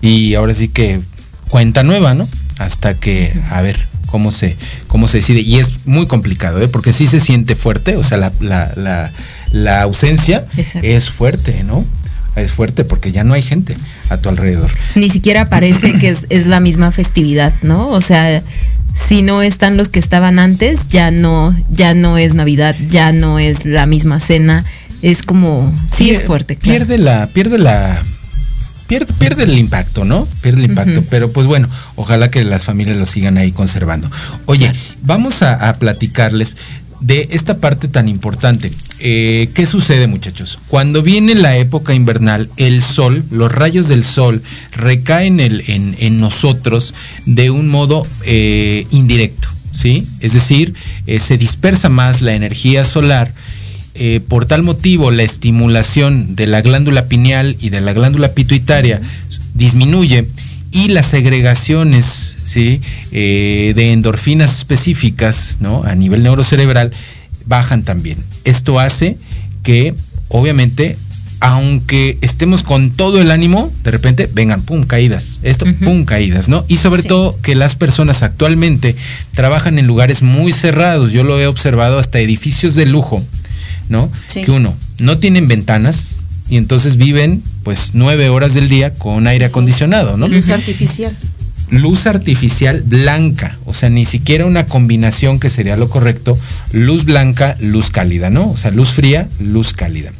y 0.00 0.34
ahora 0.34 0.54
sí 0.54 0.68
que 0.68 1.00
cuenta 1.48 1.82
nueva, 1.82 2.14
¿no? 2.14 2.28
Hasta 2.58 2.98
que, 2.98 3.32
a 3.50 3.60
ver, 3.62 3.78
cómo 4.06 4.32
se, 4.32 4.56
cómo 4.86 5.08
se 5.08 5.18
decide. 5.18 5.40
Y 5.40 5.58
es 5.58 5.86
muy 5.86 6.06
complicado, 6.06 6.60
¿eh? 6.60 6.68
Porque 6.68 6.92
sí 6.92 7.06
se 7.06 7.20
siente 7.20 7.56
fuerte, 7.56 7.96
o 7.96 8.04
sea, 8.04 8.18
la, 8.18 8.32
la, 8.40 8.72
la, 8.76 9.10
la 9.52 9.82
ausencia 9.82 10.46
Exacto. 10.56 10.86
es 10.86 11.10
fuerte, 11.10 11.64
¿no? 11.64 11.84
Es 12.36 12.52
fuerte 12.52 12.84
porque 12.84 13.10
ya 13.12 13.24
no 13.24 13.34
hay 13.34 13.42
gente 13.42 13.74
a 14.10 14.18
tu 14.18 14.28
alrededor. 14.28 14.70
Ni 14.94 15.08
siquiera 15.10 15.46
parece 15.46 15.94
que 15.94 16.10
es, 16.10 16.26
es 16.28 16.46
la 16.46 16.60
misma 16.60 16.90
festividad, 16.90 17.52
¿no? 17.62 17.86
O 17.86 18.00
sea, 18.00 18.42
si 19.08 19.22
no 19.22 19.42
están 19.42 19.76
los 19.76 19.88
que 19.88 19.98
estaban 19.98 20.38
antes, 20.38 20.88
ya 20.88 21.10
no, 21.10 21.56
ya 21.70 21.94
no 21.94 22.18
es 22.18 22.34
Navidad, 22.34 22.76
ya 22.88 23.12
no 23.12 23.38
es 23.38 23.64
la 23.64 23.86
misma 23.86 24.20
cena. 24.20 24.64
Es 25.02 25.22
como, 25.22 25.72
sí 25.92 26.10
es 26.10 26.24
fuerte. 26.24 26.56
claro. 26.56 26.78
Pierde 26.78 26.98
la, 26.98 27.28
pierde 27.32 27.58
la, 27.58 28.02
pierde, 28.86 29.12
pierde 29.14 29.44
el 29.44 29.58
impacto, 29.58 30.04
¿no? 30.04 30.26
Pierde 30.42 30.58
el 30.64 30.70
impacto. 30.70 31.02
Pero 31.08 31.32
pues 31.32 31.46
bueno, 31.46 31.68
ojalá 31.96 32.30
que 32.30 32.44
las 32.44 32.64
familias 32.64 32.98
lo 32.98 33.06
sigan 33.06 33.38
ahí 33.38 33.52
conservando. 33.52 34.10
Oye, 34.46 34.70
vamos 35.02 35.42
a, 35.42 35.68
a 35.68 35.76
platicarles 35.76 36.56
de 37.00 37.28
esta 37.30 37.58
parte 37.58 37.88
tan 37.88 38.08
importante. 38.08 38.70
Eh, 39.02 39.48
¿Qué 39.54 39.64
sucede, 39.64 40.06
muchachos? 40.06 40.58
Cuando 40.68 41.02
viene 41.02 41.34
la 41.34 41.56
época 41.56 41.94
invernal, 41.94 42.50
el 42.58 42.82
sol, 42.82 43.24
los 43.30 43.50
rayos 43.50 43.88
del 43.88 44.04
sol 44.04 44.42
recaen 44.72 45.40
en, 45.40 46.20
nosotros 46.20 46.92
de 47.24 47.50
un 47.50 47.68
modo 47.68 48.06
eh, 48.24 48.86
indirecto, 48.90 49.48
¿sí? 49.72 50.02
Es 50.20 50.34
decir, 50.34 50.74
eh, 51.06 51.18
se 51.18 51.38
dispersa 51.38 51.88
más 51.88 52.20
la 52.20 52.34
energía 52.34 52.84
solar 52.84 53.32
por 54.28 54.46
tal 54.46 54.62
motivo 54.62 55.10
la 55.10 55.24
estimulación 55.24 56.34
de 56.34 56.46
la 56.46 56.62
glándula 56.62 57.06
pineal 57.06 57.56
y 57.60 57.68
de 57.68 57.82
la 57.82 57.92
glándula 57.92 58.32
pituitaria 58.32 59.02
disminuye 59.52 60.26
y 60.70 60.88
las 60.88 61.06
segregaciones 61.06 62.38
¿sí? 62.44 62.80
De 63.10 63.92
endorfinas 63.92 64.56
específicas 64.56 65.58
¿no? 65.60 65.82
a 65.84 65.94
nivel 65.96 66.22
neurocerebral 66.22 66.92
bajan 67.50 67.82
también. 67.82 68.16
Esto 68.44 68.80
hace 68.80 69.18
que 69.62 69.94
obviamente 70.28 70.96
aunque 71.42 72.18
estemos 72.20 72.62
con 72.62 72.90
todo 72.90 73.18
el 73.18 73.30
ánimo, 73.30 73.72
de 73.82 73.90
repente 73.90 74.28
vengan, 74.34 74.60
pum, 74.60 74.84
caídas. 74.84 75.38
Esto, 75.42 75.64
pum, 75.82 76.04
caídas, 76.04 76.48
¿no? 76.50 76.66
Y 76.68 76.76
sobre 76.76 77.00
Sí. 77.00 77.08
todo 77.08 77.34
que 77.40 77.54
las 77.54 77.76
personas 77.76 78.22
actualmente 78.22 78.94
trabajan 79.34 79.78
en 79.78 79.86
lugares 79.86 80.20
muy 80.20 80.52
cerrados. 80.52 81.12
Yo 81.12 81.24
lo 81.24 81.40
he 81.40 81.46
observado 81.46 81.98
hasta 81.98 82.18
edificios 82.20 82.74
de 82.74 82.84
lujo, 82.84 83.24
¿no? 83.88 84.12
Sí. 84.28 84.42
Que 84.42 84.50
uno, 84.50 84.74
no 84.98 85.16
tienen 85.16 85.48
ventanas 85.48 86.16
y 86.50 86.58
entonces 86.58 86.96
viven 86.96 87.42
pues 87.64 87.92
nueve 87.94 88.28
horas 88.28 88.52
del 88.52 88.68
día 88.68 88.92
con 88.92 89.26
aire 89.26 89.46
acondicionado, 89.46 90.18
¿no? 90.18 90.28
Luz 90.28 90.50
artificial. 90.50 91.16
Luz 91.70 92.06
artificial 92.06 92.82
blanca, 92.84 93.56
o 93.64 93.74
sea, 93.74 93.90
ni 93.90 94.04
siquiera 94.04 94.46
una 94.46 94.66
combinación 94.66 95.38
que 95.38 95.50
sería 95.50 95.76
lo 95.76 95.88
correcto, 95.88 96.36
luz 96.72 97.04
blanca, 97.04 97.56
luz 97.60 97.90
cálida, 97.90 98.30
¿no? 98.30 98.50
O 98.50 98.56
sea, 98.56 98.70
luz 98.70 98.90
fría, 98.90 99.28
luz 99.38 99.72
cálida. 99.72 100.10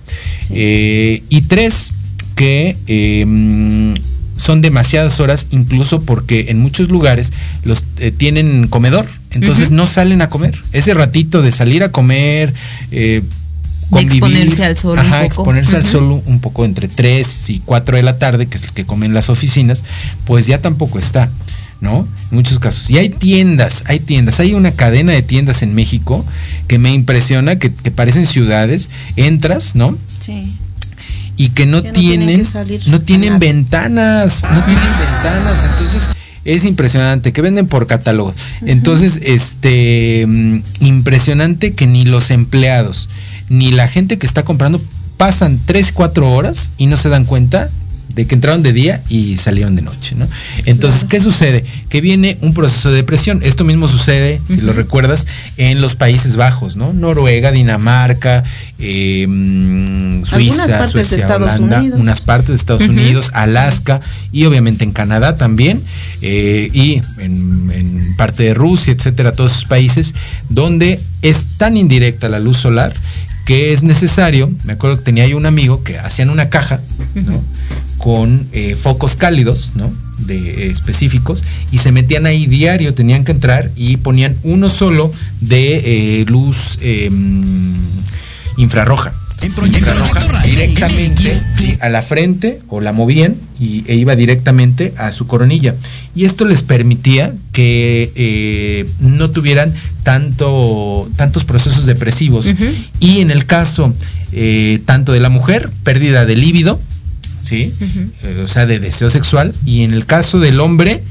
Eh, 0.50 1.22
y 1.28 1.42
tres, 1.42 1.92
que 2.36 2.76
eh, 2.86 3.94
son 4.36 4.62
demasiadas 4.62 5.20
horas, 5.20 5.46
incluso 5.50 6.00
porque 6.00 6.46
en 6.48 6.58
muchos 6.58 6.88
lugares 6.88 7.32
los 7.64 7.84
eh, 7.98 8.10
tienen 8.10 8.66
comedor, 8.68 9.06
entonces 9.32 9.70
no 9.70 9.86
salen 9.86 10.22
a 10.22 10.28
comer. 10.28 10.58
Ese 10.72 10.94
ratito 10.94 11.42
de 11.42 11.52
salir 11.52 11.82
a 11.82 11.92
comer, 11.92 12.54
De 13.90 14.00
exponerse 14.02 14.64
al 14.64 14.76
sol 14.78 14.92
un 14.92 14.98
Ajá, 15.00 15.22
poco. 15.22 15.26
exponerse 15.26 15.76
al 15.76 15.84
sol 15.84 16.04
un- 16.04 16.22
un 16.26 16.40
poco 16.40 16.64
entre 16.64 16.88
3 16.88 17.50
y 17.50 17.60
4 17.64 17.96
de 17.96 18.02
la 18.02 18.18
tarde, 18.18 18.46
que 18.46 18.56
es 18.56 18.62
el 18.62 18.70
que 18.72 18.84
comen 18.86 19.14
las 19.14 19.28
oficinas, 19.30 19.82
pues 20.26 20.46
ya 20.46 20.58
tampoco 20.58 20.98
está, 20.98 21.28
¿no? 21.80 22.06
En 22.30 22.36
muchos 22.36 22.58
casos. 22.58 22.88
Y 22.90 22.98
hay 22.98 23.08
tiendas, 23.08 23.82
hay 23.86 23.98
tiendas, 24.00 24.38
hay 24.40 24.54
una 24.54 24.70
cadena 24.72 25.12
de 25.12 25.22
tiendas 25.22 25.62
en 25.62 25.74
México 25.74 26.24
que 26.68 26.78
me 26.78 26.92
impresiona, 26.92 27.58
que, 27.58 27.72
que 27.72 27.90
parecen 27.90 28.26
ciudades, 28.26 28.90
entras, 29.16 29.74
¿no? 29.74 29.96
Sí. 30.20 30.56
y 31.36 31.48
que 31.50 31.64
no 31.64 31.80
tienen 31.82 31.94
tienen, 32.26 32.38
que 32.40 32.44
salir 32.44 32.82
no 32.86 33.00
tienen 33.00 33.38
ventanas, 33.38 34.42
no 34.42 34.62
tienen 34.62 34.84
ventanas, 34.84 35.64
entonces 35.72 36.02
es 36.44 36.64
impresionante 36.66 37.32
que 37.32 37.40
venden 37.40 37.66
por 37.66 37.86
catálogos. 37.86 38.36
Entonces, 38.66 39.20
este 39.22 40.26
mm, 40.28 40.58
impresionante 40.80 41.72
que 41.74 41.86
ni 41.86 42.04
los 42.04 42.30
empleados 42.30 43.08
ni 43.50 43.72
la 43.72 43.88
gente 43.88 44.16
que 44.16 44.26
está 44.26 44.42
comprando 44.44 44.80
pasan 45.18 45.60
3, 45.66 45.92
4 45.92 46.32
horas 46.32 46.70
y 46.78 46.86
no 46.86 46.96
se 46.96 47.10
dan 47.10 47.26
cuenta 47.26 47.68
de 48.14 48.26
que 48.26 48.34
entraron 48.34 48.62
de 48.62 48.72
día 48.72 49.02
y 49.08 49.36
salieron 49.36 49.76
de 49.76 49.82
noche, 49.82 50.14
¿no? 50.16 50.26
Entonces, 50.66 51.04
¿qué 51.04 51.20
sucede? 51.20 51.64
Que 51.88 52.00
viene 52.00 52.38
un 52.40 52.52
proceso 52.52 52.90
de 52.90 52.96
depresión. 52.96 53.40
Esto 53.42 53.64
mismo 53.64 53.86
sucede, 53.86 54.40
si 54.48 54.60
lo 54.60 54.72
recuerdas, 54.72 55.26
en 55.56 55.80
los 55.80 55.94
Países 55.94 56.36
Bajos, 56.36 56.76
¿no? 56.76 56.92
Noruega, 56.92 57.52
Dinamarca, 57.52 58.42
eh, 58.78 59.26
mm, 59.28 60.24
Suiza, 60.24 60.80
de 60.80 60.86
Suecia, 60.88 61.18
Estados 61.18 61.52
Holanda, 61.54 61.80
Unidos. 61.80 62.00
unas 62.00 62.20
partes 62.20 62.48
de 62.48 62.54
Estados. 62.56 62.88
Unidos, 62.88 63.30
Alaska 63.34 64.00
y 64.32 64.44
obviamente 64.46 64.84
en 64.84 64.92
Canadá 64.92 65.36
también 65.36 65.82
eh, 66.22 66.68
y 66.72 67.00
en, 67.18 67.70
en 67.72 68.16
parte 68.16 68.42
de 68.42 68.54
Rusia, 68.54 68.92
etcétera, 68.92 69.32
todos 69.32 69.52
esos 69.52 69.64
países 69.66 70.14
donde 70.48 70.98
es 71.22 71.46
tan 71.58 71.76
indirecta 71.76 72.28
la 72.28 72.38
luz 72.40 72.58
solar 72.58 72.94
que 73.50 73.72
es 73.72 73.82
necesario, 73.82 74.48
me 74.62 74.74
acuerdo 74.74 74.98
que 74.98 75.02
tenía 75.02 75.26
yo 75.26 75.36
un 75.36 75.44
amigo 75.44 75.82
que 75.82 75.98
hacían 75.98 76.30
una 76.30 76.50
caja, 76.50 76.78
¿no? 77.16 77.42
Con 77.98 78.46
eh, 78.52 78.76
focos 78.76 79.16
cálidos, 79.16 79.72
¿no? 79.74 79.92
De, 80.18 80.36
eh, 80.36 80.70
específicos 80.70 81.42
y 81.72 81.78
se 81.78 81.90
metían 81.90 82.26
ahí 82.26 82.46
diario, 82.46 82.94
tenían 82.94 83.24
que 83.24 83.32
entrar 83.32 83.72
y 83.74 83.96
ponían 83.96 84.36
uno 84.44 84.70
solo 84.70 85.12
de 85.40 86.20
eh, 86.20 86.24
luz 86.28 86.78
em, 86.80 87.74
infrarroja. 88.56 89.12
Roja 89.40 90.42
directamente 90.44 91.22
MX, 91.22 91.44
sí, 91.56 91.78
a 91.80 91.88
la 91.88 92.02
frente 92.02 92.60
o 92.68 92.80
la 92.80 92.92
movían 92.92 93.36
y, 93.58 93.84
e 93.86 93.94
iba 93.94 94.16
directamente 94.16 94.92
a 94.96 95.12
su 95.12 95.26
coronilla. 95.26 95.74
Y 96.14 96.24
esto 96.24 96.44
les 96.44 96.62
permitía 96.62 97.32
que 97.52 98.12
eh, 98.14 98.86
no 99.00 99.30
tuvieran 99.30 99.72
tanto, 100.02 101.08
tantos 101.16 101.44
procesos 101.44 101.86
depresivos. 101.86 102.46
Y 103.00 103.20
en 103.20 103.30
el 103.30 103.46
caso 103.46 103.94
eh, 104.32 104.80
tanto 104.84 105.12
de 105.12 105.20
la 105.20 105.28
mujer, 105.28 105.70
pérdida 105.82 106.24
de 106.24 106.36
líbido, 106.36 106.80
¿sí? 107.42 107.72
Eh, 108.22 108.42
o 108.44 108.48
sea, 108.48 108.66
de 108.66 108.78
deseo 108.78 109.10
sexual. 109.10 109.52
Y 109.64 109.82
en 109.82 109.92
el 109.92 110.06
caso 110.06 110.38
del 110.38 110.60
hombre, 110.60 111.02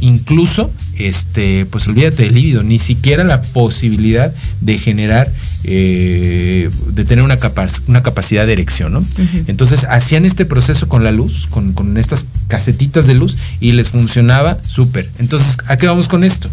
incluso, 0.00 0.72
este, 0.96 1.66
pues 1.66 1.86
olvídate 1.86 2.24
del 2.24 2.34
líbido, 2.34 2.62
ni 2.62 2.78
siquiera 2.78 3.24
la 3.24 3.42
posibilidad 3.42 4.34
de 4.60 4.78
generar, 4.78 5.32
eh, 5.64 6.68
de 6.92 7.04
tener 7.04 7.24
una, 7.24 7.36
capa- 7.36 7.68
una 7.86 8.02
capacidad 8.02 8.46
de 8.46 8.52
erección, 8.52 8.92
¿no? 8.92 9.04
Entonces 9.46 9.84
hacían 9.84 10.24
este 10.24 10.44
proceso 10.44 10.88
con 10.88 11.04
la 11.04 11.12
luz, 11.12 11.46
con, 11.50 11.72
con 11.72 11.96
estas 11.98 12.26
casetitas 12.48 13.06
de 13.06 13.14
luz, 13.14 13.36
y 13.60 13.72
les 13.72 13.88
funcionaba 13.88 14.58
súper. 14.66 15.08
Entonces, 15.18 15.56
¿a 15.66 15.76
qué 15.76 15.86
vamos 15.86 16.08
con 16.08 16.24
esto? 16.24 16.48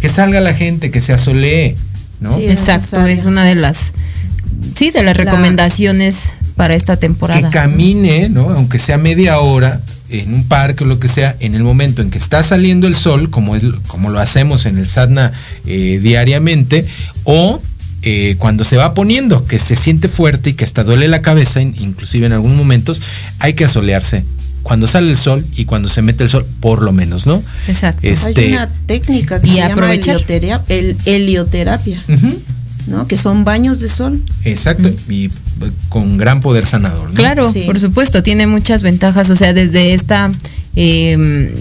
Que 0.00 0.08
salga 0.08 0.40
la 0.40 0.54
gente, 0.54 0.90
que 0.90 1.00
se 1.00 1.12
asolee, 1.12 1.76
¿no? 2.20 2.36
Sí, 2.36 2.46
Exacto, 2.46 3.04
es 3.06 3.24
una 3.24 3.44
de 3.44 3.54
las, 3.54 3.92
sí, 4.76 4.90
de 4.90 5.02
las 5.02 5.16
La- 5.16 5.24
recomendaciones 5.24 6.30
para 6.56 6.74
esta 6.74 6.94
que 6.96 7.00
temporada. 7.02 7.50
camine, 7.50 8.28
¿no? 8.28 8.50
Aunque 8.50 8.78
sea 8.78 8.98
media 8.98 9.38
hora 9.40 9.80
en 10.08 10.32
un 10.34 10.44
parque 10.46 10.84
o 10.84 10.86
lo 10.86 10.98
que 11.00 11.08
sea, 11.08 11.36
en 11.40 11.54
el 11.54 11.62
momento 11.62 12.00
en 12.00 12.10
que 12.10 12.18
está 12.18 12.42
saliendo 12.42 12.86
el 12.86 12.94
sol, 12.94 13.28
como, 13.30 13.56
es, 13.56 13.62
como 13.88 14.08
lo 14.10 14.18
hacemos 14.20 14.64
en 14.66 14.78
el 14.78 14.86
sadhana 14.86 15.32
eh, 15.66 15.98
diariamente, 16.02 16.86
o 17.24 17.60
eh, 18.08 18.36
cuando 18.38 18.64
se 18.64 18.76
va 18.76 18.94
poniendo, 18.94 19.44
que 19.44 19.58
se 19.58 19.74
siente 19.74 20.06
fuerte 20.08 20.50
y 20.50 20.52
que 20.54 20.64
hasta 20.64 20.84
duele 20.84 21.08
la 21.08 21.22
cabeza, 21.22 21.60
in- 21.60 21.74
inclusive 21.78 22.24
en 22.26 22.32
algunos 22.32 22.56
momentos, 22.56 23.02
hay 23.40 23.54
que 23.54 23.64
asolearse. 23.64 24.24
Cuando 24.62 24.86
sale 24.86 25.10
el 25.10 25.16
sol 25.16 25.44
y 25.56 25.64
cuando 25.64 25.88
se 25.88 26.02
mete 26.02 26.22
el 26.24 26.30
sol, 26.30 26.46
por 26.60 26.82
lo 26.82 26.92
menos, 26.92 27.26
¿no? 27.26 27.42
Exacto. 27.68 28.00
Este, 28.06 28.46
Hay 28.46 28.52
una 28.52 28.68
técnica 28.86 29.40
que 29.40 29.48
Y 29.48 29.50
se 29.50 29.56
llama 29.58 29.72
aprovechar. 29.74 30.24
el, 30.68 30.96
helioterapia, 31.04 32.00
¿no? 32.88 33.06
Que 33.08 33.16
son 33.16 33.44
baños 33.44 33.80
de 33.80 33.88
sol. 33.88 34.22
exacto, 34.44 34.88
y 35.08 35.26
eh, 35.26 35.30
con 35.88 36.16
gran 36.16 36.40
poder 36.40 36.66
sanador, 36.66 37.08
¿no? 37.08 37.14
Claro, 37.14 37.52
Sí. 37.52 37.62
por 37.66 37.80
supuesto, 37.80 38.22
tiene 38.22 38.46
muchas 38.46 38.82
ventajas, 38.82 39.30
o 39.30 39.36
sea, 39.36 39.52
desde 39.52 39.94
esta, 39.94 40.30
eh, 40.76 41.54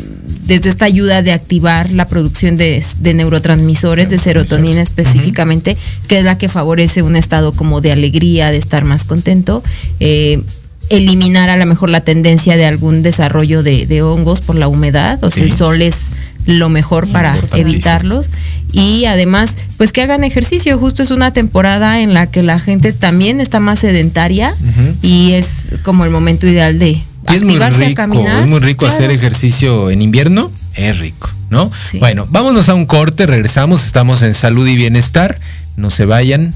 desde 0.46 0.70
esta 0.70 0.86
ayuda 0.86 1.22
de 1.24 1.32
activar 1.32 1.90
la 1.92 2.06
producción 2.06 2.56
de, 2.58 2.84
de 3.00 3.14
neurotransmisores, 3.16 4.10
de 4.10 4.20
serotonina 4.20 4.82
específicamente, 4.82 5.76
que 6.08 6.20
es 6.20 6.24
la 6.24 6.38
que 6.38 6.50
favorece 6.50 7.02
un 7.02 7.16
estado 7.16 7.52
como 7.52 7.82
de 7.82 7.92
alegría, 7.92 8.52
de 8.52 8.58
estar 8.58 8.84
más 8.84 9.04
contento. 9.06 9.64
eh, 10.00 10.42
eliminar 10.90 11.50
a 11.50 11.58
lo 11.58 11.66
mejor 11.66 11.90
la 11.90 12.02
tendencia 12.02 12.56
de 12.58 12.66
algún 12.68 13.02
desarrollo 13.02 13.64
de, 13.64 13.88
de 13.88 14.04
hongos 14.04 14.42
por 14.42 14.56
la 14.56 14.68
humedad, 14.68 15.18
o 15.24 15.32
sea, 15.32 15.44
Sí. 15.44 15.50
el 15.50 15.58
sol 15.58 15.82
es 15.82 16.10
lo 16.46 16.70
mejor 16.70 17.08
para 17.08 17.36
evitarlos 17.54 18.30
y 18.72 19.06
además 19.06 19.56
pues 19.78 19.92
que 19.92 20.04
hagan 20.04 20.24
ejercicio 20.24 20.78
justo 20.78 21.02
es 21.02 21.10
una 21.10 21.34
temporada 21.34 22.02
en 22.02 22.14
la 22.14 22.28
que 22.30 22.44
la 22.44 22.60
gente 22.60 22.94
también 22.94 23.42
está 23.42 23.60
más 23.60 23.80
sedentaria 23.80 24.54
y 25.02 25.32
es 25.32 25.70
como 25.82 26.06
el 26.06 26.12
momento 26.12 26.46
ideal 26.46 26.78
de 26.78 27.00
Y 27.30 27.36
es 27.36 27.44
muy 27.44 27.58
rico, 27.60 27.96
caminar. 27.96 28.44
es 28.44 28.48
muy 28.48 28.60
rico 28.60 28.80
Claro. 28.86 28.94
hacer 28.94 29.12
ejercicio 29.12 29.90
en 29.90 30.02
invierno, 30.02 30.52
es 30.76 30.98
rico, 31.00 31.30
¿no? 31.50 31.72
Sí. 31.90 32.00
Bueno, 32.00 32.26
vámonos 32.30 32.70
a 32.70 32.74
un 32.76 32.86
corte, 32.86 33.26
regresamos, 33.26 33.86
estamos 33.86 34.22
en 34.22 34.34
salud 34.34 34.68
y 34.68 34.76
bienestar, 34.76 35.40
no 35.78 35.90
se 35.90 36.06
vayan, 36.06 36.54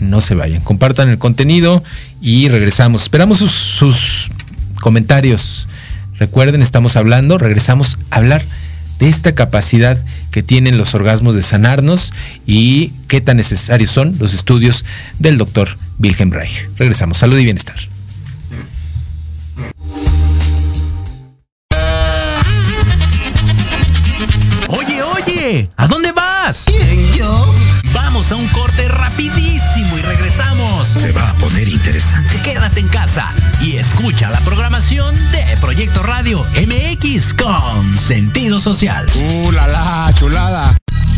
no 0.00 0.20
se 0.20 0.34
vayan, 0.34 0.60
compartan 0.62 1.08
el 1.08 1.18
contenido 1.18 1.82
y 2.20 2.48
regresamos. 2.48 3.02
Esperamos 3.02 3.38
sus, 3.38 3.52
sus 3.52 4.30
comentarios. 4.80 5.68
Recuerden, 6.18 6.62
estamos 6.62 6.96
hablando, 6.96 7.38
regresamos 7.38 7.98
a 8.10 8.16
hablar 8.16 8.42
de 8.98 9.08
esta 9.08 9.34
capacidad 9.34 9.98
que 10.30 10.42
tienen 10.42 10.78
los 10.78 10.94
orgasmos 10.94 11.34
de 11.34 11.42
sanarnos 11.42 12.12
y 12.46 12.92
qué 13.08 13.20
tan 13.20 13.36
necesarios 13.36 13.90
son 13.90 14.14
los 14.18 14.32
estudios 14.32 14.84
del 15.18 15.38
doctor 15.38 15.68
Wilhelm 15.98 16.30
Reich. 16.30 16.68
Regresamos, 16.78 17.18
salud 17.18 17.38
y 17.38 17.44
bienestar. 17.44 17.76
Interesante. 31.92 32.40
Quédate 32.40 32.80
en 32.80 32.88
casa 32.88 33.28
y 33.60 33.76
escucha 33.76 34.30
la 34.30 34.40
programación 34.40 35.14
de 35.30 35.44
Proyecto 35.60 36.02
Radio 36.02 36.42
MX 36.56 37.34
con 37.34 37.98
sentido 37.98 38.60
social. 38.60 39.06
¡Uh, 39.14 39.52
la, 39.52 39.66
la, 39.66 40.10
chulada! 40.14 40.74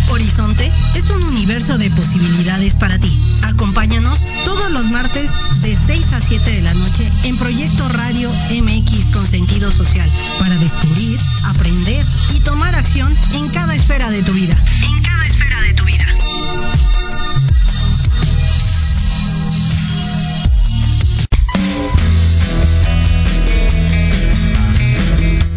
Horizonte 0.09 0.73
es 0.97 1.09
un 1.11 1.23
universo 1.23 1.79
de 1.79 1.91
posibilidades 1.91 2.75
para 2.75 2.99
ti. 2.99 3.17
Acompáñanos 3.45 4.19
todos 4.45 4.73
los 4.73 4.91
martes 4.91 5.31
de 5.63 5.77
6 5.77 6.13
a 6.13 6.21
7 6.21 6.51
de 6.51 6.63
la 6.63 6.75
noche 6.75 7.09
en 7.23 7.37
Proyecto 7.37 7.89
Radio 7.91 8.29
MX 8.51 9.13
con 9.13 9.25
sentido 9.29 9.71
social 9.71 10.11
para 10.41 10.57
descubrir, 10.57 11.21
aprender 11.45 12.05
y 12.35 12.41
tomar 12.41 12.75
acción 12.75 13.17
en 13.33 13.49
cada 13.51 13.77
esfera 13.77 14.11
de 14.11 14.25
tu 14.25 14.33
vida. 14.33 14.57
En 14.83 15.03
cada 15.03 15.25
esfera 15.25 15.61
de 15.61 15.75
tu 15.75 15.85
vida. 15.85 16.04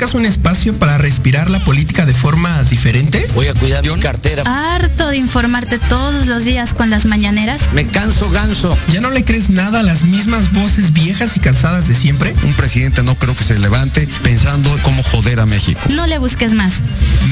¿Buscas 0.00 0.14
un 0.14 0.24
espacio 0.24 0.72
para 0.78 0.96
respirar 0.96 1.50
la 1.50 1.58
política 1.58 2.06
de 2.06 2.14
forma 2.14 2.62
diferente? 2.62 3.28
Voy 3.34 3.48
a 3.48 3.52
cuidar 3.52 3.84
mi 3.86 4.00
cartera. 4.00 4.44
Harto 4.46 5.08
de 5.08 5.18
informarte 5.18 5.78
todos 5.78 6.26
los 6.26 6.42
días 6.42 6.72
con 6.72 6.88
las 6.88 7.04
mañaneras. 7.04 7.60
Me 7.74 7.86
canso 7.86 8.30
ganso. 8.30 8.74
¿Ya 8.90 9.02
no 9.02 9.10
le 9.10 9.26
crees 9.26 9.50
nada 9.50 9.80
a 9.80 9.82
las 9.82 10.04
mismas 10.04 10.54
voces 10.54 10.94
viejas 10.94 11.36
y 11.36 11.40
cansadas 11.40 11.86
de 11.86 11.94
siempre? 11.94 12.32
Un 12.44 12.54
presidente 12.54 13.02
no 13.02 13.14
creo 13.14 13.36
que 13.36 13.44
se 13.44 13.58
levante 13.58 14.08
pensando 14.22 14.74
cómo 14.82 15.02
joder 15.02 15.38
a 15.38 15.44
México. 15.44 15.78
No 15.90 16.06
le 16.06 16.16
busques 16.16 16.54
más. 16.54 16.72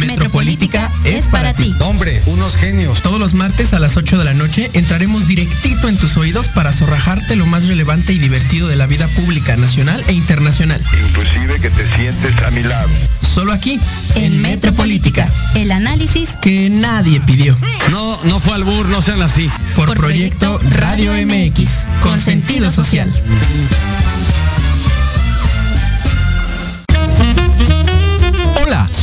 Metropolítica 0.01 0.91
es 1.05 1.25
para 1.29 1.55
ti. 1.55 1.75
Hombre, 1.81 2.21
unos 2.27 2.55
genios. 2.55 3.01
Todos 3.01 3.19
los 3.19 3.33
martes 3.33 3.73
a 3.73 3.79
las 3.79 3.97
8 3.97 4.19
de 4.19 4.25
la 4.27 4.35
noche 4.35 4.71
entraremos 4.75 5.27
directito 5.27 5.89
en 5.89 5.97
zorrajarte 6.89 7.37
lo 7.37 7.45
más 7.45 7.67
relevante 7.67 8.15
y 8.15 8.19
divertido 8.19 8.67
de 8.67 8.77
la 8.77 8.87
vida 8.87 9.07
pública 9.09 9.59
nacional 9.59 10.03
e 10.09 10.15
internacional. 10.15 10.83
Inclusive 11.07 11.61
que 11.61 11.69
te 11.69 11.87
sientes 11.87 12.43
a 12.43 12.51
mi 12.51 12.63
lado. 12.63 12.89
Solo 13.35 13.53
aquí, 13.53 13.79
En 14.15 14.41
Metropolítica, 14.41 15.29
el 15.55 15.71
análisis 15.71 16.31
que 16.41 16.71
nadie 16.71 17.21
pidió. 17.21 17.55
No, 17.91 18.19
no 18.25 18.41
fue 18.41 18.55
albur, 18.55 18.87
no 18.87 19.03
sean 19.03 19.21
así. 19.21 19.51
Por, 19.77 19.89
Por 19.89 19.99
Proyecto 19.99 20.59
Proyecto 20.59 20.81
Radio 20.81 21.13
Radio 21.13 21.27
MX, 21.27 21.87
con 22.01 22.19
sentido 22.19 22.71
social. 22.71 23.13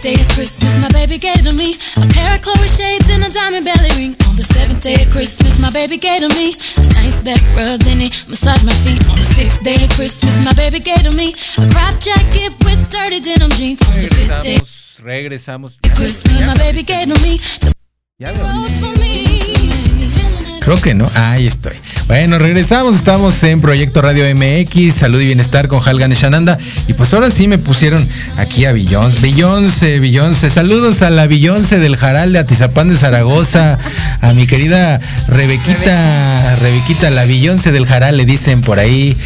day 0.00 0.14
of 0.14 0.28
Christmas, 0.28 0.80
my 0.80 0.88
baby 0.90 1.18
gave 1.18 1.42
to 1.42 1.52
me 1.54 1.74
a 1.96 2.06
pair 2.14 2.34
of 2.34 2.40
Chloe 2.42 2.68
shades 2.68 3.08
and 3.10 3.24
a 3.24 3.30
diamond 3.30 3.64
belly 3.64 3.90
ring. 3.98 4.14
On 4.28 4.36
the 4.36 4.44
seventh 4.44 4.82
day 4.82 4.94
of 5.02 5.10
Christmas, 5.10 5.58
my 5.60 5.70
baby 5.70 5.96
gave 5.96 6.20
to 6.20 6.28
me 6.38 6.54
a 6.78 6.86
nice 6.94 7.20
back 7.20 7.42
rub, 7.56 7.80
then 7.80 7.98
he 7.98 8.08
massaged 8.28 8.64
my 8.64 8.72
feet. 8.84 9.00
On 9.10 9.18
the 9.18 9.24
sixth 9.24 9.62
day 9.64 9.82
of 9.82 9.90
Christmas, 9.90 10.34
my 10.44 10.52
baby 10.54 10.78
gave 10.78 11.02
to 11.02 11.12
me 11.16 11.34
a 11.58 11.64
crop 11.72 11.98
jacket 11.98 12.54
with 12.64 12.78
dirty 12.90 13.20
denim 13.20 13.50
jeans. 13.50 13.82
On 13.82 13.94
the 13.96 14.08
fifth 14.08 14.42
day 14.42 14.58
Regresamos, 14.98 15.78
regresamos. 15.78 15.78
of 15.84 15.94
Christmas, 15.94 17.77
Ya 18.20 18.32
me. 18.32 18.40
Creo 20.58 20.76
que 20.80 20.92
no. 20.92 21.08
Ahí 21.14 21.46
estoy. 21.46 21.74
Bueno, 22.08 22.36
regresamos. 22.40 22.96
Estamos 22.96 23.40
en 23.44 23.60
Proyecto 23.60 24.02
Radio 24.02 24.24
MX, 24.34 24.92
Salud 24.92 25.20
y 25.20 25.26
Bienestar 25.26 25.68
con 25.68 25.80
Halgan 25.86 26.10
Shananda. 26.10 26.58
Y 26.88 26.94
pues 26.94 27.14
ahora 27.14 27.30
sí 27.30 27.46
me 27.46 27.58
pusieron 27.58 28.04
aquí 28.36 28.64
a 28.64 28.72
Beyoncé. 28.72 29.20
Beyoncé, 29.20 30.00
Beyoncé. 30.00 30.50
Saludos 30.50 31.02
a 31.02 31.10
la 31.10 31.28
Beyoncé 31.28 31.78
del 31.78 31.96
Jaral 31.96 32.32
de 32.32 32.40
Atizapán 32.40 32.88
de 32.88 32.96
Zaragoza. 32.96 33.78
A 34.20 34.32
mi 34.32 34.48
querida 34.48 35.00
Rebequita, 35.28 36.56
Rebequita, 36.56 37.10
la 37.10 37.24
Beyoncé 37.24 37.70
del 37.70 37.86
Jaral, 37.86 38.16
le 38.16 38.24
dicen 38.24 38.62
por 38.62 38.80
ahí. 38.80 39.16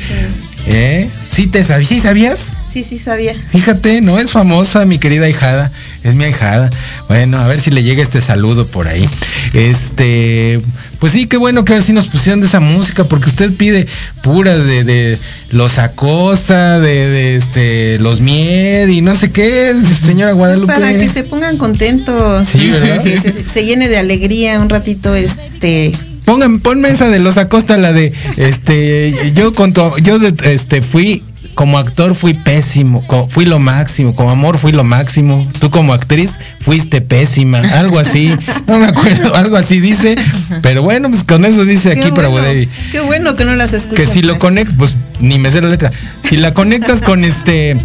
¿Eh? 0.66 1.08
¿Sí, 1.24 1.48
te 1.48 1.64
sabías? 1.64 1.88
¿Sí 1.88 2.00
sabías? 2.00 2.52
Sí, 2.72 2.84
sí 2.84 2.98
sabía. 2.98 3.34
Fíjate, 3.50 4.00
no 4.00 4.18
es 4.18 4.30
famosa 4.30 4.84
mi 4.86 4.98
querida 4.98 5.28
hijada, 5.28 5.70
es 6.04 6.14
mi 6.14 6.24
ahijada. 6.24 6.70
Bueno, 7.08 7.38
a 7.38 7.46
ver 7.46 7.60
si 7.60 7.70
le 7.70 7.82
llega 7.82 8.02
este 8.02 8.20
saludo 8.20 8.66
por 8.66 8.88
ahí. 8.88 9.06
Este, 9.52 10.60
pues 10.98 11.12
sí, 11.12 11.26
qué 11.26 11.36
bueno 11.36 11.64
que 11.64 11.72
ahora 11.72 11.84
sí 11.84 11.92
nos 11.92 12.06
pusieron 12.06 12.40
de 12.40 12.46
esa 12.46 12.60
música, 12.60 13.04
porque 13.04 13.28
usted 13.28 13.52
pide 13.54 13.86
puras 14.22 14.64
de, 14.64 14.84
de 14.84 15.18
los 15.50 15.78
Acosta, 15.78 16.80
de, 16.80 17.08
de, 17.08 17.36
este, 17.36 17.98
los 17.98 18.20
Mier 18.20 18.88
y 18.88 19.02
no 19.02 19.14
sé 19.16 19.30
qué, 19.30 19.74
señora 20.00 20.32
Guadalupe. 20.32 20.72
Para 20.72 20.92
que 20.94 21.08
se 21.08 21.24
pongan 21.24 21.58
contentos. 21.58 22.48
Sí, 22.48 22.70
¿verdad? 22.70 23.02
Que 23.02 23.18
se, 23.18 23.32
se 23.32 23.64
llene 23.64 23.88
de 23.88 23.98
alegría 23.98 24.60
un 24.60 24.68
ratito 24.68 25.14
este 25.14 25.92
Pongan, 26.24 26.60
ponme 26.60 26.88
esa 26.90 27.08
de 27.08 27.18
los 27.18 27.36
Acosta, 27.38 27.76
la 27.76 27.92
de, 27.92 28.12
este, 28.36 29.32
yo 29.34 29.52
con 29.52 29.72
tu- 29.72 29.96
yo 30.02 30.18
de- 30.18 30.52
este, 30.54 30.80
fui, 30.82 31.22
como 31.54 31.78
actor 31.78 32.14
fui 32.14 32.32
pésimo, 32.34 33.04
fui 33.28 33.44
lo 33.44 33.58
máximo, 33.58 34.14
como 34.14 34.30
amor 34.30 34.58
fui 34.58 34.72
lo 34.72 34.84
máximo, 34.84 35.46
tú 35.60 35.70
como 35.70 35.92
actriz 35.92 36.32
fuiste 36.60 37.00
pésima, 37.00 37.58
algo 37.58 37.98
así, 37.98 38.32
no 38.66 38.78
me 38.78 38.86
acuerdo, 38.86 39.34
algo 39.34 39.56
así 39.56 39.80
dice, 39.80 40.14
pero 40.62 40.82
bueno, 40.82 41.10
pues 41.10 41.24
con 41.24 41.44
eso 41.44 41.64
dice 41.64 41.92
Qué 41.94 42.00
aquí 42.00 42.10
para 42.12 42.28
bueno, 42.28 42.46
poder, 42.46 42.68
qué 42.92 43.00
bueno 43.00 43.34
que 43.36 43.44
no 43.44 43.54
las 43.56 43.72
escuchas. 43.72 44.06
que 44.06 44.12
si 44.12 44.22
lo 44.22 44.38
conectas, 44.38 44.74
pues 44.78 44.92
ni 45.22 45.38
me 45.38 45.50
sé 45.50 45.60
la 45.62 45.68
letra, 45.68 45.90
si 46.28 46.36
la 46.36 46.52
conectas 46.52 47.00
con 47.00 47.24
este, 47.24 47.76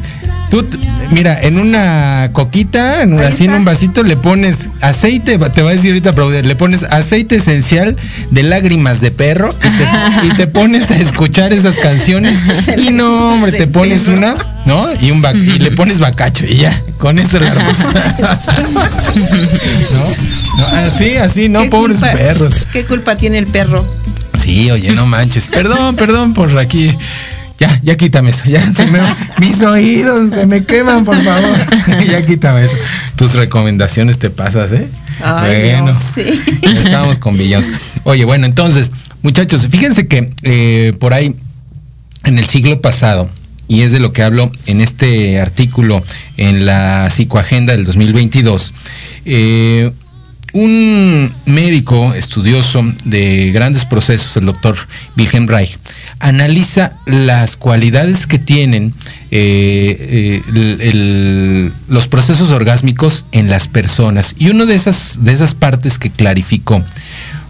tú, 0.49 0.65
mira, 1.11 1.39
en 1.39 1.59
una 1.59 2.29
coquita, 2.33 3.03
en, 3.03 3.19
así 3.19 3.45
en 3.45 3.53
un 3.53 3.63
vasito 3.63 4.03
le 4.03 4.17
pones 4.17 4.67
aceite, 4.81 5.37
te 5.37 5.61
va 5.61 5.69
a 5.69 5.73
decir 5.73 5.91
ahorita 5.91 6.11
Brauder, 6.11 6.45
le 6.45 6.55
pones 6.55 6.83
aceite 6.83 7.35
esencial 7.37 7.95
de 8.31 8.43
lágrimas 8.43 8.99
de 9.01 9.11
perro 9.11 9.49
y 9.63 9.69
te, 9.69 9.85
y 10.27 10.29
te 10.31 10.47
pones 10.47 10.89
a 10.91 10.95
escuchar 10.95 11.53
esas 11.53 11.75
canciones 11.75 12.39
y 12.77 12.89
no, 12.89 13.33
hombre, 13.35 13.51
te 13.51 13.67
pones 13.67 14.07
una, 14.07 14.35
¿no? 14.65 14.87
Y 14.99 15.11
un 15.11 15.23
y 15.35 15.59
le 15.59 15.71
pones 15.71 15.99
bacacho 15.99 16.45
y 16.45 16.57
ya, 16.57 16.81
con 16.97 17.19
eso 17.19 17.39
la 17.39 17.53
¿No? 19.93 20.03
No, 20.57 20.65
así, 20.87 21.15
así, 21.17 21.49
no, 21.49 21.61
¿Qué 21.61 21.69
pobres 21.69 21.99
culpa- 21.99 22.13
perros. 22.13 22.67
¿Qué 22.73 22.85
culpa 22.85 23.15
tiene 23.15 23.37
el 23.37 23.45
perro? 23.47 23.85
Sí, 24.47 24.71
oye, 24.71 24.93
no 24.93 25.05
manches. 25.05 25.47
Perdón, 25.47 25.97
perdón 25.97 26.33
por 26.33 26.57
aquí. 26.57 26.95
Ya, 27.59 27.81
ya 27.83 27.97
quítame 27.97 28.29
eso. 28.29 28.45
Ya 28.47 28.61
se 28.73 28.85
me, 28.85 28.99
mis 29.39 29.61
oídos 29.61 30.31
se 30.31 30.45
me 30.45 30.63
queman, 30.63 31.03
por 31.03 31.21
favor. 31.21 31.57
ya 32.09 32.25
quítame 32.25 32.63
eso. 32.63 32.77
Tus 33.17 33.33
recomendaciones 33.33 34.19
te 34.19 34.29
pasas, 34.29 34.71
¿eh? 34.71 34.87
Ay, 35.21 35.71
bueno, 35.71 35.91
no, 35.91 35.99
sí. 35.99 36.23
ya 36.61 36.81
estábamos 36.81 37.17
con 37.17 37.37
Beyoncé. 37.37 37.73
Oye, 38.05 38.23
bueno, 38.23 38.45
entonces, 38.45 38.89
muchachos, 39.21 39.67
fíjense 39.69 40.07
que 40.07 40.31
eh, 40.43 40.93
por 40.97 41.13
ahí, 41.13 41.35
en 42.23 42.39
el 42.39 42.47
siglo 42.47 42.79
pasado, 42.79 43.29
y 43.67 43.81
es 43.81 43.91
de 43.91 43.99
lo 43.99 44.13
que 44.13 44.23
hablo 44.23 44.49
en 44.65 44.79
este 44.79 45.41
artículo 45.41 46.01
en 46.37 46.65
la 46.65 47.09
psicoagenda 47.09 47.73
del 47.75 47.83
2022, 47.83 48.73
eh, 49.25 49.91
un 50.53 51.33
médico 51.45 52.13
estudioso 52.13 52.83
de 53.05 53.51
grandes 53.51 53.85
procesos, 53.85 54.35
el 54.37 54.45
doctor 54.45 54.75
Wilhelm 55.17 55.47
Reich, 55.47 55.77
analiza 56.19 56.97
las 57.05 57.55
cualidades 57.55 58.27
que 58.27 58.39
tienen 58.39 58.93
eh, 59.29 60.41
eh, 60.53 61.71
los 61.89 62.07
procesos 62.07 62.51
orgásmicos 62.51 63.25
en 63.31 63.49
las 63.49 63.67
personas. 63.67 64.35
Y 64.37 64.49
una 64.49 64.65
de 64.65 64.75
esas, 64.75 65.19
de 65.21 65.33
esas 65.33 65.53
partes 65.53 65.97
que 65.97 66.09
clarificó 66.09 66.83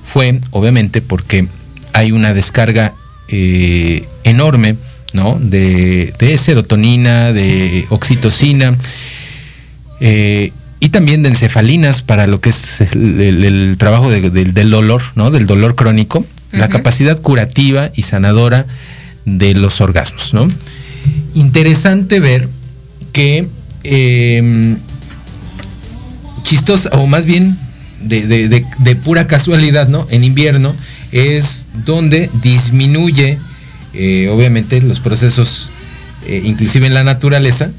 fue, 0.04 0.40
obviamente, 0.52 1.02
porque 1.02 1.48
hay 1.94 2.12
una 2.12 2.34
descarga 2.34 2.94
eh, 3.30 4.08
enorme, 4.24 4.76
¿no? 5.14 5.38
De, 5.40 6.38
serotonina, 6.38 7.32
de 7.32 7.86
oxitocina, 7.90 8.76
y 10.80 10.90
también 10.90 11.24
de 11.24 11.30
encefalinas 11.30 12.02
para 12.02 12.28
lo 12.28 12.40
que 12.42 12.50
es 12.50 12.82
el, 12.82 13.20
el- 13.20 13.44
el 13.44 13.76
trabajo 13.78 14.10
de- 14.12 14.30
del- 14.30 14.54
del 14.54 14.70
dolor, 14.70 15.02
¿no? 15.16 15.32
Del 15.32 15.48
dolor 15.48 15.76
crónico, 15.76 16.26
la 16.52 16.70
capacidad 16.70 17.20
curativa 17.22 17.90
y 17.96 18.04
sanadora 18.04 18.66
de 19.26 19.54
los 19.54 19.82
orgasmos, 19.82 20.34
¿no? 20.34 20.48
Interesante 21.34 22.20
ver 22.20 22.48
que 23.12 23.48
eh, 23.84 24.76
chistosa, 26.44 26.90
o 26.94 27.08
más 27.08 27.26
bien 27.26 27.58
de, 28.02 28.26
de- 28.28 28.48
de- 28.48 28.66
de 28.80 28.96
pura 28.96 29.28
casualidad, 29.28 29.88
¿no? 29.88 30.08
En 30.12 30.24
invierno 30.24 30.76
es 31.12 31.66
donde 31.86 32.30
disminuye, 32.44 33.40
eh, 33.94 34.30
obviamente, 34.32 34.82
los 34.82 35.00
procesos, 35.00 35.72
eh, 36.28 36.42
inclusive 36.46 36.88
en 36.88 36.94
la 36.94 37.04
naturaleza, 37.04 37.70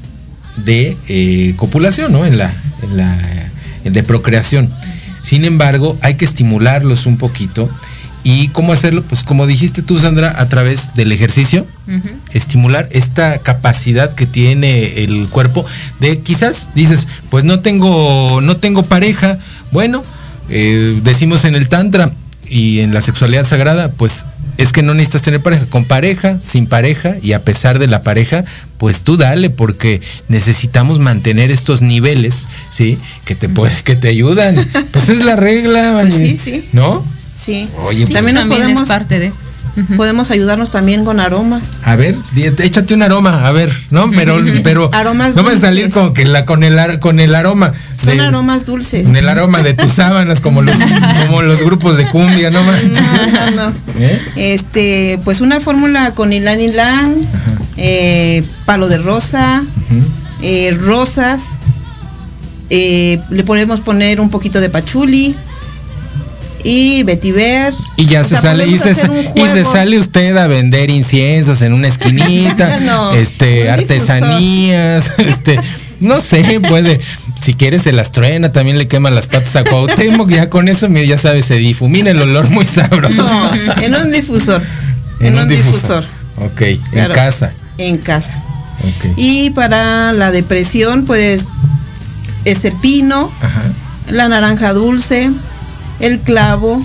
de 0.65 0.97
eh, 1.07 1.53
copulación, 1.55 2.11
¿no? 2.11 2.25
En 2.25 2.37
la, 2.37 2.51
la 2.95 3.17
de 3.83 4.03
procreación. 4.03 4.69
Sin 5.21 5.45
embargo, 5.45 5.97
hay 6.01 6.15
que 6.15 6.25
estimularlos 6.25 7.05
un 7.05 7.17
poquito. 7.17 7.69
¿Y 8.23 8.49
cómo 8.49 8.73
hacerlo? 8.73 9.03
Pues 9.03 9.23
como 9.23 9.47
dijiste 9.47 9.81
tú, 9.81 9.97
Sandra, 9.97 10.33
a 10.37 10.49
través 10.49 10.93
del 10.93 11.11
ejercicio, 11.11 11.65
estimular 12.33 12.87
esta 12.91 13.39
capacidad 13.39 14.13
que 14.13 14.25
tiene 14.25 15.03
el 15.03 15.27
cuerpo 15.29 15.65
de 15.99 16.19
quizás 16.19 16.69
dices, 16.75 17.07
pues 17.29 17.45
no 17.45 17.61
tengo, 17.61 18.41
no 18.41 18.57
tengo 18.57 18.83
pareja. 18.83 19.39
Bueno, 19.71 20.03
eh, 20.49 20.99
decimos 21.01 21.45
en 21.45 21.55
el 21.55 21.69
tantra 21.69 22.11
y 22.47 22.81
en 22.81 22.93
la 22.93 23.01
sexualidad 23.01 23.45
sagrada, 23.45 23.89
pues 23.91 24.25
es 24.59 24.73
que 24.73 24.83
no 24.83 24.93
necesitas 24.93 25.21
tener 25.21 25.41
pareja, 25.41 25.65
con 25.69 25.85
pareja, 25.85 26.37
sin 26.41 26.67
pareja 26.67 27.15
y 27.21 27.31
a 27.31 27.45
pesar 27.45 27.79
de 27.79 27.87
la 27.87 28.01
pareja, 28.03 28.43
pues 28.77 29.03
tú 29.03 29.15
dale 29.15 29.49
porque 29.49 30.01
necesitamos 30.27 30.99
mantener 30.99 31.49
estos 31.49 31.81
niveles, 31.81 32.45
¿sí? 32.69 32.97
Que 33.23 33.35
te 33.35 33.47
puede, 33.47 33.73
que 33.83 33.95
te 33.95 34.09
ayudan. 34.09 34.55
Pues 34.91 35.07
es 35.07 35.23
la 35.23 35.37
regla, 35.37 35.99
Pues 36.01 36.13
sí, 36.13 36.35
sí. 36.35 36.67
¿No? 36.73 37.05
Sí. 37.37 37.69
Oye, 37.85 38.01
pues- 38.01 38.11
también 38.13 38.35
nos 38.35 38.43
es 38.45 38.49
podemos 38.49 38.87
parte 38.87 39.17
de. 39.19 39.31
Podemos 39.97 40.31
ayudarnos 40.31 40.71
también 40.71 41.05
con 41.05 41.19
aromas. 41.19 41.77
A 41.85 41.95
ver, 41.95 42.15
échate 42.35 42.93
un 42.93 43.01
aroma, 43.03 43.47
a 43.47 43.51
ver, 43.51 43.71
¿no? 43.91 44.09
Pero, 44.11 44.37
pero 44.63 44.89
Aromas 44.93 45.35
no 45.35 45.43
dulces. 45.43 45.61
salir 45.61 45.89
con 45.89 46.13
que 46.13 46.25
la 46.25 46.45
con 46.45 46.63
el 46.63 46.77
con 46.99 47.19
el 47.19 47.33
aroma. 47.35 47.73
Son 47.95 48.17
de- 48.17 48.23
aromas 48.23 48.65
dulces. 48.65 49.05
con 49.05 49.15
el 49.17 49.27
aroma 49.29 49.61
de 49.61 49.73
tus 49.73 49.91
sábanas, 49.93 50.41
como 50.41 50.61
los, 50.61 50.75
como 51.27 51.41
los 51.41 51.63
grupos 51.63 51.97
de 51.97 52.05
cumbia, 52.07 52.49
¿no? 52.51 52.61
No, 52.63 52.71
no, 52.71 53.69
no. 53.69 53.73
¿Eh? 53.97 54.21
Este, 54.35 55.19
pues 55.23 55.41
una 55.41 55.59
fórmula 55.59 56.11
con 56.11 56.31
ylang 56.31 56.59
ylang, 56.59 57.15
eh, 57.77 58.43
palo 58.65 58.87
de 58.87 58.97
rosa, 58.97 59.63
eh, 60.41 60.71
rosas, 60.79 61.57
le 62.69 63.43
podemos 63.45 63.81
poner 63.81 64.19
un 64.21 64.29
poquito 64.29 64.59
de 64.61 64.69
pachuli 64.69 65.35
y 66.63 67.03
vetiver. 67.03 67.73
Y 67.97 68.05
ya 68.05 68.21
O 68.21 68.23
se 68.23 68.29
sea, 68.29 68.41
sale 68.41 68.67
y 68.67 68.79
se, 68.79 68.91
y 69.35 69.47
se 69.47 69.63
sale 69.65 69.99
usted 69.99 70.35
a 70.37 70.47
vender 70.47 70.89
inciensos 70.89 71.61
en 71.61 71.73
una 71.73 71.87
esquinita, 71.87 72.79
No, 72.81 73.11
este, 73.13 73.69
artesanías, 73.69 75.11
este, 75.17 75.59
no 75.99 76.21
sé, 76.21 76.59
puede, 76.67 76.99
si 77.41 77.53
quiere 77.53 77.79
se 77.79 77.91
las 77.91 78.11
truena, 78.11 78.51
también 78.51 78.77
le 78.77 78.87
quema 78.87 79.09
las 79.09 79.27
patas 79.27 79.55
a 79.55 79.63
Cuauhtémoc, 79.63 80.29
ya 80.29 80.49
con 80.49 80.67
eso, 80.69 80.87
ya 80.87 81.17
sabe, 81.17 81.43
se 81.43 81.55
difumina 81.55 82.11
el 82.11 82.21
olor 82.21 82.49
muy 82.49 82.65
sabroso. 82.65 83.15
No, 83.15 83.53
en 83.81 83.95
un 83.95 84.11
difusor. 84.11 84.61
En 85.19 85.27
En, 85.27 85.33
un 85.35 85.39
un 85.43 85.49
difusor. 85.49 86.03
difusor. 86.03 86.05
Ok, 86.45 86.61
en 86.93 87.11
casa. 87.13 87.51
En 87.77 87.97
casa. 87.97 88.33
Ok. 88.79 89.11
Y 89.17 89.49
para 89.49 90.13
la 90.13 90.31
depresión, 90.31 91.05
pues 91.05 91.45
es 92.45 92.63
el 92.63 92.73
pino, 92.73 93.29
Ajá. 93.41 93.61
la 94.09 94.29
naranja 94.29 94.71
dulce, 94.71 95.29
el 95.99 96.19
clavo, 96.19 96.81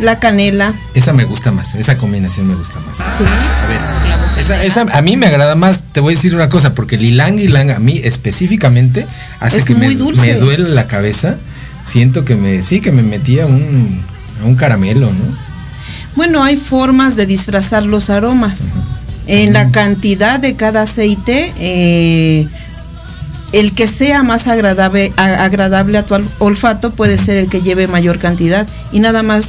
la 0.00 0.18
canela. 0.18 0.74
Esa 0.94 1.12
me 1.12 1.24
gusta 1.24 1.52
más, 1.52 1.74
esa 1.74 1.96
combinación 1.96 2.46
me 2.48 2.54
gusta 2.54 2.78
más. 2.80 3.00
A 3.00 3.18
ver, 3.68 4.44
esa, 4.44 4.62
esa 4.64 4.96
a 4.96 5.02
mí 5.02 5.16
me 5.16 5.26
agrada 5.26 5.54
más, 5.54 5.82
te 5.92 6.00
voy 6.00 6.14
a 6.14 6.16
decir 6.16 6.34
una 6.34 6.48
cosa, 6.48 6.74
porque 6.74 6.96
el 6.96 7.02
ylang 7.02 7.38
ylang 7.38 7.70
a 7.70 7.78
mí 7.78 8.00
específicamente 8.04 9.06
hace 9.40 9.58
Es 9.58 9.64
que 9.64 9.74
me, 9.74 9.88
me 9.88 10.34
duele 10.34 10.68
la 10.68 10.86
cabeza. 10.86 11.36
Siento 11.84 12.24
que 12.24 12.34
me, 12.34 12.62
sí, 12.62 12.80
que 12.80 12.90
me 12.90 13.02
metía 13.02 13.46
un, 13.46 14.02
un 14.44 14.56
caramelo, 14.56 15.06
¿no? 15.06 15.46
Bueno, 16.16 16.42
hay 16.42 16.56
formas 16.56 17.14
de 17.14 17.26
disfrazar 17.26 17.86
los 17.86 18.10
aromas. 18.10 18.64
En 19.28 19.52
la 19.52 19.70
cantidad 19.70 20.40
de 20.40 20.54
cada 20.54 20.82
aceite, 20.82 21.52
eh, 21.58 22.46
el 23.52 23.72
que 23.72 23.86
sea 23.86 24.22
más 24.22 24.46
agradable, 24.46 25.12
a- 25.16 25.44
agradable 25.44 25.98
a 25.98 26.02
tu 26.02 26.16
olfato 26.40 26.90
puede 26.90 27.16
ser 27.18 27.36
el 27.36 27.48
que 27.48 27.62
lleve 27.62 27.86
mayor 27.88 28.18
cantidad. 28.18 28.66
Y 28.92 29.00
nada 29.00 29.22
más 29.22 29.48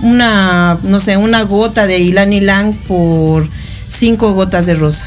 una, 0.00 0.78
no 0.82 1.00
sé, 1.00 1.16
una 1.16 1.42
gota 1.42 1.86
de 1.86 2.00
ylang 2.04 2.32
ylang 2.32 2.72
por 2.88 3.48
cinco 3.88 4.32
gotas 4.32 4.66
de 4.66 4.74
rosa. 4.74 5.06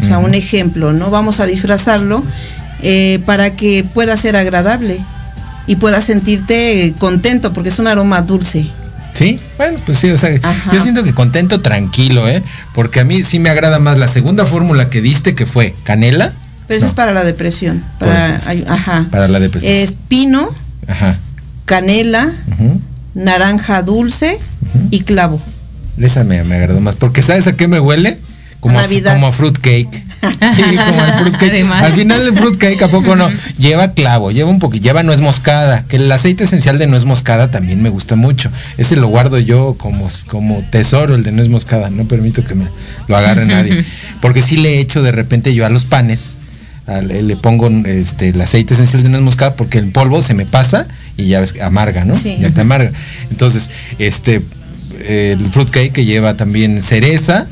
O 0.00 0.04
sea, 0.04 0.18
un 0.18 0.34
ejemplo, 0.34 0.92
¿no? 0.92 1.10
Vamos 1.10 1.40
a 1.40 1.46
disfrazarlo 1.46 2.22
eh, 2.82 3.18
para 3.24 3.50
que 3.56 3.82
pueda 3.94 4.16
ser 4.16 4.36
agradable 4.36 5.00
y 5.66 5.76
puedas 5.76 6.04
sentirte 6.04 6.92
contento 6.98 7.52
porque 7.52 7.70
es 7.70 7.78
un 7.78 7.86
aroma 7.86 8.20
dulce. 8.22 8.66
Sí, 9.14 9.40
bueno, 9.56 9.78
pues 9.86 9.98
sí, 9.98 10.10
o 10.10 10.18
sea, 10.18 10.30
yo 10.72 10.82
siento 10.82 11.02
que 11.02 11.14
contento, 11.14 11.62
tranquilo, 11.62 12.28
¿eh? 12.28 12.42
Porque 12.74 13.00
a 13.00 13.04
mí 13.04 13.24
sí 13.24 13.38
me 13.38 13.48
agrada 13.48 13.78
más 13.78 13.98
la 13.98 14.08
segunda 14.08 14.44
fórmula 14.44 14.90
que 14.90 15.00
diste, 15.00 15.34
que 15.34 15.46
fue 15.46 15.74
canela, 15.84 16.34
Pero 16.66 16.78
eso 16.78 16.86
es 16.86 16.94
para 16.94 17.12
la 17.12 17.24
depresión. 17.24 17.82
Para, 17.98 18.42
ajá. 18.68 19.06
para 19.10 19.28
la 19.28 19.40
depresión. 19.40 19.72
Es 19.72 19.96
pino, 20.08 20.50
Ajá. 20.88 21.18
canela, 21.64 22.32
naranja 23.14 23.82
dulce 23.82 24.38
y 24.90 25.00
clavo. 25.00 25.40
Esa 25.98 26.24
me, 26.24 26.42
me 26.44 26.56
agradó 26.56 26.80
más. 26.80 26.94
Porque 26.96 27.22
¿sabes 27.22 27.46
a 27.46 27.56
qué 27.56 27.68
me 27.68 27.80
huele? 27.80 28.18
Como 28.60 28.78
A 28.78 28.86
como 29.12 29.26
a 29.28 29.32
fruit 29.32 29.58
cake. 29.58 30.04
Sí, 30.56 30.62
como 30.76 31.02
al 31.02 31.18
fruit 31.20 31.36
cake. 31.36 31.50
Además. 31.52 31.84
Al 31.84 31.92
final 31.92 32.26
el 32.26 32.34
fruit 32.34 32.56
cake 32.56 32.82
a 32.82 32.88
poco 32.88 33.14
no. 33.14 33.30
Lleva 33.58 33.92
clavo, 33.92 34.32
lleva 34.32 34.50
un 34.50 34.58
poquito, 34.58 34.84
lleva 34.84 35.02
nuez 35.02 35.20
moscada. 35.20 35.84
Que 35.88 35.96
el 35.96 36.10
aceite 36.10 36.44
esencial 36.44 36.78
de 36.78 36.86
nuez 36.86 37.04
moscada 37.04 37.50
también 37.50 37.80
me 37.80 37.90
gusta 37.90 38.16
mucho. 38.16 38.50
Ese 38.76 38.96
lo 38.96 39.08
guardo 39.08 39.38
yo 39.38 39.76
como, 39.78 40.08
como 40.26 40.62
tesoro, 40.70 41.14
el 41.14 41.22
de 41.22 41.32
nuez 41.32 41.48
moscada. 41.48 41.90
No 41.90 42.04
permito 42.06 42.44
que 42.44 42.54
me 42.54 42.66
lo 43.06 43.16
agarre 43.16 43.44
nadie. 43.44 43.84
Porque 44.20 44.42
sí 44.42 44.56
le 44.56 44.80
echo 44.80 45.02
de 45.02 45.12
repente 45.12 45.54
yo 45.54 45.64
a 45.64 45.68
los 45.68 45.84
panes. 45.84 46.35
Al- 46.86 47.08
le 47.28 47.36
pongo 47.36 47.68
este, 47.86 48.28
el 48.30 48.40
aceite 48.40 48.74
esencial 48.74 49.02
de 49.02 49.08
nuez 49.08 49.22
moscada 49.22 49.54
porque 49.56 49.78
el 49.78 49.90
polvo 49.90 50.22
se 50.22 50.34
me 50.34 50.46
pasa 50.46 50.86
y 51.16 51.26
ya 51.26 51.40
ves 51.40 51.52
que 51.52 51.62
amarga, 51.62 52.04
¿no? 52.04 52.14
Sí. 52.14 52.36
Ya 52.40 52.50
te 52.50 52.60
amarga. 52.60 52.92
Entonces, 53.30 53.70
este, 53.98 54.42
el 55.06 55.44
fruit 55.50 55.70
cake 55.70 55.92
que 55.92 56.04
lleva 56.04 56.34
también 56.36 56.82
cereza, 56.82 57.46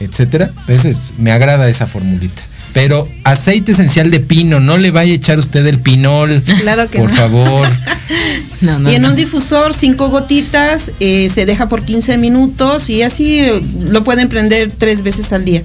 etcétera. 0.00 0.50
Ese 0.68 0.90
es- 0.90 1.14
me 1.18 1.30
agrada 1.32 1.68
esa 1.68 1.86
formulita. 1.86 2.42
Pero 2.72 3.06
aceite 3.24 3.72
esencial 3.72 4.10
de 4.10 4.20
pino, 4.20 4.58
no 4.58 4.78
le 4.78 4.90
vaya 4.90 5.12
a 5.12 5.16
echar 5.16 5.38
usted 5.38 5.66
el 5.66 5.78
pinol. 5.78 6.42
Claro 6.60 6.88
que 6.88 6.98
Por 6.98 7.10
no. 7.10 7.16
favor. 7.16 7.68
No, 8.60 8.78
no, 8.78 8.92
y 8.92 8.94
en 8.94 9.02
no. 9.02 9.08
un 9.08 9.16
difusor, 9.16 9.74
cinco 9.74 10.08
gotitas, 10.08 10.92
eh, 11.00 11.28
se 11.34 11.46
deja 11.46 11.68
por 11.68 11.82
15 11.82 12.16
minutos 12.16 12.90
y 12.90 13.02
así 13.02 13.40
eh, 13.40 13.60
lo 13.88 14.04
pueden 14.04 14.28
prender 14.28 14.70
tres 14.70 15.02
veces 15.02 15.32
al 15.32 15.44
día. 15.44 15.62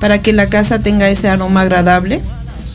Para 0.00 0.22
que 0.22 0.32
la 0.32 0.48
casa 0.48 0.78
tenga 0.80 1.08
ese 1.08 1.28
aroma 1.28 1.62
agradable 1.62 2.20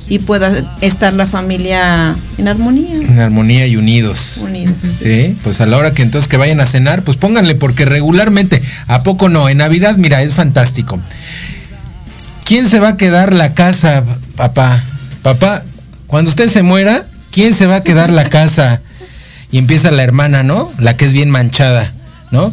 y 0.09 0.19
pueda 0.19 0.51
estar 0.81 1.13
la 1.13 1.27
familia 1.27 2.15
en 2.37 2.47
armonía. 2.47 2.95
En 2.95 3.19
armonía 3.19 3.67
y 3.67 3.77
unidos. 3.77 4.41
Unidos. 4.43 4.75
Sí, 4.81 5.37
pues 5.43 5.61
a 5.61 5.67
la 5.67 5.77
hora 5.77 5.93
que 5.93 6.01
entonces 6.01 6.27
que 6.27 6.37
vayan 6.37 6.59
a 6.59 6.65
cenar, 6.65 7.03
pues 7.03 7.15
pónganle, 7.17 7.55
porque 7.55 7.85
regularmente, 7.85 8.61
¿a 8.87 9.03
poco 9.03 9.29
no? 9.29 9.47
En 9.49 9.57
Navidad, 9.57 9.97
mira, 9.97 10.21
es 10.23 10.33
fantástico. 10.33 10.99
¿Quién 12.43 12.67
se 12.67 12.79
va 12.79 12.89
a 12.89 12.97
quedar 12.97 13.33
la 13.33 13.53
casa, 13.53 14.03
papá? 14.35 14.81
Papá, 15.21 15.63
cuando 16.07 16.29
usted 16.29 16.49
se 16.49 16.63
muera, 16.63 17.05
¿quién 17.29 17.53
se 17.53 17.67
va 17.67 17.77
a 17.77 17.83
quedar 17.83 18.09
la 18.09 18.27
casa? 18.27 18.81
Y 19.51 19.59
empieza 19.59 19.91
la 19.91 20.03
hermana, 20.03 20.41
¿no? 20.41 20.71
La 20.79 20.97
que 20.97 21.05
es 21.05 21.13
bien 21.13 21.29
manchada, 21.29 21.93
¿no? 22.31 22.51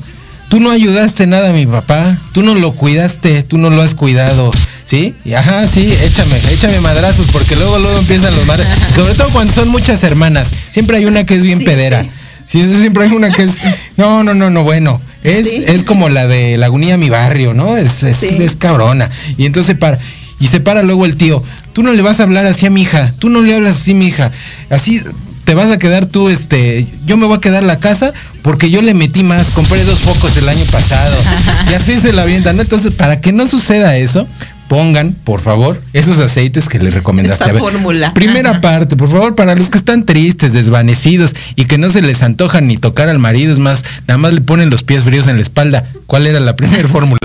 Tú 0.48 0.60
no 0.60 0.70
ayudaste 0.70 1.26
nada 1.26 1.50
a 1.50 1.52
mi 1.52 1.66
papá, 1.66 2.16
tú 2.32 2.42
no 2.42 2.54
lo 2.54 2.72
cuidaste, 2.72 3.42
tú 3.42 3.58
no 3.58 3.68
lo 3.68 3.82
has 3.82 3.94
cuidado, 3.94 4.50
¿sí? 4.84 5.14
Y 5.24 5.34
ajá, 5.34 5.66
sí, 5.66 5.92
échame, 6.02 6.40
échame 6.50 6.80
madrazos, 6.80 7.26
porque 7.32 7.56
luego, 7.56 7.78
luego 7.78 7.98
empiezan 7.98 8.34
los 8.34 8.46
madrazos. 8.46 8.74
Sobre 8.94 9.14
todo 9.14 9.30
cuando 9.30 9.52
son 9.52 9.68
muchas 9.68 10.02
hermanas, 10.04 10.52
siempre 10.70 10.98
hay 10.98 11.04
una 11.06 11.26
que 11.26 11.34
es 11.34 11.42
bien 11.42 11.64
pedera. 11.64 12.06
Sí, 12.46 12.62
siempre 12.78 13.04
hay 13.04 13.10
una 13.10 13.30
que 13.32 13.42
es. 13.42 13.58
No, 13.96 14.22
no, 14.22 14.34
no, 14.34 14.50
no, 14.50 14.62
bueno. 14.62 15.00
Es, 15.24 15.46
es 15.48 15.82
como 15.82 16.08
la 16.08 16.28
de 16.28 16.56
Lagunilla 16.58 16.96
Mi 16.96 17.10
Barrio, 17.10 17.52
¿no? 17.52 17.76
Es, 17.76 18.04
es, 18.04 18.16
Sí. 18.18 18.36
es 18.38 18.54
cabrona. 18.54 19.10
Y 19.36 19.46
entonces 19.46 19.76
para. 19.76 19.98
Y 20.38 20.46
se 20.46 20.60
para 20.60 20.84
luego 20.84 21.06
el 21.06 21.16
tío. 21.16 21.42
Tú 21.72 21.82
no 21.82 21.92
le 21.92 22.02
vas 22.02 22.20
a 22.20 22.22
hablar 22.22 22.46
así 22.46 22.64
a 22.66 22.70
mi 22.70 22.82
hija. 22.82 23.12
Tú 23.18 23.30
no 23.30 23.40
le 23.40 23.52
hablas 23.52 23.72
así 23.80 23.90
a 23.90 23.94
mi 23.96 24.06
hija. 24.06 24.30
Así 24.70 25.02
te 25.46 25.54
vas 25.54 25.70
a 25.70 25.78
quedar 25.78 26.06
tú, 26.06 26.28
este. 26.28 26.88
Yo 27.06 27.16
me 27.16 27.24
voy 27.26 27.36
a 27.36 27.40
quedar 27.40 27.62
la 27.62 27.78
casa 27.78 28.12
porque 28.42 28.68
yo 28.68 28.82
le 28.82 28.94
metí 28.94 29.22
más. 29.22 29.52
Compré 29.52 29.84
dos 29.84 30.00
focos 30.00 30.36
el 30.36 30.48
año 30.48 30.64
pasado. 30.72 31.16
y 31.70 31.74
así 31.74 31.96
se 31.98 32.12
la 32.12 32.22
avientan, 32.22 32.56
¿no? 32.56 32.62
Entonces, 32.62 32.92
para 32.92 33.20
que 33.20 33.32
no 33.32 33.46
suceda 33.46 33.96
eso. 33.96 34.26
Pongan, 34.68 35.12
por 35.12 35.40
favor, 35.40 35.80
esos 35.92 36.18
aceites 36.18 36.68
que 36.68 36.80
les 36.80 36.92
recomendaste. 36.92 37.44
Esa 37.44 37.50
A 37.50 37.52
ver, 37.52 37.62
fórmula. 37.62 38.12
Primera 38.14 38.60
parte, 38.60 38.96
por 38.96 39.08
favor, 39.08 39.36
para 39.36 39.54
los 39.54 39.70
que 39.70 39.78
están 39.78 40.04
tristes, 40.04 40.52
desvanecidos 40.52 41.36
y 41.54 41.66
que 41.66 41.78
no 41.78 41.88
se 41.88 42.02
les 42.02 42.24
antojan 42.24 42.66
ni 42.66 42.76
tocar 42.76 43.08
al 43.08 43.20
marido, 43.20 43.52
es 43.52 43.60
más, 43.60 43.84
nada 44.08 44.18
más 44.18 44.32
le 44.32 44.40
ponen 44.40 44.68
los 44.68 44.82
pies 44.82 45.04
fríos 45.04 45.28
en 45.28 45.36
la 45.36 45.42
espalda. 45.42 45.86
¿Cuál 46.08 46.26
era 46.26 46.40
la 46.40 46.56
primera 46.56 46.88
fórmula? 46.88 47.20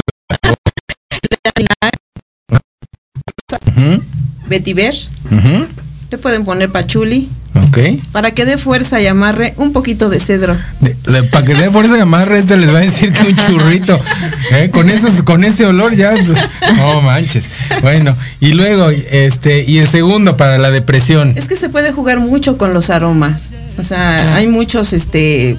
Vetiver, 4.48 4.94
ujú, 5.32 5.66
le 6.12 6.18
pueden 6.20 6.46
poner 6.46 6.72
pachuli 6.72 7.28
Ok. 7.54 7.80
para 8.14 8.32
que 8.32 8.46
dé 8.46 8.58
fuerza 8.58 9.02
y 9.02 9.08
amarre 9.08 9.54
un 9.58 9.74
poquito 9.74 10.10
de 10.10 10.20
cedro. 10.22 10.58
Para 11.32 11.46
que 11.46 11.54
dé 11.54 11.70
fuerza 11.70 11.96
de 11.96 12.02
amarre, 12.02 12.38
este 12.40 12.56
les 12.56 12.74
va 12.74 12.78
a 12.78 12.82
decir 12.82 13.12
que 13.12 13.28
un 13.28 13.36
churrito. 13.48 14.00
¿eh? 14.54 14.70
Con 14.72 14.90
esos, 14.90 15.22
con 15.24 15.44
ese 15.44 15.66
olor 15.66 15.94
ya. 15.94 16.12
pues, 16.12 16.38
no 16.78 17.02
manches. 17.02 17.50
Bueno, 17.82 18.16
y 18.40 18.54
luego, 18.54 18.90
este, 18.90 19.64
y 19.68 19.80
el 19.80 19.88
segundo 19.90 20.38
para 20.38 20.58
la 20.60 20.72
depresión. 20.72 21.34
Es 21.36 21.48
que 21.50 21.56
se 21.58 21.68
puede 21.70 21.92
jugar 21.92 22.20
mucho 22.20 22.58
con 22.58 22.74
los 22.74 22.90
aromas. 22.90 23.50
O 23.78 23.84
sea, 23.84 24.36
hay 24.36 24.48
muchos, 24.48 24.94
este, 24.94 25.58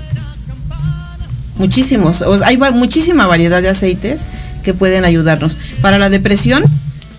muchísimos, 1.59 2.22
o 2.22 2.38
sea, 2.38 2.47
hay 2.47 2.57
va- 2.57 2.70
muchísima 2.70 3.26
variedad 3.26 3.61
de 3.62 3.68
aceites 3.68 4.22
que 4.62 4.74
pueden 4.74 5.05
ayudarnos. 5.05 5.57
Para 5.80 5.99
la 5.99 6.09
depresión, 6.09 6.64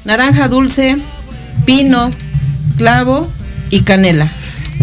naranja 0.06 0.48
dulce, 0.48 0.98
pino, 1.66 2.10
clavo 2.78 3.28
y 3.70 3.82
canela. 3.82 4.32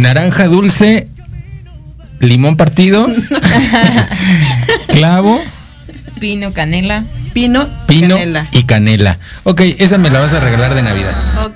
Naranja 0.00 0.46
dulce, 0.46 1.08
limón 2.20 2.56
partido, 2.56 3.06
clavo, 4.88 5.40
Pino, 6.18 6.52
canela. 6.52 7.04
Pino, 7.34 7.68
pino 7.86 8.16
canela. 8.16 8.46
y 8.52 8.64
canela. 8.64 9.18
Ok, 9.44 9.60
esa 9.78 9.98
me 9.98 10.10
la 10.10 10.20
vas 10.20 10.32
a 10.32 10.40
regalar 10.40 10.74
de 10.74 10.82
Navidad. 10.82 10.99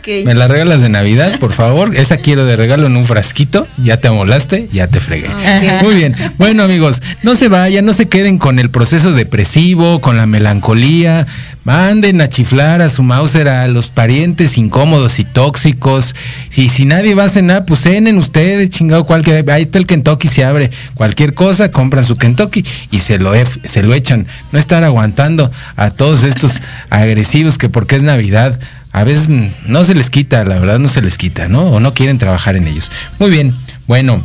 Me 0.07 0.35
la 0.35 0.49
regalas 0.49 0.83
de 0.83 0.89
Navidad, 0.89 1.39
por 1.39 1.53
favor. 1.53 1.97
Esa 1.97 2.19
quiero 2.19 2.45
de 2.45 2.57
regalo 2.57 2.87
en 2.87 2.97
un 2.97 3.07
frasquito. 3.07 3.67
Ya 3.83 3.97
te 3.97 4.09
amolaste, 4.09 4.69
ya 4.73 4.87
te 4.87 5.01
fregué. 5.01 5.29
Muy 5.83 5.95
bien. 5.95 6.15
Bueno, 6.37 6.65
amigos, 6.65 7.01
no 7.23 7.37
se 7.37 7.49
vayan, 7.49 7.85
no 7.87 7.93
se 7.93 8.07
queden 8.07 8.39
con 8.39 8.59
el 8.59 8.71
proceso 8.71 9.13
depresivo, 9.13 10.01
con 10.01 10.17
la 10.17 10.27
melancolía. 10.27 11.27
Manden 11.65 12.21
a 12.21 12.29
chiflar 12.29 12.83
a 12.83 12.91
su 12.91 13.03
Mauser 13.03 13.49
a 13.49 13.67
los 13.69 13.89
parientes 13.89 14.59
incómodos 14.59 15.19
y 15.19 15.25
tóxicos. 15.25 16.15
Y 16.55 16.69
si 16.69 16.85
nadie 16.85 17.15
va 17.15 17.25
a 17.25 17.31
cenar, 17.31 17.65
pues 17.65 17.81
cenen 17.81 18.19
ustedes, 18.19 18.69
chingado, 18.69 19.07
cualquier. 19.07 19.51
Ahí 19.51 19.63
está 19.63 19.79
el 19.79 19.87
Kentucky, 19.87 20.29
se 20.29 20.45
abre. 20.45 20.71
Cualquier 20.93 21.33
cosa, 21.33 21.71
compran 21.71 22.05
su 22.05 22.17
Kentucky 22.17 22.67
y 22.91 23.01
se 23.01 23.19
lo, 23.19 23.33
se 23.65 23.83
lo 23.83 23.95
echan. 23.95 24.27
No 24.53 24.59
estar 24.59 24.85
aguantando 24.85 25.51
a 25.77 25.91
todos 25.91 26.23
estos 26.23 26.61
agresivos 26.91 27.57
que 27.57 27.71
porque 27.71 27.97
es 27.97 28.03
Navidad. 28.03 28.61
A 28.95 29.03
veces 29.05 29.29
no 29.67 29.85
se 29.85 29.95
les 29.95 30.09
quita, 30.09 30.45
la 30.45 30.59
verdad 30.59 30.79
no 30.79 30.89
se 30.89 31.03
les 31.03 31.19
quita, 31.19 31.49
¿no? 31.49 31.65
O 31.65 31.81
no 31.81 31.93
quieren 31.95 32.17
trabajar 32.17 32.55
en 32.57 32.69
ellos. 32.69 32.91
Muy 33.19 33.29
bien, 33.29 33.53
bueno, 33.89 34.23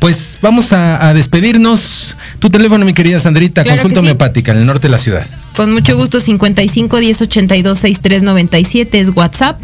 pues 0.00 0.38
vamos 0.42 0.72
a, 0.72 1.08
a 1.08 1.14
despedirnos. 1.14 2.14
Tu 2.40 2.50
teléfono, 2.50 2.84
mi 2.84 2.92
querida 2.92 3.20
Sandrita, 3.20 3.62
Claro 3.62 3.76
consulta 3.78 4.00
sí. 4.00 4.06
homeopática 4.06 4.52
en 4.52 4.58
el 4.58 4.66
norte 4.66 4.88
de 4.88 4.92
la 4.92 4.98
ciudad. 4.98 5.26
Con 5.56 5.72
mucho 5.72 5.96
gusto, 5.96 6.20
55 6.20 6.98
10 6.98 7.22
82 7.22 7.78
63 7.78 8.22
97 8.22 9.00
es 9.00 9.08
WhatsApp. 9.16 9.58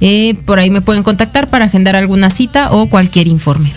Eh, 0.00 0.34
por 0.44 0.58
ahí 0.58 0.70
me 0.70 0.80
pueden 0.80 1.04
contactar 1.04 1.48
para 1.48 1.66
agendar 1.66 1.94
alguna 1.94 2.28
cita 2.30 2.72
o 2.72 2.88
cualquier 2.88 3.28
informe. 3.28 3.72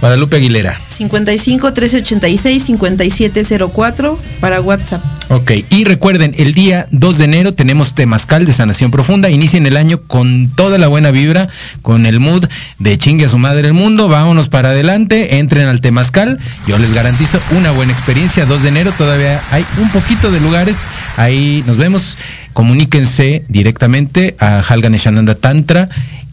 Guadalupe 0.00 0.36
Aguilera. 0.36 0.80
55 0.84 1.72
386 1.72 2.62
5704 2.64 4.18
para 4.40 4.60
WhatsApp. 4.60 5.02
Ok, 5.28 5.52
y 5.70 5.84
recuerden, 5.84 6.34
el 6.38 6.54
día 6.54 6.88
2 6.90 7.18
de 7.18 7.24
enero 7.24 7.54
tenemos 7.54 7.94
Temazcal 7.94 8.44
de 8.44 8.52
Sanación 8.52 8.90
Profunda. 8.90 9.30
Inicien 9.30 9.66
el 9.66 9.76
año 9.76 10.02
con 10.02 10.48
toda 10.48 10.76
la 10.78 10.88
buena 10.88 11.12
vibra, 11.12 11.48
con 11.82 12.04
el 12.04 12.18
mood 12.18 12.46
de 12.78 12.98
chingue 12.98 13.26
a 13.26 13.28
su 13.28 13.38
madre 13.38 13.68
el 13.68 13.74
mundo. 13.74 14.08
Vámonos 14.08 14.48
para 14.48 14.70
adelante, 14.70 15.38
entren 15.38 15.68
al 15.68 15.80
Temazcal. 15.80 16.38
Yo 16.66 16.78
les 16.78 16.92
garantizo 16.92 17.38
una 17.56 17.70
buena 17.70 17.92
experiencia. 17.92 18.46
2 18.46 18.62
de 18.62 18.68
enero 18.70 18.92
todavía 18.96 19.40
hay 19.52 19.64
un 19.78 19.90
poquito 19.90 20.30
de 20.32 20.40
lugares. 20.40 20.78
Ahí 21.16 21.62
nos 21.66 21.76
vemos. 21.76 22.18
Comuníquense 22.52 23.44
directamente 23.48 24.34
a 24.40 24.58
Halgan 24.58 24.96
Eshananda 24.96 25.36
Tantra 25.36 25.88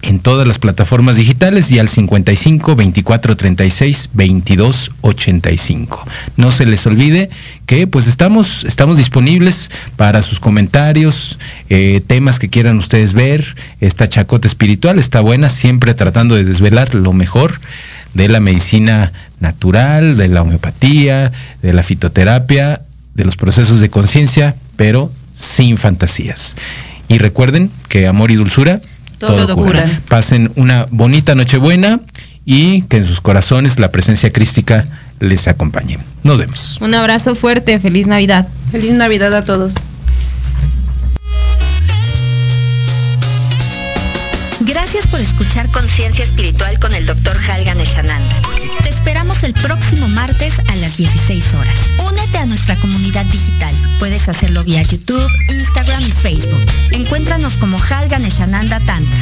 en 0.07 0.19
todas 0.19 0.47
las 0.47 0.57
plataformas 0.57 1.17
digitales 1.17 1.69
y 1.69 1.79
al 1.79 1.89
55 1.89 2.77
24 2.77 3.35
36 3.35 4.09
22 4.13 4.91
85. 5.01 6.07
No 6.37 6.51
se 6.51 6.65
les 6.65 6.87
olvide 6.87 7.29
que 7.65 7.87
pues 7.87 8.07
estamos, 8.07 8.63
estamos 8.63 8.95
disponibles 8.95 9.69
para 9.97 10.21
sus 10.21 10.39
comentarios, 10.39 11.37
eh, 11.69 12.01
temas 12.07 12.39
que 12.39 12.49
quieran 12.49 12.77
ustedes 12.77 13.13
ver. 13.13 13.57
Esta 13.81 14.07
chacota 14.07 14.47
espiritual 14.47 14.97
está 14.97 15.19
buena, 15.19 15.49
siempre 15.49 15.93
tratando 15.93 16.35
de 16.35 16.45
desvelar 16.45 16.95
lo 16.95 17.11
mejor 17.11 17.59
de 18.13 18.29
la 18.29 18.39
medicina 18.39 19.11
natural, 19.41 20.15
de 20.15 20.29
la 20.29 20.41
homeopatía, 20.41 21.33
de 21.61 21.73
la 21.73 21.83
fitoterapia, 21.83 22.81
de 23.13 23.25
los 23.25 23.35
procesos 23.35 23.81
de 23.81 23.89
conciencia, 23.89 24.55
pero 24.77 25.11
sin 25.33 25.77
fantasías. 25.77 26.55
Y 27.09 27.17
recuerden 27.17 27.71
que 27.89 28.07
amor 28.07 28.31
y 28.31 28.35
dulzura 28.35 28.79
Todo 29.17 29.35
todo, 29.35 29.55
cura. 29.55 29.83
cura. 29.83 30.01
Pasen 30.07 30.51
una 30.55 30.85
bonita 30.91 31.35
Nochebuena 31.35 31.99
y 32.45 32.83
que 32.83 32.97
en 32.97 33.05
sus 33.05 33.19
corazones 33.21 33.79
la 33.79 33.91
presencia 33.91 34.31
crística 34.31 34.85
les 35.19 35.47
acompañe. 35.47 35.99
Nos 36.23 36.37
vemos. 36.37 36.77
Un 36.81 36.93
abrazo 36.93 37.35
fuerte, 37.35 37.79
feliz 37.79 38.07
Navidad. 38.07 38.47
Feliz 38.71 38.91
Navidad 38.91 39.33
a 39.33 39.43
todos. 39.43 39.73
Gracias 44.79 45.07
por 45.07 45.19
escuchar 45.19 45.67
Conciencia 45.71 46.23
Espiritual 46.23 46.77
con 46.77 46.93
el 46.93 47.07
Dr. 47.07 47.35
Halgan 47.49 47.79
Eshananda. 47.79 48.41
Te 48.83 48.89
esperamos 48.89 49.41
el 49.41 49.51
próximo 49.55 50.07
martes 50.09 50.53
a 50.69 50.75
las 50.75 50.97
16 50.97 51.51
horas. 51.55 51.75
Únete 52.07 52.37
a 52.37 52.45
nuestra 52.45 52.75
comunidad 52.75 53.25
digital. 53.25 53.73
Puedes 53.97 54.29
hacerlo 54.29 54.63
vía 54.63 54.83
YouTube, 54.83 55.27
Instagram 55.49 56.03
y 56.03 56.11
Facebook. 56.11 56.63
Encuéntranos 56.91 57.57
como 57.57 57.79
Halgan 57.89 58.23
Eshananda 58.23 58.79
Tantra. 58.81 59.17